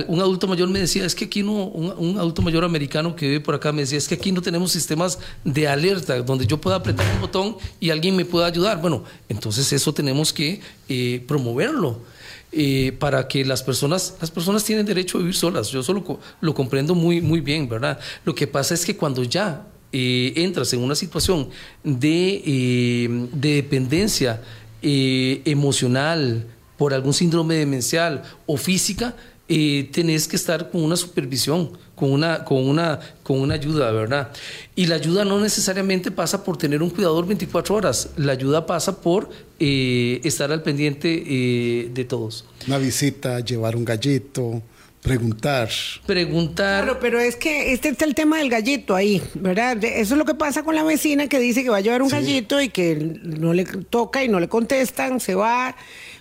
un 0.08 0.22
adulto 0.22 0.48
mayor 0.48 0.68
me 0.68 0.80
decía, 0.80 1.06
es 1.06 1.14
que 1.14 1.26
aquí 1.26 1.44
no, 1.44 1.66
un, 1.66 2.18
adulto 2.18 2.42
mayor 2.42 2.64
americano 2.64 3.16
que 3.16 3.28
vive 3.28 3.42
por 3.42 3.54
acá 3.54 3.72
me 3.72 3.82
decía, 3.82 4.00
es 4.00 4.08
que 4.08 4.16
aquí 4.16 4.32
no 4.32 4.42
tenemos 4.42 4.72
sistemas 4.72 5.20
de 5.44 5.68
alerta 5.68 6.20
donde 6.24 6.48
yo 6.48 6.60
pueda 6.60 6.78
apretar 6.78 7.06
un 7.14 7.22
botón 7.22 7.58
y 7.80 7.92
alguien 7.92 8.16
me 8.16 8.26
pueda 8.26 8.48
ayudar. 8.48 8.82
Bueno, 8.82 9.04
entonces 9.30 9.72
eso 9.72 9.94
tenemos 9.94 10.34
que 10.34 10.62
eh, 10.90 11.24
promoverlo. 11.28 12.00
Eh, 12.56 12.96
para 13.00 13.28
que 13.28 13.44
las 13.44 13.64
personas, 13.64 14.14
las 14.22 14.30
personas 14.30 14.64
tienen 14.64 14.86
derecho 14.86 15.18
a 15.18 15.22
vivir 15.22 15.34
solas. 15.36 15.70
Yo 15.70 15.80
eso 15.80 15.92
lo, 15.92 16.20
lo 16.40 16.54
comprendo 16.54 16.94
muy, 16.94 17.20
muy 17.20 17.42
bien, 17.42 17.68
¿verdad? 17.68 18.00
Lo 18.26 18.36
que 18.36 18.46
pasa 18.46 18.76
es 18.76 18.86
que 18.86 18.96
cuando 18.96 19.24
ya 19.24 19.66
eh, 19.94 20.34
entras 20.36 20.74
en 20.74 20.82
una 20.82 20.96
situación 20.96 21.50
de, 21.84 23.30
de 23.32 23.56
dependencia, 23.56 24.42
eh, 24.82 25.42
emocional, 25.46 26.46
por 26.78 26.94
algún 26.94 27.14
síndrome 27.14 27.56
demencial 27.56 28.24
o 28.46 28.58
física, 28.58 29.16
eh, 29.48 29.90
tenés 29.92 30.28
que 30.28 30.36
estar 30.36 30.70
con 30.72 30.84
una 30.84 30.96
supervisión, 30.96 31.78
con 31.96 32.12
una, 32.12 32.44
con, 32.44 32.66
una, 32.68 33.00
con 33.24 33.40
una 33.40 33.54
ayuda, 33.54 33.92
¿verdad? 33.92 34.32
Y 34.76 34.88
la 34.88 34.96
ayuda 34.96 35.26
no 35.26 35.40
necesariamente 35.40 36.12
pasa 36.12 36.44
por 36.44 36.58
tener 36.58 36.82
un 36.82 36.90
cuidador 36.90 37.28
24 37.28 37.76
horas, 37.76 38.10
la 38.18 38.32
ayuda 38.32 38.66
pasa 38.66 39.02
por 39.02 39.30
eh, 39.60 40.22
estar 40.24 40.52
al 40.52 40.64
pendiente 40.64 41.24
eh, 41.26 41.92
de 41.94 42.06
todos. 42.06 42.46
Una 42.68 42.78
visita, 42.78 43.40
llevar 43.42 43.76
un 43.76 43.86
gallito, 43.86 44.62
Preguntar. 45.04 45.70
Preguntar. 46.06 46.86
Claro, 46.86 47.00
pero 47.02 47.20
es 47.20 47.36
que 47.36 47.74
este 47.74 47.90
está 47.90 48.06
el 48.06 48.16
tema 48.16 48.38
del 48.38 48.50
gallito 48.50 48.96
ahí, 48.96 49.22
¿verdad? 49.34 49.84
Eso 49.84 50.14
es 50.14 50.18
lo 50.18 50.24
que 50.24 50.34
pasa 50.34 50.64
con 50.64 50.76
la 50.76 50.84
vecina 50.84 51.28
que 51.28 51.40
dice 51.40 51.62
que 51.62 51.70
va 51.70 51.78
a 51.78 51.82
llevar 51.82 52.02
un 52.02 52.08
gallito 52.08 52.62
y 52.62 52.70
que 52.70 53.20
no 53.22 53.54
le 53.54 53.66
toca 53.66 54.24
y 54.24 54.30
no 54.30 54.40
le 54.40 54.48
contestan, 54.48 55.20
se 55.20 55.36
va. 55.36 55.76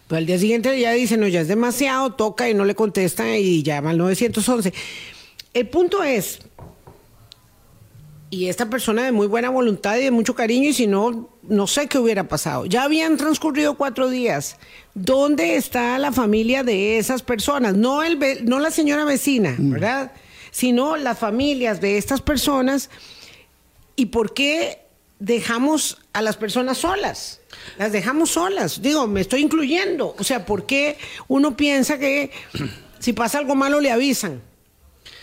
Pero 0.09 0.19
al 0.19 0.27
día 0.27 0.37
siguiente 0.37 0.79
ya 0.81 0.91
dice, 0.91 1.17
no, 1.17 1.29
ya 1.29 1.43
es 1.43 1.49
demasiado, 1.49 2.15
toca 2.15 2.51
y 2.51 2.55
no 2.55 2.65
le 2.65 2.75
contestan 2.75 3.29
y 3.37 3.63
llama 3.63 3.91
al 3.91 3.99
911. 3.99 4.75
El 5.55 5.69
punto 5.69 6.03
es, 6.03 6.41
y 8.31 8.49
esta 8.49 8.69
persona 8.69 9.05
de 9.05 9.13
muy 9.13 9.29
buena 9.29 9.51
voluntad 9.51 9.97
y 9.97 10.05
de 10.05 10.11
mucho 10.11 10.35
cariño, 10.35 10.71
y 10.71 10.73
si 10.73 10.89
no, 10.89 11.29
no 11.43 11.67
sé 11.69 11.87
qué 11.87 11.99
hubiera 11.99 12.27
pasado. 12.27 12.67
Ya 12.67 12.83
habían 12.83 13.17
transcurrido 13.17 13.77
cuatro 13.77 14.09
días. 14.09 14.57
¿Dónde 14.95 15.57
está 15.57 15.99
la 15.99 16.13
familia 16.13 16.63
de 16.65 16.99
esas 16.99 17.23
personas? 17.23 17.75
No, 17.75 18.03
el, 18.03 18.19
no 18.45 18.61
la 18.61 18.71
señora 18.71 19.05
vecina, 19.05 19.55
mm. 19.57 19.71
¿verdad? 19.71 20.13
Sino 20.51 20.97
las 20.97 21.19
familias 21.19 21.81
de 21.81 21.97
estas 21.97 22.21
personas. 22.21 22.91
¿Y 23.97 24.07
por 24.07 24.35
qué 24.35 24.81
dejamos 25.19 26.03
a 26.13 26.21
las 26.21 26.37
personas 26.37 26.79
solas? 26.79 27.41
Las 27.79 27.93
dejamos 27.93 28.31
solas. 28.31 28.83
Digo, 28.83 29.07
me 29.07 29.23
estoy 29.23 29.41
incluyendo. 29.41 30.15
O 30.19 30.25
sea, 30.25 30.45
¿por 30.45 30.67
qué 30.67 30.99
uno 31.27 31.57
piensa 31.57 31.99
que 31.99 32.31
si 32.99 33.15
pasa 33.15 33.39
algo 33.39 33.55
malo 33.55 33.81
le 33.81 33.91
avisan? 33.91 34.43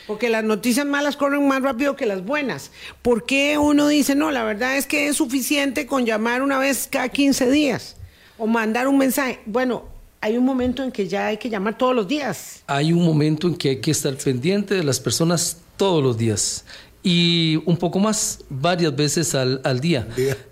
Porque 0.08 0.30
las 0.30 0.44
noticias 0.44 0.88
malas 0.88 1.16
corren 1.16 1.48
más 1.48 1.62
rápido 1.62 1.96
que 1.96 2.08
las 2.08 2.26
buenas. 2.26 2.72
¿Por 3.04 3.28
qué 3.28 3.60
uno 3.60 3.88
dice, 3.88 4.16
no, 4.16 4.32
la 4.32 4.44
verdad 4.44 4.78
es 4.78 4.88
que 4.88 5.08
es 5.08 5.18
suficiente 5.18 5.86
con 5.86 6.08
llamar 6.08 6.42
una 6.42 6.58
vez 6.58 6.88
cada 6.92 7.10
15 7.10 7.52
días 7.52 7.98
o 8.40 8.48
mandar 8.48 8.88
un 8.88 8.98
mensaje? 8.98 9.40
Bueno, 9.46 9.84
hay 10.22 10.38
un 10.38 10.46
momento 10.46 10.84
en 10.84 10.92
que 10.92 11.08
ya 11.08 11.28
hay 11.28 11.38
que 11.38 11.50
llamar 11.50 11.78
todos 11.78 11.96
los 11.96 12.08
días. 12.08 12.64
Hay 12.68 12.92
un 12.92 13.06
momento 13.06 13.48
en 13.48 13.56
que 13.56 13.70
hay 13.70 13.78
que 13.78 13.92
estar 13.92 14.16
pendiente 14.16 14.74
de 14.74 14.84
las 14.84 15.00
personas 15.00 15.58
todos 15.78 16.04
los 16.04 16.18
días 16.18 16.66
y 17.02 17.62
un 17.66 17.78
poco 17.78 18.00
más, 18.00 18.40
varias 18.50 18.94
veces 18.96 19.34
al, 19.34 19.80
día. 19.80 20.08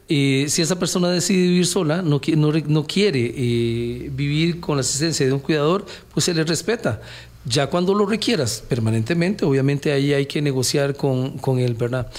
Eh, 0.08 0.46
si 0.48 0.62
esa 0.62 0.80
persona 0.80 1.10
decide 1.10 1.42
vivir 1.42 1.66
sola, 1.66 2.02
no, 2.02 2.22
no, 2.36 2.52
no 2.52 2.88
quiere 2.88 3.34
eh, 3.36 4.10
vivir 4.14 4.62
con 4.62 4.78
la 4.78 4.82
asistencia 4.82 5.26
de 5.26 5.34
un 5.34 5.40
cuidador, 5.40 5.86
pues 6.14 6.26
se 6.26 6.34
le 6.34 6.44
respeta. 6.44 7.02
Ya 7.44 7.68
cuando 7.68 7.94
lo 7.94 8.06
requieras 8.06 8.64
permanentemente, 8.68 9.46
obviamente 9.46 9.92
ahí 9.92 10.14
hay 10.14 10.26
que 10.26 10.42
negociar 10.42 10.96
con, 10.96 11.38
con 11.38 11.60
él, 11.60 11.76
¿verdad? 11.76 12.10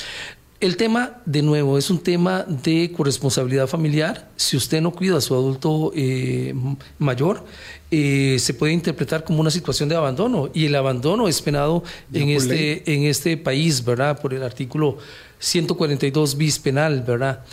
El 0.61 0.77
tema, 0.77 1.21
de 1.25 1.41
nuevo, 1.43 1.79
es 1.79 1.89
un 1.89 2.01
tema 2.01 2.43
de 2.43 2.91
corresponsabilidad 2.91 3.69
familiar. 3.69 4.29
Si 4.35 4.57
usted 4.57 4.81
no 4.81 4.91
cuida 4.91 5.19
a 5.19 5.21
su 5.21 5.35
adulto 5.35 5.93
eh, 5.95 6.53
mayor, 6.99 7.45
eh, 7.93 8.39
se 8.41 8.55
puede 8.55 8.73
interpretar 8.73 9.23
como 9.23 9.41
una 9.41 9.53
situación 9.53 9.89
de 9.89 9.95
abandono. 9.95 10.51
Y 10.53 10.67
el 10.67 10.75
abandono 10.75 11.29
es 11.29 11.41
penado 11.41 11.85
en 12.13 12.31
este, 12.31 12.93
en 12.93 13.05
este 13.05 13.37
país, 13.37 13.85
¿verdad? 13.85 14.21
Por 14.21 14.35
el 14.35 14.43
artículo 14.43 14.99
142 15.39 16.37
bis 16.37 16.59
penal, 16.59 17.03
¿verdad? 17.03 17.45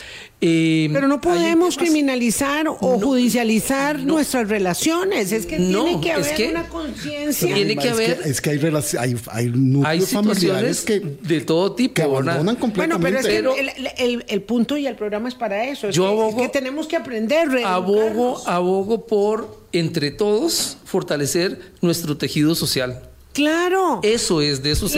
Eh, 0.42 0.90
Pero 0.92 1.08
no 1.08 1.22
podemos 1.22 1.78
criminalizar 1.78 2.68
o 2.68 3.00
judicializar 3.00 4.00
nuestras 4.00 4.50
relaciones. 4.50 5.32
Es 5.32 5.46
que 5.46 5.58
tiene 5.58 6.02
que 6.02 6.12
haber 6.12 6.50
una 6.52 6.68
conciencia. 6.68 7.54
Tiene 7.56 7.76
que 7.76 7.90
haber. 7.90 8.22
Es 8.26 8.42
que, 8.42 8.50
hay, 8.52 9.16
hay, 9.32 9.50
núcleos 9.50 10.10
familiares 10.10 10.82
que 10.82 11.00
de 11.00 11.42
todo 11.42 11.74
tipo 11.74 12.02
abandonan 12.02 12.58
completamente. 12.58 12.98
Bueno, 12.98 13.00
pero 13.00 13.56
es 13.56 13.94
que 13.94 14.24
el, 14.28 14.42
punto 14.44 14.78
y 14.78 14.88
el 14.88 14.96
programa 14.96 15.30
es 15.30 15.36
para 15.36 15.66
eso. 15.66 15.88
Es, 15.88 15.98
que, 15.98 16.50
tenemos 16.50 16.88
que 16.88 16.96
aprender. 16.96 17.50
Abogo, 17.66 18.42
abogo 18.48 19.08
por 19.08 19.66
entre 19.72 20.12
todos 20.12 20.78
fortalecer 20.86 21.60
nuestro 21.82 22.18
tejido 22.18 22.56
social. 22.56 23.02
Claro. 23.36 24.00
Eso 24.02 24.40
es, 24.40 24.64
de 24.64 24.72
eso, 24.72 24.88
se, 24.88 24.98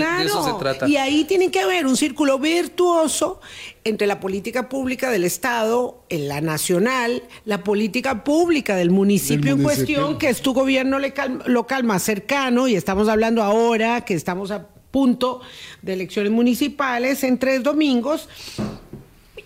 trata. 0.59 0.88
Y 0.88 0.95
ahí 0.95 1.23
tiene 1.23 1.49
que 1.49 1.59
haber 1.59 1.88
un 1.88 1.97
círculo 1.97 2.38
virtuoso 2.38 3.41
entre 3.83 4.05
la 4.05 4.19
política 4.19 4.69
pública 4.69 5.09
del 5.09 5.23
Estado, 5.23 6.03
en 6.09 6.27
la 6.27 6.39
nacional, 6.39 7.23
la 7.45 7.63
política 7.63 8.23
pública 8.23 8.75
del 8.75 8.91
municipio, 8.91 9.53
en 9.53 9.63
cuestión, 9.63 10.19
que 10.19 10.29
es 10.29 10.41
tu 10.41 10.53
gobierno 10.53 10.99
local 11.47 11.83
más 11.83 12.03
cercano, 12.03 12.67
y 12.67 12.75
estamos 12.75 13.09
hablando 13.09 13.41
ahora 13.41 14.01
que 14.01 14.13
estamos 14.13 14.51
a 14.51 14.67
punto 14.91 15.41
de 15.81 15.93
elecciones 15.93 16.31
municipales 16.31 17.23
en 17.23 17.39
tres 17.39 17.63
domingos, 17.63 18.29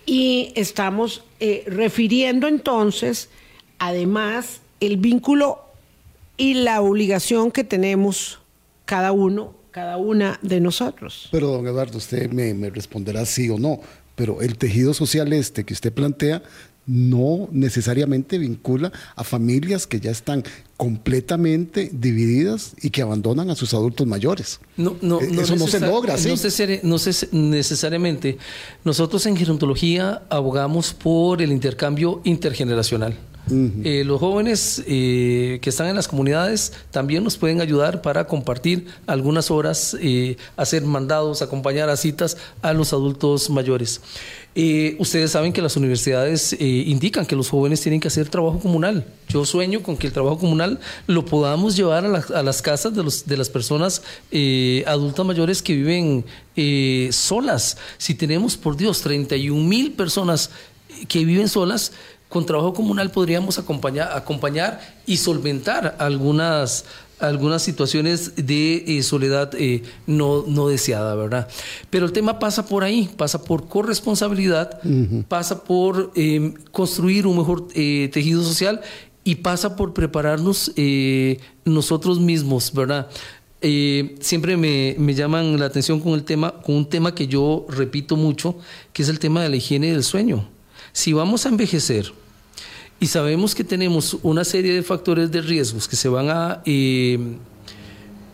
y 0.04 0.52
estamos 0.54 1.24
eh, 1.40 1.64
refiriendo 1.66 2.46
entonces, 2.46 3.30
además, 3.78 4.60
el 4.80 4.98
vínculo 4.98 5.60
y 6.36 6.54
la 6.54 6.82
obligación 6.82 7.50
que 7.50 7.64
tenemos 7.64 8.41
cada 8.92 9.12
uno, 9.12 9.54
cada 9.70 9.96
una 9.96 10.38
de 10.42 10.60
nosotros. 10.60 11.30
Pero 11.32 11.46
don 11.48 11.66
Eduardo, 11.66 11.96
usted 11.96 12.30
me, 12.30 12.68
responderá 12.68 13.24
sí 13.24 13.48
o 13.48 13.58
no, 13.58 13.80
pero 14.14 14.42
el 14.42 14.58
tejido 14.58 14.92
social 14.92 15.32
este 15.32 15.64
que 15.64 15.72
usted 15.72 15.94
plantea 15.94 16.42
no 16.84 17.48
necesariamente 17.52 18.36
vincula 18.36 18.92
a 19.16 19.24
familias 19.24 19.86
que 19.86 19.98
ya 19.98 20.10
están 20.10 20.44
completamente 20.76 21.88
divididas 21.90 22.74
y 22.82 22.90
que 22.90 23.00
abandonan 23.00 23.48
a 23.48 23.54
sus 23.54 23.72
adultos 23.72 24.06
mayores. 24.06 24.60
No, 24.76 24.94
no, 25.00 25.22
e, 25.22 25.40
Eso 25.40 25.56
no 25.56 25.68
se 25.68 25.80
logra, 25.80 26.18
¿sí? 26.18 26.28
No, 26.82 26.98
necesariamente. 27.32 28.36
Nosotros 28.84 29.24
en 29.24 29.38
gerontología 29.38 30.24
abogamos 30.28 30.92
por 30.92 31.40
el 31.40 31.50
intercambio 31.50 32.20
intergeneracional. 32.24 33.16
Eh, 33.50 34.04
los 34.06 34.20
jóvenes 34.20 34.84
eh, 34.86 35.58
que 35.62 35.70
están 35.70 35.88
en 35.88 35.96
las 35.96 36.06
comunidades 36.06 36.72
también 36.92 37.24
nos 37.24 37.36
pueden 37.36 37.60
ayudar 37.60 38.00
para 38.00 38.26
compartir 38.28 38.86
algunas 39.06 39.50
horas, 39.50 39.96
eh, 40.00 40.36
hacer 40.56 40.84
mandados, 40.84 41.42
acompañar 41.42 41.88
a 41.90 41.96
citas 41.96 42.36
a 42.62 42.72
los 42.72 42.92
adultos 42.92 43.50
mayores. 43.50 44.00
ustedes 44.98 45.30
saben 45.32 45.52
que 45.52 45.62
las 45.62 45.76
universidades 45.76 46.54
indican 46.60 47.24
que 47.24 47.34
los 47.34 47.48
jóvenes 47.48 47.80
tienen 47.80 48.00
que 48.00 48.08
hacer 48.08 48.28
trabajo 48.28 48.60
comunal. 48.60 49.06
Yo 49.28 49.44
sueño 49.46 49.82
con 49.82 49.96
que 49.96 50.06
el 50.06 50.12
trabajo 50.12 50.38
comunal 50.38 50.78
lo 51.06 51.24
podamos 51.24 51.74
llevar 51.74 52.04
a, 52.04 52.42
las 52.42 52.62
casas 52.62 52.94
de, 52.94 53.02
los, 53.02 53.26
de 53.26 53.38
las 53.38 53.48
personas 53.48 54.02
adultas 54.86 55.26
mayores 55.26 55.62
que 55.62 55.74
viven 55.74 56.24
solas. 57.12 57.78
Si 57.96 58.14
tenemos, 58.14 58.56
por 58.58 58.76
Dios, 58.76 59.00
31 59.00 59.58
mil 59.66 59.92
personas 59.92 60.50
que 61.08 61.24
viven 61.24 61.48
solas, 61.48 61.92
con 62.32 62.46
trabajo 62.46 62.72
comunal 62.72 63.10
podríamos 63.10 63.58
acompañar, 63.58 64.10
acompañar 64.16 64.80
y 65.04 65.18
solventar 65.18 65.96
algunas, 65.98 66.86
algunas 67.20 67.62
situaciones 67.62 68.32
de 68.36 68.84
eh, 68.86 69.02
soledad 69.02 69.50
eh, 69.58 69.82
no, 70.06 70.42
no, 70.46 70.68
deseada, 70.68 71.14
¿verdad? 71.14 71.46
Pero 71.90 72.06
el 72.06 72.12
tema 72.12 72.38
pasa 72.38 72.64
por 72.64 72.84
ahí, 72.84 73.10
pasa 73.18 73.44
por 73.44 73.68
corresponsabilidad, 73.68 74.80
pasa 75.28 75.62
por 75.62 76.10
em, 76.14 76.54
construir 76.70 77.26
un 77.26 77.36
mejor 77.36 77.68
eh, 77.74 78.08
tejido 78.10 78.42
social 78.42 78.80
y 79.24 79.34
pasa 79.34 79.76
por 79.76 79.92
prepararnos 79.92 80.72
nosotros 81.66 82.18
mismos, 82.18 82.72
¿verdad? 82.72 83.08
siempre 84.20 84.56
me, 84.56 84.96
me, 84.98 85.14
llaman 85.14 85.56
la 85.60 85.66
atención 85.66 86.00
con 86.00 86.14
el 86.14 86.24
tema, 86.24 86.50
con 86.62 86.74
un 86.74 86.88
tema 86.88 87.14
que 87.14 87.28
yo 87.28 87.64
repito 87.68 88.16
mucho, 88.16 88.56
que 88.92 89.02
es 89.02 89.08
el 89.08 89.20
tema 89.20 89.40
de 89.40 89.50
la 89.50 89.56
higiene 89.56 89.92
del 89.92 90.02
sueño. 90.02 90.48
Si 90.92 91.12
vamos 91.12 91.46
a 91.46 91.48
envejecer, 91.48 92.12
y 93.02 93.08
sabemos 93.08 93.52
que 93.52 93.64
tenemos 93.64 94.16
una 94.22 94.44
serie 94.44 94.74
de 94.74 94.82
factores 94.84 95.28
de 95.32 95.40
riesgos 95.40 95.88
que 95.88 95.96
se 95.96 96.08
van 96.08 96.30
a 96.30 96.62
eh, 96.64 97.18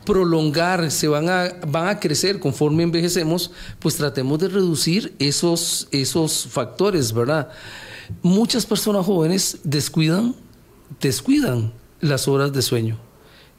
prolongar, 0.05 0.91
se 0.91 1.09
van 1.09 1.31
a, 1.31 1.55
van 1.67 1.89
a 1.89 1.99
crecer 1.99 2.39
conforme 2.39 2.83
envejecemos, 2.83 3.51
pues 3.79 3.97
tratemos 3.97 4.39
de 4.39 4.49
reducir 4.49 5.15
esos, 5.19 5.89
esos 5.91 6.49
factores, 6.51 7.15
¿verdad? 7.15 7.49
Muchas 8.21 8.67
personas 8.67 9.07
jóvenes 9.07 9.57
descuidan 9.65 10.35
descuidan 11.01 11.73
las 12.03 12.29
horas 12.29 12.53
de 12.53 12.61
sueño. 12.61 12.99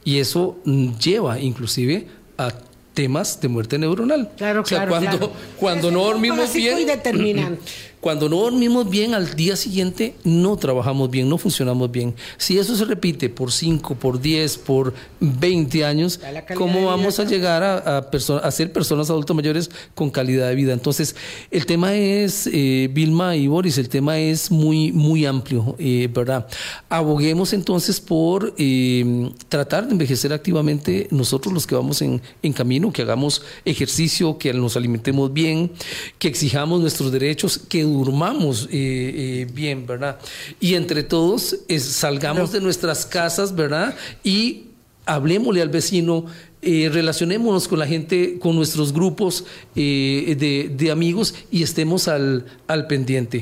Y 0.03 0.19
eso 0.19 0.59
lleva 0.99 1.39
inclusive 1.39 2.07
a 2.37 2.53
temas 2.93 3.41
de 3.41 3.47
muerte 3.47 3.79
neuronal. 3.79 4.29
Claro, 4.37 4.61
o 4.61 4.65
sea, 4.65 4.85
claro, 4.85 4.91
cuando, 4.91 5.17
claro. 5.17 5.33
cuando 5.57 5.89
no 5.89 6.03
dormimos 6.03 6.53
bien, 6.53 6.77
y 6.77 6.85
determinante. 6.85 7.88
Cuando 7.99 8.29
no 8.29 8.37
dormimos 8.37 8.89
bien 8.89 9.13
al 9.13 9.35
día 9.35 9.55
siguiente 9.55 10.15
no 10.23 10.55
trabajamos 10.55 11.09
bien, 11.09 11.27
no 11.27 11.37
funcionamos 11.37 11.91
bien. 11.91 12.15
Si 12.37 12.57
eso 12.57 12.75
se 12.75 12.85
repite 12.85 13.29
por 13.29 13.51
5, 13.51 13.95
por 13.95 14.21
10, 14.21 14.57
por 14.59 14.93
20 15.19 15.83
años, 15.83 16.19
¿cómo 16.55 16.85
vamos 16.85 17.19
a 17.19 17.25
llegar 17.25 17.61
a, 17.61 17.97
a, 17.97 18.09
perso- 18.11 18.39
a 18.41 18.49
ser 18.51 18.71
personas 18.71 19.09
adultas 19.09 19.35
mayores 19.35 19.69
con 19.95 20.09
calidad 20.09 20.47
de 20.47 20.55
vida? 20.55 20.71
Entonces, 20.73 21.15
el 21.51 21.65
tema 21.65 21.93
es, 21.95 22.47
eh, 22.51 22.89
Vilma 22.91 23.35
y 23.35 23.47
Boris, 23.47 23.77
el 23.77 23.89
tema 23.89 24.17
es 24.17 24.49
muy, 24.49 24.91
muy 24.93 25.25
amplio, 25.25 25.75
eh, 25.77 26.07
¿verdad? 26.13 26.47
Aboguemos 26.87 27.51
entonces 27.53 27.99
por 27.99 28.53
eh, 28.57 29.29
tratar 29.49 29.85
de 29.87 29.91
envejecer 29.91 30.31
activamente 30.31 31.07
nosotros 31.11 31.53
los 31.53 31.67
que 31.67 31.75
vamos 31.75 32.01
en, 32.01 32.21
en 32.43 32.53
camino, 32.53 32.93
que 32.93 33.01
hagamos 33.01 33.41
ejercicio, 33.65 34.37
que 34.37 34.53
nos 34.53 34.77
alimentemos 34.77 35.33
bien, 35.33 35.71
que 36.17 36.27
exijamos 36.29 36.79
nuestros 36.79 37.11
derechos, 37.11 37.57
que 37.57 37.88
durmamos 37.89 38.65
eh, 38.65 38.69
eh, 38.71 39.47
bien, 39.53 39.85
¿verdad? 39.85 40.17
Y 40.59 40.75
entre 40.75 41.03
todos 41.03 41.57
es- 41.67 41.83
salgamos 41.83 42.51
de 42.51 42.61
nuestras 42.61 43.05
casas, 43.05 43.55
¿verdad? 43.55 43.95
Y 44.23 44.65
hablemosle 45.05 45.61
al 45.61 45.69
vecino, 45.69 46.25
eh, 46.61 46.89
relacionémonos 46.91 47.67
con 47.67 47.79
la 47.79 47.87
gente, 47.87 48.37
con 48.39 48.55
nuestros 48.55 48.91
grupos 48.93 49.45
eh, 49.75 50.35
de, 50.37 50.71
de 50.75 50.91
amigos 50.91 51.33
y 51.49 51.63
estemos 51.63 52.07
al, 52.07 52.45
al 52.67 52.85
pendiente. 52.85 53.41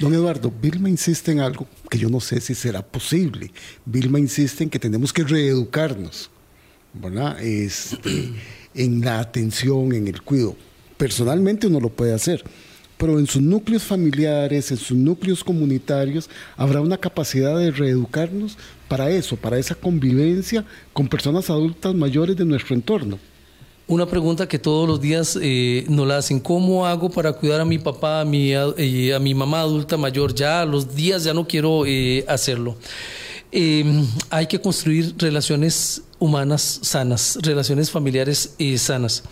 Don 0.00 0.12
Eduardo, 0.12 0.52
Vilma 0.60 0.90
insiste 0.90 1.30
en 1.32 1.40
algo 1.40 1.66
que 1.88 1.96
yo 1.98 2.08
no 2.10 2.20
sé 2.20 2.40
si 2.40 2.54
será 2.54 2.82
posible. 2.84 3.52
Vilma 3.84 4.18
insiste 4.18 4.64
en 4.64 4.70
que 4.70 4.78
tenemos 4.80 5.12
que 5.12 5.22
reeducarnos, 5.24 6.28
¿verdad? 6.92 7.40
Este, 7.40 8.32
en 8.74 9.00
la 9.00 9.20
atención, 9.20 9.92
en 9.94 10.08
el 10.08 10.20
cuidado. 10.22 10.56
Personalmente 10.98 11.66
uno 11.68 11.78
lo 11.80 11.88
puede 11.90 12.12
hacer, 12.14 12.42
pero 12.96 13.18
en 13.18 13.26
sus 13.26 13.42
núcleos 13.42 13.82
familiares, 13.82 14.70
en 14.70 14.76
sus 14.76 14.96
núcleos 14.96 15.44
comunitarios, 15.44 16.28
habrá 16.56 16.80
una 16.80 16.96
capacidad 16.96 17.56
de 17.58 17.70
reeducarnos 17.70 18.56
para 18.88 19.10
eso, 19.10 19.36
para 19.36 19.58
esa 19.58 19.74
convivencia 19.74 20.64
con 20.92 21.08
personas 21.08 21.50
adultas 21.50 21.94
mayores 21.94 22.36
de 22.36 22.44
nuestro 22.44 22.74
entorno. 22.74 23.18
Una 23.88 24.06
pregunta 24.06 24.48
que 24.48 24.58
todos 24.58 24.88
los 24.88 25.00
días 25.00 25.38
eh, 25.40 25.84
nos 25.88 26.08
la 26.08 26.16
hacen, 26.18 26.40
¿cómo 26.40 26.86
hago 26.86 27.08
para 27.08 27.32
cuidar 27.32 27.60
a 27.60 27.64
mi 27.64 27.78
papá, 27.78 28.22
a 28.22 28.24
mi, 28.24 28.52
a, 28.52 28.66
eh, 28.76 29.16
mi 29.20 29.32
mamá 29.32 29.60
adulta 29.60 29.96
mayor? 29.96 30.34
Ya 30.34 30.62
a 30.62 30.66
los 30.66 30.96
días 30.96 31.22
ya 31.22 31.32
no 31.32 31.46
quiero 31.46 31.86
eh, 31.86 32.24
hacerlo. 32.26 32.76
Eh, 33.52 33.84
hay 34.28 34.46
que 34.48 34.60
construir 34.60 35.14
relaciones 35.18 36.02
humanas 36.18 36.80
sanas, 36.82 37.38
relaciones 37.42 37.90
familiares 37.90 38.54
eh, 38.58 38.78
sanas. 38.78 39.22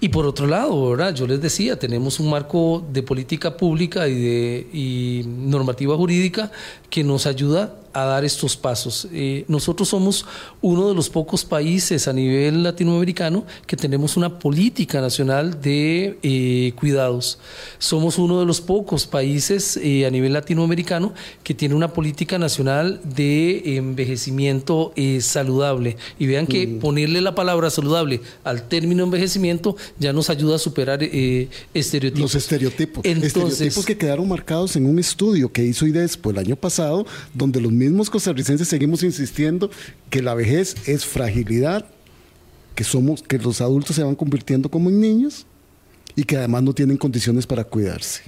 Y 0.00 0.08
por 0.08 0.26
otro 0.26 0.46
lado, 0.46 0.90
¿verdad? 0.90 1.14
yo 1.14 1.26
les 1.26 1.40
decía, 1.40 1.78
tenemos 1.78 2.20
un 2.20 2.30
marco 2.30 2.84
de 2.92 3.02
política 3.02 3.56
pública 3.56 4.08
y 4.08 4.14
de 4.14 4.66
y 4.72 5.24
normativa 5.26 5.96
jurídica 5.96 6.50
que 6.88 7.04
nos 7.04 7.26
ayuda 7.26 7.74
a 7.92 8.04
dar 8.04 8.24
estos 8.24 8.56
pasos. 8.56 9.08
Eh, 9.12 9.44
nosotros 9.48 9.88
somos 9.88 10.24
uno 10.60 10.88
de 10.88 10.94
los 10.94 11.10
pocos 11.10 11.44
países 11.44 12.06
a 12.06 12.12
nivel 12.12 12.62
latinoamericano 12.62 13.44
que 13.66 13.76
tenemos 13.76 14.16
una 14.16 14.38
política 14.38 15.00
nacional 15.00 15.60
de 15.60 16.18
eh, 16.22 16.72
cuidados. 16.76 17.38
Somos 17.78 18.18
uno 18.18 18.38
de 18.38 18.46
los 18.46 18.60
pocos 18.60 19.06
países 19.06 19.78
eh, 19.82 20.06
a 20.06 20.10
nivel 20.10 20.32
latinoamericano 20.32 21.12
que 21.42 21.54
tiene 21.54 21.74
una 21.74 21.92
política 21.92 22.38
nacional 22.38 23.00
de 23.04 23.76
envejecimiento 23.76 24.92
saludable. 25.20 25.96
Y 26.18 26.26
vean 26.26 26.46
que 26.46 26.68
ponerle 26.68 27.20
la 27.20 27.34
palabra 27.34 27.70
saludable 27.70 28.20
al 28.44 28.68
término 28.68 29.04
envejecimiento 29.04 29.76
ya 29.98 30.12
nos 30.12 30.30
ayuda 30.30 30.56
a 30.56 30.58
superar 30.58 31.02
estereotipos. 31.02 32.20
Los 32.20 32.34
estereotipos. 32.34 33.04
Entonces, 33.04 33.52
estereotipos 33.52 33.86
que 33.86 33.96
quedaron 33.96 34.28
marcados 34.28 34.76
en 34.76 34.86
un 34.86 34.98
estudio 34.98 35.50
que 35.50 35.64
hizo 35.64 35.86
IDESPO 35.86 36.30
el 36.30 36.38
año 36.38 36.56
pasado, 36.56 37.06
donde 37.34 37.60
los 37.60 37.72
mismos 37.80 38.10
costarricenses 38.10 38.68
seguimos 38.68 39.02
insistiendo 39.02 39.70
que 40.10 40.22
la 40.22 40.34
vejez 40.34 40.76
es 40.86 41.04
fragilidad, 41.04 41.86
que 42.74 42.84
somos, 42.84 43.22
que 43.22 43.38
los 43.38 43.60
adultos 43.60 43.96
se 43.96 44.02
van 44.02 44.14
convirtiendo 44.14 44.68
como 44.70 44.90
en 44.90 45.00
niños 45.00 45.46
y 46.14 46.24
que 46.24 46.36
además 46.36 46.62
no 46.62 46.72
tienen 46.72 46.96
condiciones 46.96 47.46
para 47.46 47.64
cuidarse. 47.64 48.22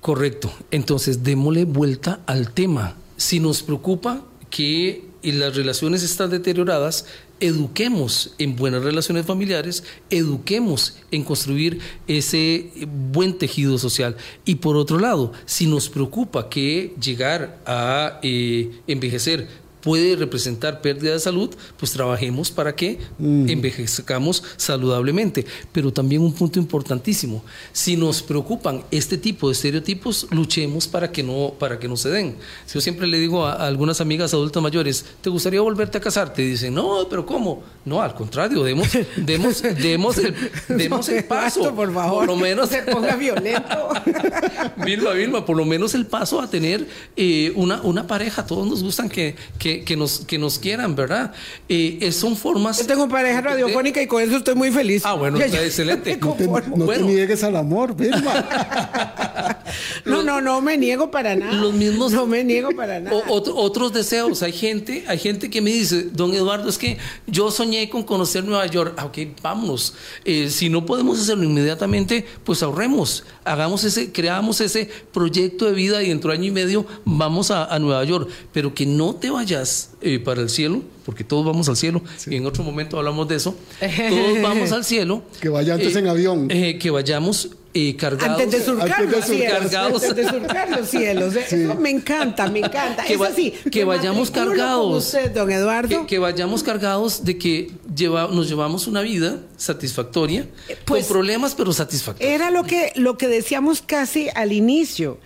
Correcto. 0.00 0.52
Entonces, 0.70 1.22
démosle 1.22 1.64
vuelta 1.64 2.20
al 2.26 2.52
tema. 2.52 2.96
Si 3.16 3.40
nos 3.40 3.62
preocupa 3.62 4.24
que 4.50 5.04
las 5.22 5.56
relaciones 5.56 6.02
están 6.02 6.30
deterioradas, 6.30 7.06
eduquemos 7.40 8.34
en 8.38 8.56
buenas 8.56 8.82
relaciones 8.82 9.26
familiares, 9.26 9.84
eduquemos 10.10 10.96
en 11.10 11.24
construir 11.24 11.80
ese 12.06 12.70
buen 13.12 13.36
tejido 13.38 13.78
social. 13.78 14.16
Y 14.44 14.56
por 14.56 14.76
otro 14.76 14.98
lado, 14.98 15.32
si 15.44 15.66
nos 15.66 15.88
preocupa 15.88 16.48
que 16.48 16.94
llegar 17.00 17.60
a 17.66 18.20
eh, 18.22 18.70
envejecer 18.86 19.65
puede 19.86 20.16
representar 20.16 20.80
pérdida 20.80 21.12
de 21.12 21.20
salud, 21.20 21.48
pues 21.76 21.92
trabajemos 21.92 22.50
para 22.50 22.74
que 22.74 22.98
envejezcamos 23.20 24.42
saludablemente. 24.56 25.46
Pero 25.70 25.92
también 25.92 26.22
un 26.22 26.32
punto 26.32 26.58
importantísimo, 26.58 27.44
si 27.72 27.96
nos 27.96 28.20
preocupan 28.20 28.82
este 28.90 29.16
tipo 29.16 29.46
de 29.46 29.52
estereotipos, 29.52 30.26
luchemos 30.32 30.88
para 30.88 31.12
que 31.12 31.22
no, 31.22 31.54
para 31.56 31.78
que 31.78 31.86
no 31.86 31.96
se 31.96 32.08
den. 32.08 32.34
Yo 32.74 32.80
siempre 32.80 33.06
le 33.06 33.20
digo 33.20 33.46
a, 33.46 33.52
a 33.52 33.68
algunas 33.68 34.00
amigas 34.00 34.34
adultas 34.34 34.60
mayores, 34.60 35.04
¿te 35.20 35.30
gustaría 35.30 35.60
volverte 35.60 35.98
a 35.98 36.00
casarte? 36.00 36.42
Y 36.42 36.48
dicen, 36.48 36.74
no, 36.74 37.06
pero 37.08 37.24
¿cómo? 37.24 37.62
No, 37.84 38.02
al 38.02 38.12
contrario, 38.16 38.64
demos, 38.64 38.88
demos, 39.14 39.62
demos, 39.80 40.18
el, 40.18 40.34
demos 40.66 41.08
el 41.08 41.22
paso. 41.22 41.72
Por 41.72 41.94
favor, 41.94 42.26
lo 42.26 42.34
menos 42.34 42.70
se 42.70 42.82
ponga 42.82 43.14
violento. 43.14 43.90
Vilma, 44.84 45.12
Vilma, 45.12 45.46
por 45.46 45.56
lo 45.56 45.64
menos 45.64 45.94
el 45.94 46.06
paso 46.06 46.40
a 46.40 46.50
tener 46.50 46.88
eh, 47.16 47.52
una, 47.54 47.80
una 47.82 48.08
pareja. 48.08 48.44
Todos 48.44 48.66
nos 48.66 48.82
gustan 48.82 49.08
que, 49.08 49.36
que, 49.60 49.75
que 49.84 49.96
nos, 49.96 50.20
que 50.20 50.38
nos 50.38 50.58
quieran, 50.58 50.94
¿verdad? 50.94 51.32
Eh, 51.68 51.98
eh, 52.00 52.12
son 52.12 52.36
formas. 52.36 52.78
Yo 52.78 52.86
tengo 52.86 53.08
pareja 53.08 53.36
de- 53.36 53.48
radiofónica 53.48 54.00
y 54.02 54.06
con 54.06 54.22
eso 54.22 54.36
estoy 54.36 54.54
muy 54.54 54.70
feliz. 54.70 55.02
Ah, 55.04 55.14
bueno, 55.14 55.38
Ya, 55.40 55.46
está 55.46 55.58
ya, 55.58 55.64
excelente. 55.64 56.18
No 56.76 56.86
te, 56.86 57.02
niegues 57.02 57.42
al 57.44 57.56
amor, 57.56 57.96
Vilma. 57.96 59.56
No, 60.04 60.22
no, 60.22 60.40
no 60.40 60.60
me 60.62 60.78
niego 60.78 61.10
para 61.10 61.34
nada. 61.34 61.52
Los 61.52 61.74
mismos- 61.74 62.12
No 62.12 62.26
me 62.26 62.44
niego 62.44 62.70
para 62.76 63.00
nada. 63.00 63.14
O- 63.16 63.34
otro- 63.34 63.56
otros 63.56 63.92
deseos. 63.92 64.42
Hay 64.42 64.52
gente, 64.52 65.04
hay 65.08 65.18
gente 65.18 65.50
que 65.50 65.60
me 65.60 65.70
dice, 65.72 66.04
don 66.12 66.32
Eduardo, 66.32 66.68
es 66.68 66.78
que 66.78 66.96
yo 67.26 67.50
soñé 67.50 67.90
con 67.90 68.04
conocer 68.04 68.44
Nueva 68.44 68.66
York. 68.66 68.94
Ah, 68.96 69.06
ok, 69.06 69.18
vámonos. 69.42 69.94
Eh, 70.24 70.48
si 70.50 70.68
no 70.68 70.86
podemos 70.86 71.20
hacerlo 71.20 71.44
inmediatamente, 71.44 72.24
pues 72.44 72.62
ahorremos. 72.62 73.24
Hagamos 73.44 73.84
ese, 73.84 74.12
creamos 74.12 74.60
ese 74.60 74.88
proyecto 75.12 75.66
de 75.66 75.72
vida 75.72 76.02
y 76.02 76.08
dentro 76.08 76.30
de 76.30 76.38
año 76.38 76.46
y 76.46 76.50
medio 76.52 76.86
vamos 77.04 77.50
a, 77.50 77.64
a 77.66 77.78
Nueva 77.78 78.04
York. 78.04 78.28
Pero 78.52 78.72
que 78.74 78.86
no 78.86 79.14
te 79.16 79.30
vayas 79.30 79.65
eh, 80.00 80.18
para 80.18 80.40
el 80.42 80.48
cielo, 80.50 80.82
porque 81.04 81.24
todos 81.24 81.44
vamos 81.44 81.68
al 81.68 81.76
cielo, 81.76 82.02
y 82.26 82.36
en 82.36 82.46
otro 82.46 82.62
momento 82.64 82.98
hablamos 82.98 83.28
de 83.28 83.36
eso. 83.36 83.54
Todos 83.80 84.42
vamos 84.42 84.72
al 84.72 84.84
cielo. 84.84 85.22
Que 85.40 85.48
vaya 85.48 85.74
antes 85.74 85.94
en 85.96 86.06
avión. 86.08 86.48
eh, 86.50 86.78
que 86.78 86.90
vayamos 86.90 87.50
eh, 87.74 87.94
cargados. 87.96 88.40
Antes 88.40 88.50
de 88.60 88.64
surcar 88.64 88.90
Antes 89.02 89.10
de 89.10 89.16
los 89.18 89.24
cielos. 89.26 89.58
cargados. 89.58 90.02
Antes 90.02 90.16
de 90.16 90.28
surcar 90.30 90.70
los 90.70 90.88
cielos. 90.88 91.34
Eso 91.36 91.74
me 91.74 91.90
encanta, 91.90 92.48
me 92.48 92.60
encanta. 92.60 93.04
Que 93.04 93.14
es 93.14 93.20
va- 93.20 93.28
así. 93.28 93.52
que 93.70 93.84
vayamos 93.84 94.30
cargados. 94.30 95.04
usted, 95.06 95.30
don 95.32 95.50
Eduardo. 95.50 95.88
Que, 96.00 96.06
que 96.06 96.18
vayamos 96.18 96.62
cargados 96.62 97.24
de 97.24 97.36
que 97.36 97.70
lleva, 97.94 98.28
nos 98.32 98.48
llevamos 98.48 98.86
una 98.86 99.02
vida 99.02 99.40
satisfactoria, 99.58 100.48
pues- 100.86 101.04
con 101.06 101.12
problemas 101.16 101.54
pero 101.54 101.72
satisfactoria. 101.72 102.34
Era 102.34 102.50
lo 102.50 102.64
que, 102.64 102.92
lo 102.96 103.18
que 103.18 103.28
decíamos 103.28 103.82
casi 103.82 104.28
al 104.34 104.52
inicio. 104.52 105.18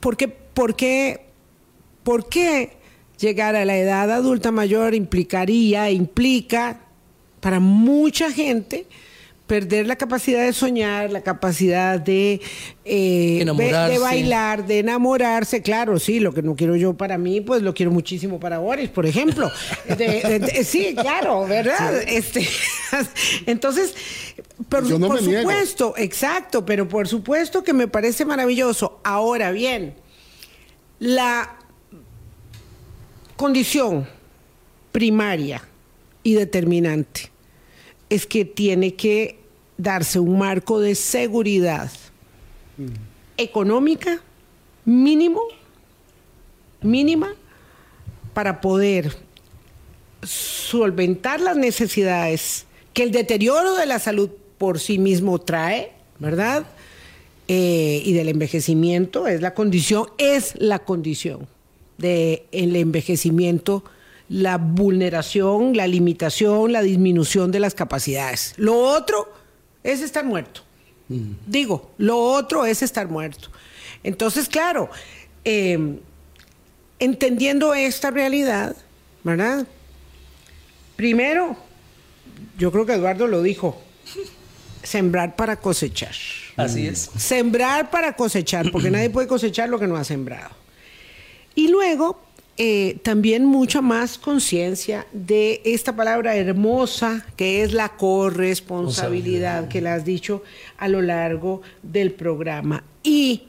¿Por 0.00 0.16
qué, 0.16 1.22
por 2.04 2.28
qué, 2.28 2.72
llegar 3.18 3.54
a 3.56 3.64
la 3.64 3.76
edad 3.76 4.10
adulta 4.10 4.50
mayor 4.50 4.94
implicaría, 4.94 5.90
implica 5.90 6.80
para 7.40 7.60
mucha 7.60 8.30
gente 8.32 8.86
perder 9.46 9.86
la 9.86 9.96
capacidad 9.96 10.44
de 10.44 10.52
soñar, 10.54 11.10
la 11.10 11.20
capacidad 11.20 12.00
de, 12.00 12.40
eh, 12.86 13.44
de 13.44 13.98
bailar, 13.98 14.66
de 14.66 14.78
enamorarse. 14.78 15.60
Claro, 15.60 15.98
sí, 15.98 16.20
lo 16.20 16.32
que 16.32 16.40
no 16.42 16.56
quiero 16.56 16.74
yo 16.74 16.94
para 16.94 17.18
mí, 17.18 17.40
pues 17.42 17.60
lo 17.60 17.74
quiero 17.74 17.90
muchísimo 17.92 18.40
para 18.40 18.58
Boris, 18.60 18.88
por 18.88 19.04
ejemplo. 19.04 19.50
De- 19.88 19.96
de- 20.22 20.38
de- 20.38 20.64
sí, 20.64 20.94
claro, 20.94 21.46
¿verdad? 21.46 22.02
Este, 22.06 22.48
entonces, 23.46 23.94
por, 24.70 24.88
Yo 24.88 24.98
no 24.98 25.08
por 25.08 25.20
me 25.20 25.26
niego. 25.28 25.42
supuesto, 25.42 25.94
exacto, 25.98 26.64
pero 26.64 26.88
por 26.88 27.06
supuesto 27.06 27.62
que 27.62 27.74
me 27.74 27.88
parece 27.88 28.24
maravilloso. 28.24 29.00
Ahora 29.04 29.50
bien, 29.50 29.94
la 30.98 31.58
condición 33.42 34.06
primaria 34.92 35.66
y 36.22 36.34
determinante 36.34 37.32
es 38.08 38.24
que 38.24 38.44
tiene 38.44 38.94
que 38.94 39.36
darse 39.76 40.20
un 40.20 40.38
marco 40.38 40.78
de 40.78 40.94
seguridad 40.94 41.90
económica 43.36 44.22
mínimo, 44.84 45.40
mínima, 46.82 47.34
para 48.32 48.60
poder 48.60 49.12
solventar 50.22 51.40
las 51.40 51.56
necesidades 51.56 52.66
que 52.94 53.02
el 53.02 53.10
deterioro 53.10 53.74
de 53.74 53.86
la 53.86 53.98
salud 53.98 54.30
por 54.56 54.78
sí 54.78 54.98
mismo 54.98 55.40
trae, 55.40 55.90
¿verdad? 56.20 56.64
Eh, 57.48 58.02
y 58.04 58.12
del 58.12 58.28
envejecimiento 58.28 59.26
es 59.26 59.40
la 59.40 59.52
condición, 59.52 60.06
es 60.16 60.54
la 60.60 60.78
condición 60.78 61.48
del 62.02 62.76
envejecimiento, 62.76 63.84
la 64.28 64.58
vulneración, 64.58 65.76
la 65.76 65.86
limitación, 65.86 66.72
la 66.72 66.82
disminución 66.82 67.50
de 67.50 67.60
las 67.60 67.74
capacidades. 67.74 68.54
Lo 68.56 68.76
otro 68.76 69.32
es 69.82 70.02
estar 70.02 70.24
muerto. 70.24 70.62
Digo, 71.46 71.90
lo 71.98 72.18
otro 72.18 72.64
es 72.64 72.82
estar 72.82 73.06
muerto. 73.08 73.50
Entonces, 74.02 74.48
claro, 74.48 74.88
eh, 75.44 75.98
entendiendo 76.98 77.74
esta 77.74 78.10
realidad, 78.10 78.74
¿verdad? 79.22 79.66
Primero, 80.96 81.56
yo 82.58 82.72
creo 82.72 82.86
que 82.86 82.94
Eduardo 82.94 83.26
lo 83.26 83.42
dijo, 83.42 83.78
sembrar 84.82 85.36
para 85.36 85.56
cosechar. 85.56 86.14
Así 86.56 86.86
es. 86.86 87.10
Sembrar 87.16 87.90
para 87.90 88.14
cosechar, 88.14 88.70
porque 88.72 88.90
nadie 88.90 89.10
puede 89.10 89.28
cosechar 89.28 89.68
lo 89.68 89.78
que 89.78 89.86
no 89.86 89.96
ha 89.96 90.04
sembrado. 90.04 90.61
Y 91.54 91.68
luego, 91.68 92.18
eh, 92.58 92.98
también 93.02 93.44
mucha 93.44 93.80
más 93.80 94.18
conciencia 94.18 95.06
de 95.12 95.62
esta 95.64 95.96
palabra 95.96 96.36
hermosa 96.36 97.24
que 97.36 97.62
es 97.62 97.72
la 97.72 97.90
corresponsabilidad, 97.90 99.68
que 99.68 99.80
la 99.80 99.94
has 99.94 100.04
dicho 100.04 100.42
a 100.76 100.88
lo 100.88 101.00
largo 101.00 101.62
del 101.82 102.12
programa. 102.12 102.84
Y 103.02 103.44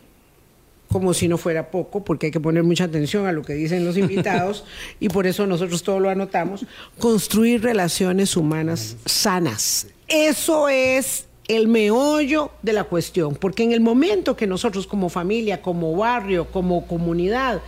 como 0.94 1.14
si 1.14 1.28
no 1.28 1.38
fuera 1.38 1.72
poco, 1.72 2.04
porque 2.04 2.28
hay 2.28 2.32
que 2.32 2.40
poner 2.40 2.64
mucha 2.64 2.84
atención 2.84 3.26
a 3.26 3.32
lo 3.32 3.42
que 3.42 3.54
dicen 3.54 3.84
los 3.84 3.98
invitados 3.98 4.64
y 5.00 5.10
por 5.10 5.26
eso 5.26 5.48
nosotros 5.48 5.82
todo 5.82 6.00
lo 6.00 6.10
anotamos, 6.10 6.66
construir 7.00 7.64
relaciones 7.64 8.38
humanas 8.38 8.96
sanas. 9.06 9.88
Eso 10.08 10.70
es 10.70 11.26
el 11.48 11.68
meollo 11.68 12.52
de 12.62 12.74
la 12.74 12.84
cuestión, 12.84 13.36
porque 13.36 13.64
en 13.64 13.74
el 13.74 13.82
momento 13.82 14.38
que 14.38 14.48
nosotros 14.48 14.88
como 14.88 15.10
familia, 15.10 15.62
como 15.62 15.96
barrio, 15.96 16.46
como 16.52 16.86
comunidad, 16.88 17.62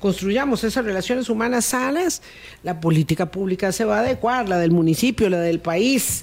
construyamos 0.00 0.64
esas 0.64 0.84
relaciones 0.84 1.28
humanas 1.28 1.66
sanas, 1.66 2.22
la 2.62 2.80
política 2.80 3.26
pública 3.26 3.70
se 3.70 3.84
va 3.84 3.98
a 3.98 4.00
adecuar, 4.00 4.48
la 4.48 4.58
del 4.58 4.70
municipio, 4.70 5.28
la 5.28 5.40
del 5.40 5.60
país. 5.60 6.22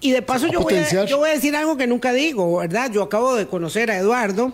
Y 0.00 0.10
de 0.10 0.22
paso 0.22 0.46
yo 0.46 0.60
voy, 0.60 0.74
a, 0.74 1.06
yo 1.06 1.18
voy, 1.18 1.30
a, 1.30 1.32
decir 1.32 1.56
algo 1.56 1.76
que 1.76 1.86
nunca 1.86 2.12
digo, 2.12 2.58
¿verdad? 2.58 2.90
Yo 2.92 3.02
acabo 3.02 3.34
de 3.34 3.46
conocer 3.46 3.90
a 3.90 3.98
Eduardo 3.98 4.52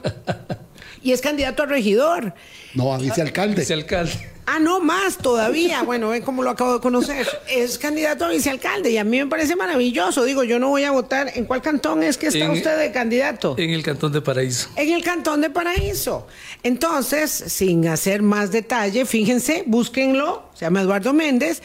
y 1.02 1.12
es 1.12 1.20
candidato 1.20 1.64
a 1.64 1.66
regidor. 1.66 2.34
No, 2.74 2.94
a 2.94 2.98
vicealcalde. 2.98 3.60
Vicealcalde. 3.60 4.12
Ah, 4.52 4.58
no, 4.58 4.80
más 4.80 5.16
todavía. 5.18 5.82
Bueno, 5.90 6.10
ven 6.10 6.22
cómo 6.22 6.42
lo 6.42 6.50
acabo 6.50 6.74
de 6.74 6.80
conocer. 6.80 7.26
Es 7.48 7.78
candidato 7.78 8.24
a 8.24 8.28
vicealcalde 8.28 8.90
y 8.90 8.98
a 8.98 9.04
mí 9.04 9.18
me 9.18 9.26
parece 9.26 9.56
maravilloso. 9.56 10.24
Digo, 10.24 10.44
yo 10.44 10.58
no 10.58 10.68
voy 10.68 10.84
a 10.84 10.90
votar. 10.92 11.30
¿En 11.34 11.44
cuál 11.44 11.62
cantón 11.62 12.02
es 12.02 12.16
que 12.16 12.28
está 12.28 12.44
En- 12.46 12.50
usted 12.52 12.78
de 12.78 12.92
candidato? 12.92 13.54
En 13.58 13.70
el 13.70 13.82
Cantón 13.82 14.12
de 14.12 14.20
Paraíso. 14.20 14.68
En 14.76 14.92
el 14.92 15.02
Cantón 15.04 15.40
de 15.40 15.50
Paraíso. 15.50 16.26
Entonces, 16.62 17.30
sin 17.30 17.88
hacer 17.88 18.22
más 18.22 18.52
detalle, 18.52 19.04
fíjense, 19.04 19.64
búsquenlo, 19.66 20.44
se 20.54 20.64
llama 20.66 20.82
Eduardo 20.82 21.12
Méndez. 21.12 21.62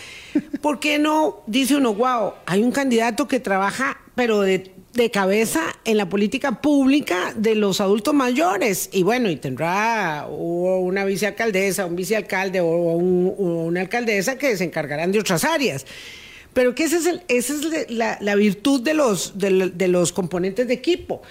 ¿Por 0.62 0.80
qué 0.80 0.98
no 1.00 1.44
dice 1.48 1.76
uno, 1.76 1.94
wow, 1.94 2.34
hay 2.46 2.64
un 2.64 2.72
candidato 2.72 3.28
que 3.28 3.40
trabaja, 3.40 3.98
pero 4.16 4.42
de, 4.42 4.74
de 4.96 5.12
cabeza 5.12 5.62
en 5.84 5.98
la 5.98 6.08
política 6.10 6.62
pública 6.62 7.34
de 7.36 7.54
los 7.56 7.82
adultos 7.82 8.14
mayores? 8.14 8.90
Y 8.92 9.04
bueno, 9.04 9.30
y 9.30 9.36
tendrá 9.36 10.26
una 10.30 11.06
vicealcaldesa, 11.06 11.86
un 11.86 11.96
vicealcalde 11.96 12.62
o, 12.62 12.66
un- 12.96 13.34
o 13.38 13.44
una 13.66 13.82
alcaldesa 13.82 14.38
que 14.38 14.56
se 14.58 14.64
encargarán 14.64 15.12
de 15.12 15.20
otras 15.20 15.44
áreas. 15.44 15.86
Pero 16.54 16.74
que 16.74 16.86
ese 16.86 16.98
es 16.98 17.06
el- 17.06 17.22
esa 17.28 17.54
es 17.54 17.92
la, 17.92 18.18
la 18.22 18.36
virtud 18.36 18.82
de 18.82 18.94
los, 18.94 19.38
de, 19.38 19.50
lo- 19.52 19.70
de 19.70 19.88
los 19.90 20.14
componentes 20.14 20.68
de 20.68 20.74
equipo. 20.74 21.22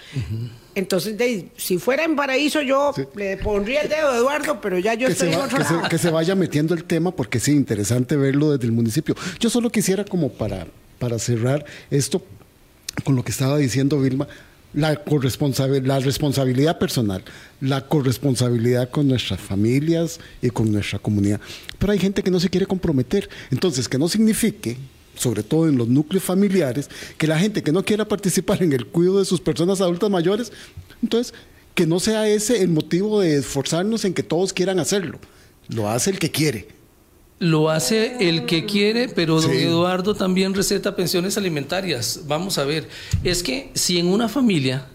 Entonces, 0.74 1.16
de- 1.16 1.48
si 1.56 1.78
fuera 1.78 2.04
en 2.04 2.14
Paraíso, 2.16 2.60
yo 2.60 2.92
Sí. 2.94 3.02
le 3.14 3.36
pondría 3.38 3.80
el 3.82 3.88
dedo 3.88 4.10
a 4.10 4.16
Eduardo, 4.16 4.60
pero 4.60 4.78
ya 4.78 4.92
yo 4.94 5.06
que 5.06 5.12
estoy 5.14 5.28
se, 5.28 5.34
en 5.34 5.40
otro 5.40 5.58
que 5.58 5.64
se- 5.64 5.88
que 5.88 5.98
se 5.98 6.10
vaya 6.10 6.34
metiendo 6.34 6.74
el 6.74 6.84
tema 6.84 7.10
porque 7.12 7.40
sí, 7.40 7.52
interesante 7.52 8.16
verlo 8.16 8.50
desde 8.52 8.66
el 8.66 8.72
municipio. 8.72 9.14
Yo 9.40 9.48
solo 9.48 9.70
quisiera 9.70 10.04
como 10.04 10.30
para, 10.30 10.66
para 10.98 11.18
cerrar 11.18 11.64
esto 11.90 12.22
con 13.02 13.16
lo 13.16 13.24
que 13.24 13.32
estaba 13.32 13.58
diciendo 13.58 14.00
Vilma, 14.00 14.28
la, 14.72 15.00
la 15.82 16.00
responsabilidad 16.00 16.78
personal, 16.78 17.24
la 17.60 17.86
corresponsabilidad 17.86 18.90
con 18.90 19.08
nuestras 19.08 19.40
familias 19.40 20.20
y 20.42 20.50
con 20.50 20.70
nuestra 20.72 20.98
comunidad. 20.98 21.40
Pero 21.78 21.92
hay 21.92 21.98
gente 21.98 22.22
que 22.22 22.30
no 22.30 22.40
se 22.40 22.50
quiere 22.50 22.66
comprometer. 22.66 23.28
Entonces, 23.50 23.88
que 23.88 23.98
no 23.98 24.08
signifique 24.08 24.76
sobre 25.16 25.42
todo 25.42 25.68
en 25.68 25.76
los 25.76 25.88
núcleos 25.88 26.24
familiares, 26.24 26.90
que 27.18 27.28
la 27.28 27.38
gente 27.38 27.62
que 27.62 27.70
no 27.72 27.84
quiera 27.84 28.06
participar 28.06 28.62
en 28.62 28.72
el 28.72 28.86
cuidado 28.86 29.20
de 29.20 29.24
sus 29.24 29.40
personas 29.40 29.80
adultas 29.80 30.10
mayores, 30.10 30.52
entonces 31.02 31.32
que 31.74 31.86
no 31.86 32.00
sea 32.00 32.28
ese 32.28 32.62
el 32.62 32.68
motivo 32.68 33.20
de 33.20 33.36
esforzarnos 33.36 34.04
en 34.04 34.14
que 34.14 34.22
todos 34.22 34.52
quieran 34.52 34.78
hacerlo. 34.78 35.18
Lo 35.68 35.88
hace 35.88 36.10
el 36.10 36.18
que 36.18 36.30
quiere. 36.30 36.68
Lo 37.40 37.68
hace 37.70 38.28
el 38.28 38.46
que 38.46 38.64
quiere, 38.64 39.08
pero 39.08 39.40
don 39.40 39.50
Sí. 39.50 39.58
Eduardo 39.58 40.14
también 40.14 40.54
receta 40.54 40.94
pensiones 40.94 41.36
alimentarias. 41.36 42.20
Vamos 42.26 42.58
a 42.58 42.64
ver, 42.64 42.88
es 43.24 43.42
que 43.42 43.70
si 43.74 43.98
en 43.98 44.06
una 44.06 44.28
familia 44.28 44.86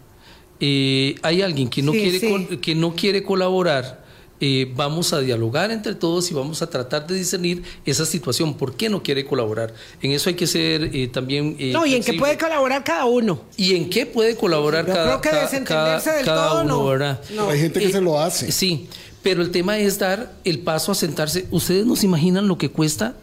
eh, 0.62 1.16
hay 1.22 1.42
alguien 1.42 1.70
que 1.70 1.82
no, 1.82 1.92
Sí, 1.92 2.00
quiere 2.02 2.20
sí. 2.20 2.58
que 2.58 2.76
no 2.76 2.96
quiere 2.96 3.24
colaborar, 3.24 4.04
eh, 4.42 4.72
vamos 4.74 5.12
a 5.12 5.20
dialogar 5.20 5.70
entre 5.70 5.96
todos 5.96 6.32
y 6.32 6.34
vamos 6.34 6.62
a 6.62 6.70
tratar 6.70 7.06
de 7.08 7.16
discernir 7.16 7.62
esa 7.86 8.06
situación. 8.06 8.54
¿Por 8.54 8.76
qué 8.76 8.88
no 8.90 9.04
quiere 9.04 9.26
colaborar? 9.26 9.74
En 10.02 10.12
eso 10.12 10.30
hay 10.30 10.36
que 10.36 10.48
ser 10.48 10.96
eh, 10.96 11.08
también... 11.10 11.58
eh, 11.60 11.72
No, 11.74 11.86
y 11.86 11.90
en 11.94 12.04
flexible. 12.04 12.20
puede 12.20 12.38
colaborar 12.38 12.84
cada 12.86 13.04
uno. 13.06 13.42
¿Y 13.58 13.76
en 13.76 13.90
qué 13.90 14.06
puede 14.06 14.36
colaborar 14.38 14.88
Yo 14.88 14.94
cada, 14.94 15.06
creo 15.20 15.22
que 15.22 15.30
ca- 15.30 15.42
desentenderse 15.42 16.06
cada- 16.06 16.18
del 16.18 16.26
cada 16.26 16.50
todo, 16.52 16.62
uno, 16.62 16.70
no. 16.78 16.86
verdad? 16.86 17.22
No. 17.36 17.50
Hay 17.50 17.60
gente 17.60 17.80
que 17.82 17.88
Eh, 17.88 17.92
se 17.92 18.02
lo 18.02 18.18
hace. 18.20 18.52
Sí, 18.54 18.88
pero 19.24 19.42
el 19.42 19.52
tema 19.52 19.78
es 19.78 20.00
dar 20.00 20.34
el 20.44 20.60
paso 20.60 20.92
a 20.92 20.96
sentarse. 20.96 21.48
Ustedes 21.52 21.86
no 21.86 21.96
se 21.96 22.06
imaginan 22.06 22.48
lo 22.48 22.58
que 22.58 22.70
cuesta 22.70 23.16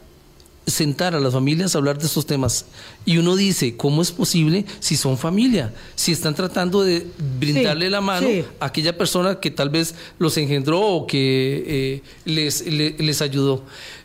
sentar 0.66 1.14
a 1.14 1.20
las 1.20 1.32
familias 1.32 1.74
a 1.74 1.78
hablar 1.78 1.96
de 1.96 2.06
estos 2.06 2.26
temas. 2.26 2.64
Y 3.04 3.18
uno 3.18 3.36
dice, 3.36 3.76
¿cómo 3.76 4.02
es 4.02 4.10
posible 4.10 4.66
si 4.80 4.96
son 4.96 5.16
familia? 5.16 5.72
Si 5.94 6.10
están 6.10 6.34
tratando 6.34 6.82
de 6.82 7.06
brindarle 7.38 7.86
Sí, 7.86 7.90
la 7.92 8.00
mano 8.00 8.26
sí. 8.26 8.44
a 8.58 8.66
aquella 8.66 8.98
persona 8.98 9.38
que 9.38 9.52
tal 9.52 9.70
vez 9.70 9.94
los 10.18 10.36
engendró 10.36 10.80
o 10.80 11.06
que 11.06 11.64
eh, 11.66 12.02
les, 12.24 12.66
le- 12.66 12.96
les 12.98 13.22
ayudó. 13.22 13.62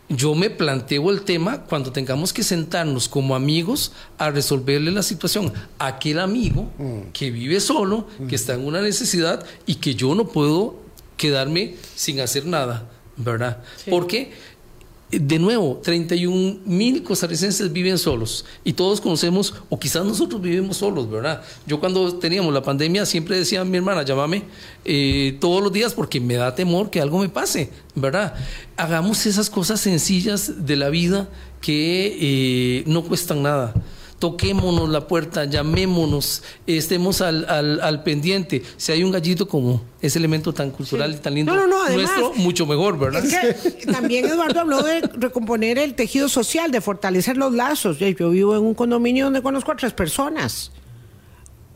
Yo 0.07 0.35
me 0.35 0.49
planteo 0.51 1.09
el 1.09 1.21
tema 1.21 1.63
cuando 1.63 1.91
tengamos 1.91 2.31
que 2.31 2.43
sentarnos 2.43 3.07
como 3.09 3.33
amigos 3.33 3.93
a 4.19 4.29
resolverle 4.29 4.91
la 4.91 5.01
situación. 5.03 5.51
a 5.79 5.87
Aquel 5.87 6.19
amigo 6.19 6.69
que 7.13 7.31
vive 7.31 7.59
solo, 7.59 8.07
que 8.29 8.35
está 8.35 8.53
en 8.53 8.65
una 8.67 8.81
necesidad 8.81 9.43
y 9.65 9.75
que 9.75 9.95
yo 9.95 10.13
no 10.13 10.27
puedo 10.27 10.80
quedarme 11.21 11.75
sin 11.95 12.19
hacer 12.19 12.47
nada, 12.47 12.89
¿verdad? 13.15 13.61
Porque 13.87 14.31
de 15.11 15.37
nuevo, 15.37 15.79
31 15.83 16.61
mil 16.65 17.03
costarricenses 17.03 17.71
viven 17.71 17.99
solos 17.99 18.43
y 18.63 18.73
todos 18.73 18.99
conocemos, 19.01 19.53
o 19.69 19.77
quizás 19.77 20.03
nosotros 20.03 20.41
vivimos 20.41 20.77
solos, 20.77 21.11
¿verdad? 21.11 21.43
Yo 21.67 21.79
cuando 21.79 22.15
teníamos 22.15 22.51
la 22.51 22.63
pandemia 22.63 23.05
siempre 23.05 23.37
decía 23.37 23.61
a 23.61 23.65
mi 23.65 23.77
hermana, 23.77 24.03
llámame 24.03 24.43
eh, 24.83 25.37
todos 25.39 25.61
los 25.61 25.71
días 25.71 25.93
porque 25.93 26.19
me 26.19 26.35
da 26.35 26.55
temor 26.55 26.89
que 26.89 27.01
algo 27.01 27.19
me 27.19 27.29
pase, 27.29 27.69
¿verdad? 27.93 28.33
Hagamos 28.77 29.27
esas 29.27 29.51
cosas 29.51 29.79
sencillas 29.79 30.65
de 30.65 30.75
la 30.75 30.89
vida 30.89 31.29
que 31.61 32.17
eh, 32.19 32.83
no 32.87 33.03
cuestan 33.03 33.43
nada. 33.43 33.75
Toquémonos 34.21 34.87
la 34.87 35.07
puerta, 35.07 35.45
llamémonos, 35.45 36.43
estemos 36.67 37.21
al, 37.21 37.43
al- 37.49 37.81
al 37.81 38.03
pendiente. 38.03 38.61
Si 38.77 38.91
hay 38.91 39.03
un 39.03 39.09
gallito 39.11 39.47
como 39.47 39.81
ese 39.99 40.19
elemento 40.19 40.53
tan 40.53 40.69
cultural 40.69 41.11
y 41.15 41.17
tan 41.17 41.33
lindo, 41.33 41.51
No, 41.55 41.61
no, 41.61 41.67
no, 41.67 41.83
además- 41.83 42.11
nuestro, 42.19 42.33
mucho 42.35 42.67
mejor, 42.67 42.99
¿verdad? 42.99 43.25
Es 43.25 43.73
que 43.73 43.87
también 43.91 44.25
Eduardo 44.25 44.59
habló 44.59 44.83
de 44.83 45.01
recomponer 45.15 45.79
el 45.79 45.95
tejido 45.95 46.29
social, 46.29 46.69
de 46.71 46.81
fortalecer 46.81 47.35
los 47.35 47.51
lazos. 47.51 47.97
Yo 47.97 48.29
vivo 48.29 48.55
en 48.55 48.61
un 48.61 48.75
condominio 48.75 49.25
donde 49.25 49.41
conozco 49.41 49.71
a 49.71 49.75
tres 49.75 49.91
personas. 49.93 50.71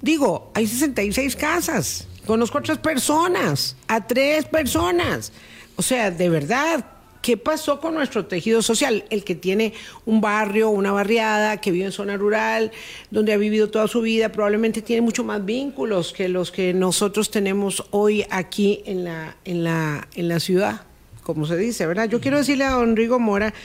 Digo, 0.02 0.52
hay 0.54 0.68
66 0.68 1.36
casas. 1.36 2.08
Conozco 2.28 2.60
a 2.60 2.62
tres 2.62 2.78
personas, 2.78 3.76
a 3.88 4.06
tres 4.06 4.46
personas. 4.46 5.32
O 5.78 5.82
sea, 5.82 6.12
de 6.12 6.30
verdad, 6.30 6.86
¿qué 7.26 7.38
pasó 7.38 7.80
con 7.80 7.96
nuestro 7.96 8.28
tejido 8.28 8.62
social? 8.62 9.04
El 9.10 9.24
que 9.24 9.34
tiene 9.34 9.74
un 10.06 10.22
barrio, 10.22 10.70
una 10.70 10.92
barriada, 10.92 11.60
que 11.60 11.72
vive 11.72 11.86
en 11.86 11.92
zona 11.92 12.18
rural, 12.18 12.72
donde 13.10 13.34
ha 13.34 13.38
vivido 13.38 13.72
toda 13.72 13.88
su 13.88 14.02
vida, 14.02 14.32
probablemente 14.32 14.84
tiene 14.84 15.02
mucho 15.02 15.24
más 15.24 15.44
vínculos 15.44 16.14
que 16.14 16.30
los 16.30 16.52
que 16.52 16.76
nosotros 16.76 17.32
tenemos 17.32 17.84
hoy 17.90 18.28
aquí 18.30 18.84
en 18.86 19.06
la, 19.06 19.38
en 19.44 19.64
la, 19.64 20.08
en 20.14 20.28
la 20.28 20.40
ciudad, 20.40 20.84
como 21.24 21.48
se 21.48 21.58
dice, 21.58 21.88
¿verdad? 21.88 22.08
Yo 22.08 22.22
quiero 22.22 22.38
decirle 22.38 22.64
a 22.64 22.74
don 22.74 22.96
Rigo 22.96 23.18
Mora 23.18 23.56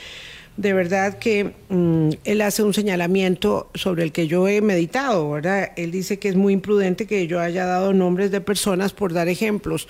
de 0.57 0.73
verdad 0.73 1.19
que 1.19 1.53
mm, 1.69 2.09
él 2.23 2.41
hace 2.41 2.63
un 2.63 2.73
señalamiento 2.73 3.69
sobre 3.75 4.01
el 4.01 4.11
que 4.11 4.25
yo 4.25 4.47
he 4.47 4.61
meditado, 4.61 5.29
¿verdad? 5.29 5.71
Él 5.75 5.91
dice 5.91 6.17
que 6.17 6.29
es 6.29 6.35
muy 6.35 6.53
imprudente 6.53 7.05
que 7.05 7.27
yo 7.27 7.39
haya 7.39 7.65
dado 7.65 7.93
nombres 7.93 8.31
de 8.31 8.41
personas 8.41 8.91
por 8.91 9.13
dar 9.13 9.27
ejemplos. 9.27 9.87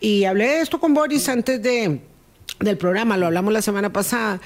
Y 0.00 0.24
hablé 0.24 0.46
de 0.46 0.60
esto 0.60 0.78
con 0.78 0.94
Boris 0.94 1.28
antes 1.28 1.60
de, 1.60 2.00
del 2.60 2.76
programa, 2.76 3.16
lo 3.16 3.26
hablamos 3.26 3.52
la 3.52 3.62
semana 3.62 3.92
pasada. 3.92 4.40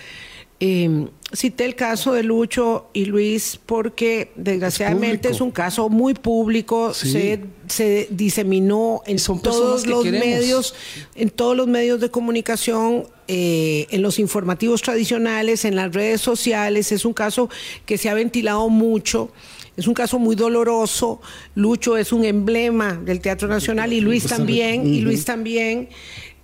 Eh, 0.61 1.09
cité 1.35 1.65
el 1.65 1.75
caso 1.75 2.13
de 2.13 2.23
Lucho 2.23 2.89
y 2.93 3.07
Luis 3.07 3.59
porque 3.67 4.31
desgraciadamente 4.37 5.29
es, 5.29 5.41
un 5.41 5.51
caso 5.51 5.89
muy 5.89 6.15
público, 6.15 6.95
se, 6.95 7.41
se, 7.67 8.07
diseminó 8.11 9.03
en 9.05 9.19
todos 9.43 9.87
los 9.87 10.05
medios, 10.05 10.75
en 11.17 11.31
todos 11.31 11.57
los 11.57 11.67
medios 11.67 12.01
de 12.01 12.11
comunicación, 12.11 13.09
eh, 13.27 13.87
en 13.91 14.01
los 14.01 14.21
informativos 14.21 14.81
tradicionales, 14.81 15.65
en 15.65 15.75
las 15.75 15.93
redes 15.93 16.21
sociales. 16.21 16.93
Es 16.93 17.05
un 17.05 17.15
caso 17.15 17.51
que 17.85 17.99
se 17.99 18.09
ha 18.09 18.15
ventilado 18.15 18.69
mucho. 18.69 19.33
Es 19.77 19.89
un 19.89 19.95
caso 19.95 20.21
muy 20.21 20.37
doloroso. 20.37 21.21
Lucho 21.57 21.97
es 21.97 22.13
un 22.13 22.25
emblema 22.25 22.95
del 22.95 23.21
Teatro 23.21 23.49
Nacional 23.49 23.93
y 23.93 24.01
Luis 24.01 24.25
también, 24.25 24.87
y 24.87 25.01
Luis 25.01 25.25
también. 25.25 25.89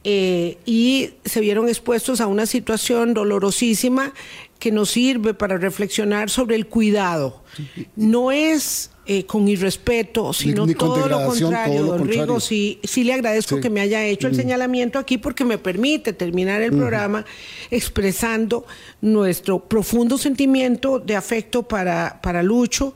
Eh, 0.03 0.57
y 0.65 1.11
se 1.25 1.41
vieron 1.41 1.69
expuestos 1.69 2.21
a 2.21 2.27
una 2.27 2.47
situación 2.47 3.13
dolorosísima 3.13 4.15
que 4.59 4.71
nos 4.71 4.91
sirve 4.91 5.35
para 5.35 5.59
reflexionar 5.59 6.31
sobre 6.31 6.57
el 6.57 6.67
cuidado. 6.67 7.43
No 7.97 8.31
es 8.31 8.91
eh, 9.07 9.25
con 9.25 9.49
irrespeto, 9.49 10.33
sino 10.33 10.67
todo, 10.69 11.09
lo 11.09 11.27
contrario, 11.27 11.83
don 11.85 12.07
Rigo. 12.07 12.39
Sí, 12.39 12.79
sí 12.85 13.03
le 13.03 13.15
agradezco 13.15 13.61
que 13.61 13.69
me 13.69 13.81
haya 13.81 14.05
hecho 14.05 14.29
el 14.29 14.37
señalamiento 14.37 14.99
aquí 14.99 15.19
porque 15.19 15.45
me 15.45 15.59
permite 15.59 16.13
terminar 16.13 16.63
el 16.63 16.71
programa 16.71 17.25
expresando 17.71 18.67
nuestro 19.01 19.65
profundo 19.67 20.17
sentimiento 20.17 20.99
de 20.99 21.17
afecto 21.17 21.63
para, 21.63 22.21
para 22.23 22.43
Lucho 22.43 22.95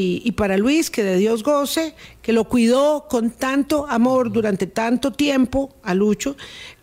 y, 0.00 0.32
para 0.32 0.56
Luis, 0.56 0.90
que 0.90 1.02
de 1.02 1.16
Dios 1.16 1.42
goce, 1.42 1.94
que 2.22 2.32
lo 2.32 2.44
cuidó 2.44 3.08
con 3.08 3.32
tanto 3.32 3.84
amor 3.88 4.30
durante 4.30 4.68
tanto 4.68 5.12
tiempo 5.12 5.74
a 5.82 5.92
Lucho, 5.92 6.36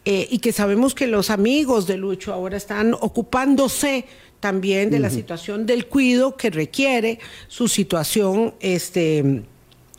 eh, 0.04 0.28
y 0.30 0.40
que 0.40 0.52
sabemos 0.52 0.94
que 0.94 1.08
los 1.08 1.30
amigos 1.30 1.88
de 1.88 1.96
Lucho 1.96 2.34
ahora 2.34 2.58
están 2.58 2.94
ocupándose 2.94 4.04
también 4.42 4.90
de 4.90 5.00
la 5.00 5.10
situación 5.10 5.66
del 5.66 5.88
cuido 5.88 6.36
que 6.36 6.50
requiere 6.50 7.20
su 7.48 7.70
situación 7.70 8.54
este, 8.60 9.20
eh, 9.20 9.46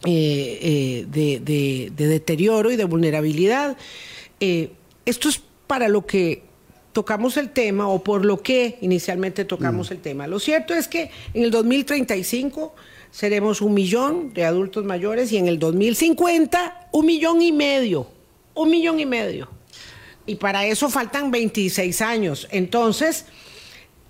eh, 0.04 1.06
de, 1.10 1.90
deterioro 1.96 2.70
y 2.70 2.76
de 2.76 2.84
vulnerabilidad. 2.84 3.78
esto 4.38 5.28
es 5.30 5.40
para 5.66 5.88
lo 5.88 6.04
que 6.06 6.42
tocamos 6.92 7.38
el 7.38 7.48
tema 7.48 7.88
o 7.88 8.04
por 8.04 8.26
lo 8.26 8.42
que 8.42 8.76
inicialmente 8.82 9.46
tocamos 9.46 9.90
el 9.90 9.98
tema. 9.98 10.26
Lo 10.26 10.38
cierto 10.38 10.74
es 10.74 10.86
que 10.86 11.10
en 11.32 11.44
el 11.44 11.50
2035 11.50 12.74
seremos 13.10 13.60
un 13.60 13.74
millón 13.74 14.32
de 14.34 14.44
adultos 14.44 14.84
mayores 14.84 15.32
y 15.32 15.36
en 15.36 15.48
el 15.48 15.58
2050 15.58 16.88
un 16.92 17.06
millón 17.06 17.42
y 17.42 17.52
medio, 17.52 18.06
un 18.54 18.70
millón 18.70 19.00
y 19.00 19.06
medio. 19.06 19.48
Y 20.26 20.36
para 20.36 20.66
eso 20.66 20.88
faltan 20.90 21.30
26 21.30 22.00
años. 22.02 22.48
Entonces, 22.50 23.26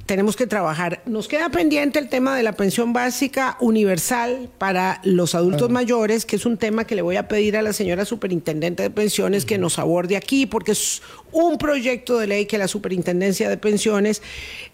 tenemos 0.06 0.36
que 0.36 0.46
trabajar. 0.46 1.02
Nos 1.04 1.28
queda 1.28 1.50
pendiente 1.50 1.98
el 1.98 2.08
tema 2.08 2.36
de 2.36 2.42
la 2.42 2.52
pensión 2.52 2.92
básica 2.92 3.56
universal 3.60 4.48
para 4.56 5.00
los 5.04 5.34
adultos 5.34 5.68
mayores, 5.68 6.24
que 6.24 6.36
es 6.36 6.46
un 6.46 6.56
tema 6.56 6.84
que 6.84 6.94
le 6.94 7.02
voy 7.02 7.16
a 7.16 7.28
pedir 7.28 7.56
a 7.56 7.62
la 7.62 7.72
señora 7.72 8.04
superintendente 8.04 8.84
de 8.84 8.90
pensiones 8.90 9.44
que 9.44 9.58
nos 9.58 9.78
aborde 9.78 10.16
aquí, 10.16 10.46
porque 10.46 10.72
es 10.72 11.02
un 11.32 11.58
proyecto 11.58 12.18
de 12.18 12.28
ley 12.28 12.46
que 12.46 12.56
la 12.56 12.68
superintendencia 12.68 13.48
de 13.50 13.56
pensiones 13.56 14.22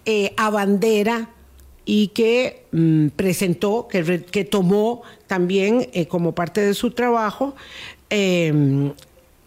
eh, 0.05 0.35
abandera 0.37 1.31
y 1.85 2.09
que 2.09 2.65
mm, 2.73 3.09
presentó, 3.09 3.89
que, 3.89 4.25
que, 4.31 4.45
tomó 4.45 5.03
también 5.27 5.89
eh, 5.93 6.07
como 6.07 6.35
parte 6.35 6.61
de 6.61 6.75
su 6.75 6.93
trabajo 6.93 7.55
em, 8.11 8.93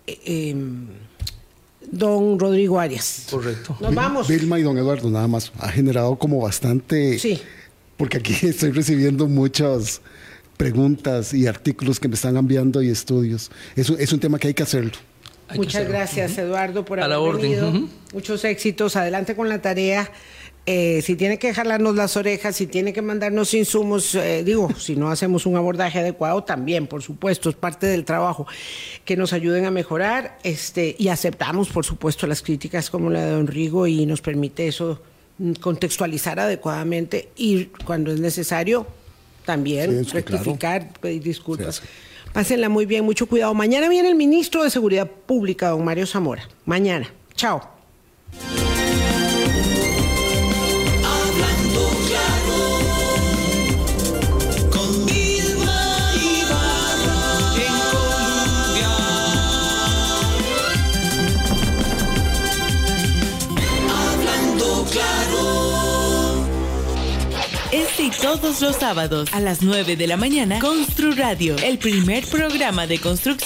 em, 0.08 0.88
don 1.90 2.40
Rodrigo 2.40 2.80
Arias. 2.80 3.28
Correcto. 3.30 3.78
Nos 3.80 3.96
vamos. 3.96 4.28
Vilma 4.28 4.60
y 4.60 4.64
don 4.64 4.78
Eduardo, 4.78 5.10
nada 5.10 5.28
más, 5.28 5.52
ha 5.60 5.70
generado 5.70 6.18
como 6.18 6.42
bastante... 6.42 7.20
Sí. 7.20 7.40
Porque 7.98 8.18
aquí 8.18 8.34
estoy 8.48 8.72
recibiendo 8.72 9.28
muchas 9.28 10.02
preguntas 10.58 11.34
y 11.34 11.48
artículos 11.48 12.00
que 12.00 12.08
me 12.10 12.16
están 12.16 12.36
enviando 12.36 12.82
y 12.82 12.90
estudios. 12.90 13.52
Es, 13.76 13.90
es 13.90 14.12
un 14.12 14.20
tema 14.20 14.40
que 14.40 14.48
hay 14.48 14.54
que 14.54 14.64
hacerlo. 14.64 14.92
Muchas 15.54 15.88
gracias, 15.88 16.38
Eduardo, 16.38 16.84
por 16.86 17.00
haber 17.00 17.36
venido. 17.36 17.72
Muchos 18.14 18.44
éxitos. 18.44 18.96
Adelante 18.96 19.36
con 19.36 19.48
la 19.48 19.62
tarea. 19.62 20.12
Eh, 20.68 21.04
si 21.04 21.16
tiene 21.16 21.38
que 21.38 21.54
jalarnos 21.54 21.96
las 21.96 22.18
orejas, 22.18 22.56
si 22.56 22.66
tiene 22.66 22.92
que 22.92 23.04
mandarnos 23.04 23.54
insumos, 23.54 24.16
eh, 24.16 24.44
digo, 24.44 24.70
si 24.78 24.96
no 24.96 25.12
hacemos 25.12 25.46
un 25.46 25.56
abordaje 25.58 26.00
adecuado, 26.00 26.44
también, 26.44 26.88
por 26.88 27.04
supuesto, 27.04 27.50
es 27.50 27.56
parte 27.56 27.86
del 27.86 28.04
trabajo, 28.04 28.48
que 29.04 29.16
nos 29.16 29.32
ayuden 29.32 29.66
a 29.66 29.72
mejorar 29.72 30.40
este, 30.42 30.96
y 30.98 31.10
aceptamos, 31.10 31.70
por 31.70 31.86
supuesto, 31.86 32.26
las 32.26 32.42
críticas 32.42 32.90
como 32.90 33.12
la 33.12 33.24
de 33.24 33.32
Don 33.32 33.46
Rigo 33.46 33.86
y 33.86 34.08
nos 34.08 34.22
permite 34.22 34.68
eso 34.68 35.02
mm, 35.38 35.54
contextualizar 35.54 36.40
adecuadamente 36.40 37.30
y 37.36 37.66
cuando 37.86 38.12
es 38.12 38.20
necesario 38.20 38.88
también 39.46 40.04
rectificar, 40.06 40.92
pedir 41.00 41.22
disculpas. 41.22 41.84
Pásenla 42.34 42.70
muy 42.70 42.88
bien, 42.88 43.06
mucho 43.06 43.28
cuidado. 43.28 43.54
Mañana 43.54 43.88
viene 43.88 44.10
el 44.10 44.16
ministro 44.16 44.64
de 44.64 44.72
Seguridad 44.72 45.08
Pública, 45.08 45.70
don 45.70 45.86
Mario 45.86 46.08
Zamora. 46.08 46.50
Mañana. 46.66 47.08
Chao. 47.36 47.62
Y 68.06 68.12
todos 68.12 68.62
los 68.62 68.76
sábados 68.76 69.34
a 69.34 69.40
las 69.40 69.64
9 69.64 69.96
de 69.96 70.06
la 70.06 70.16
mañana, 70.16 70.60
Constru 70.60 71.16
Radio, 71.16 71.56
el 71.64 71.80
primer 71.80 72.24
programa 72.28 72.86
de 72.86 73.00
construcción 73.00 73.46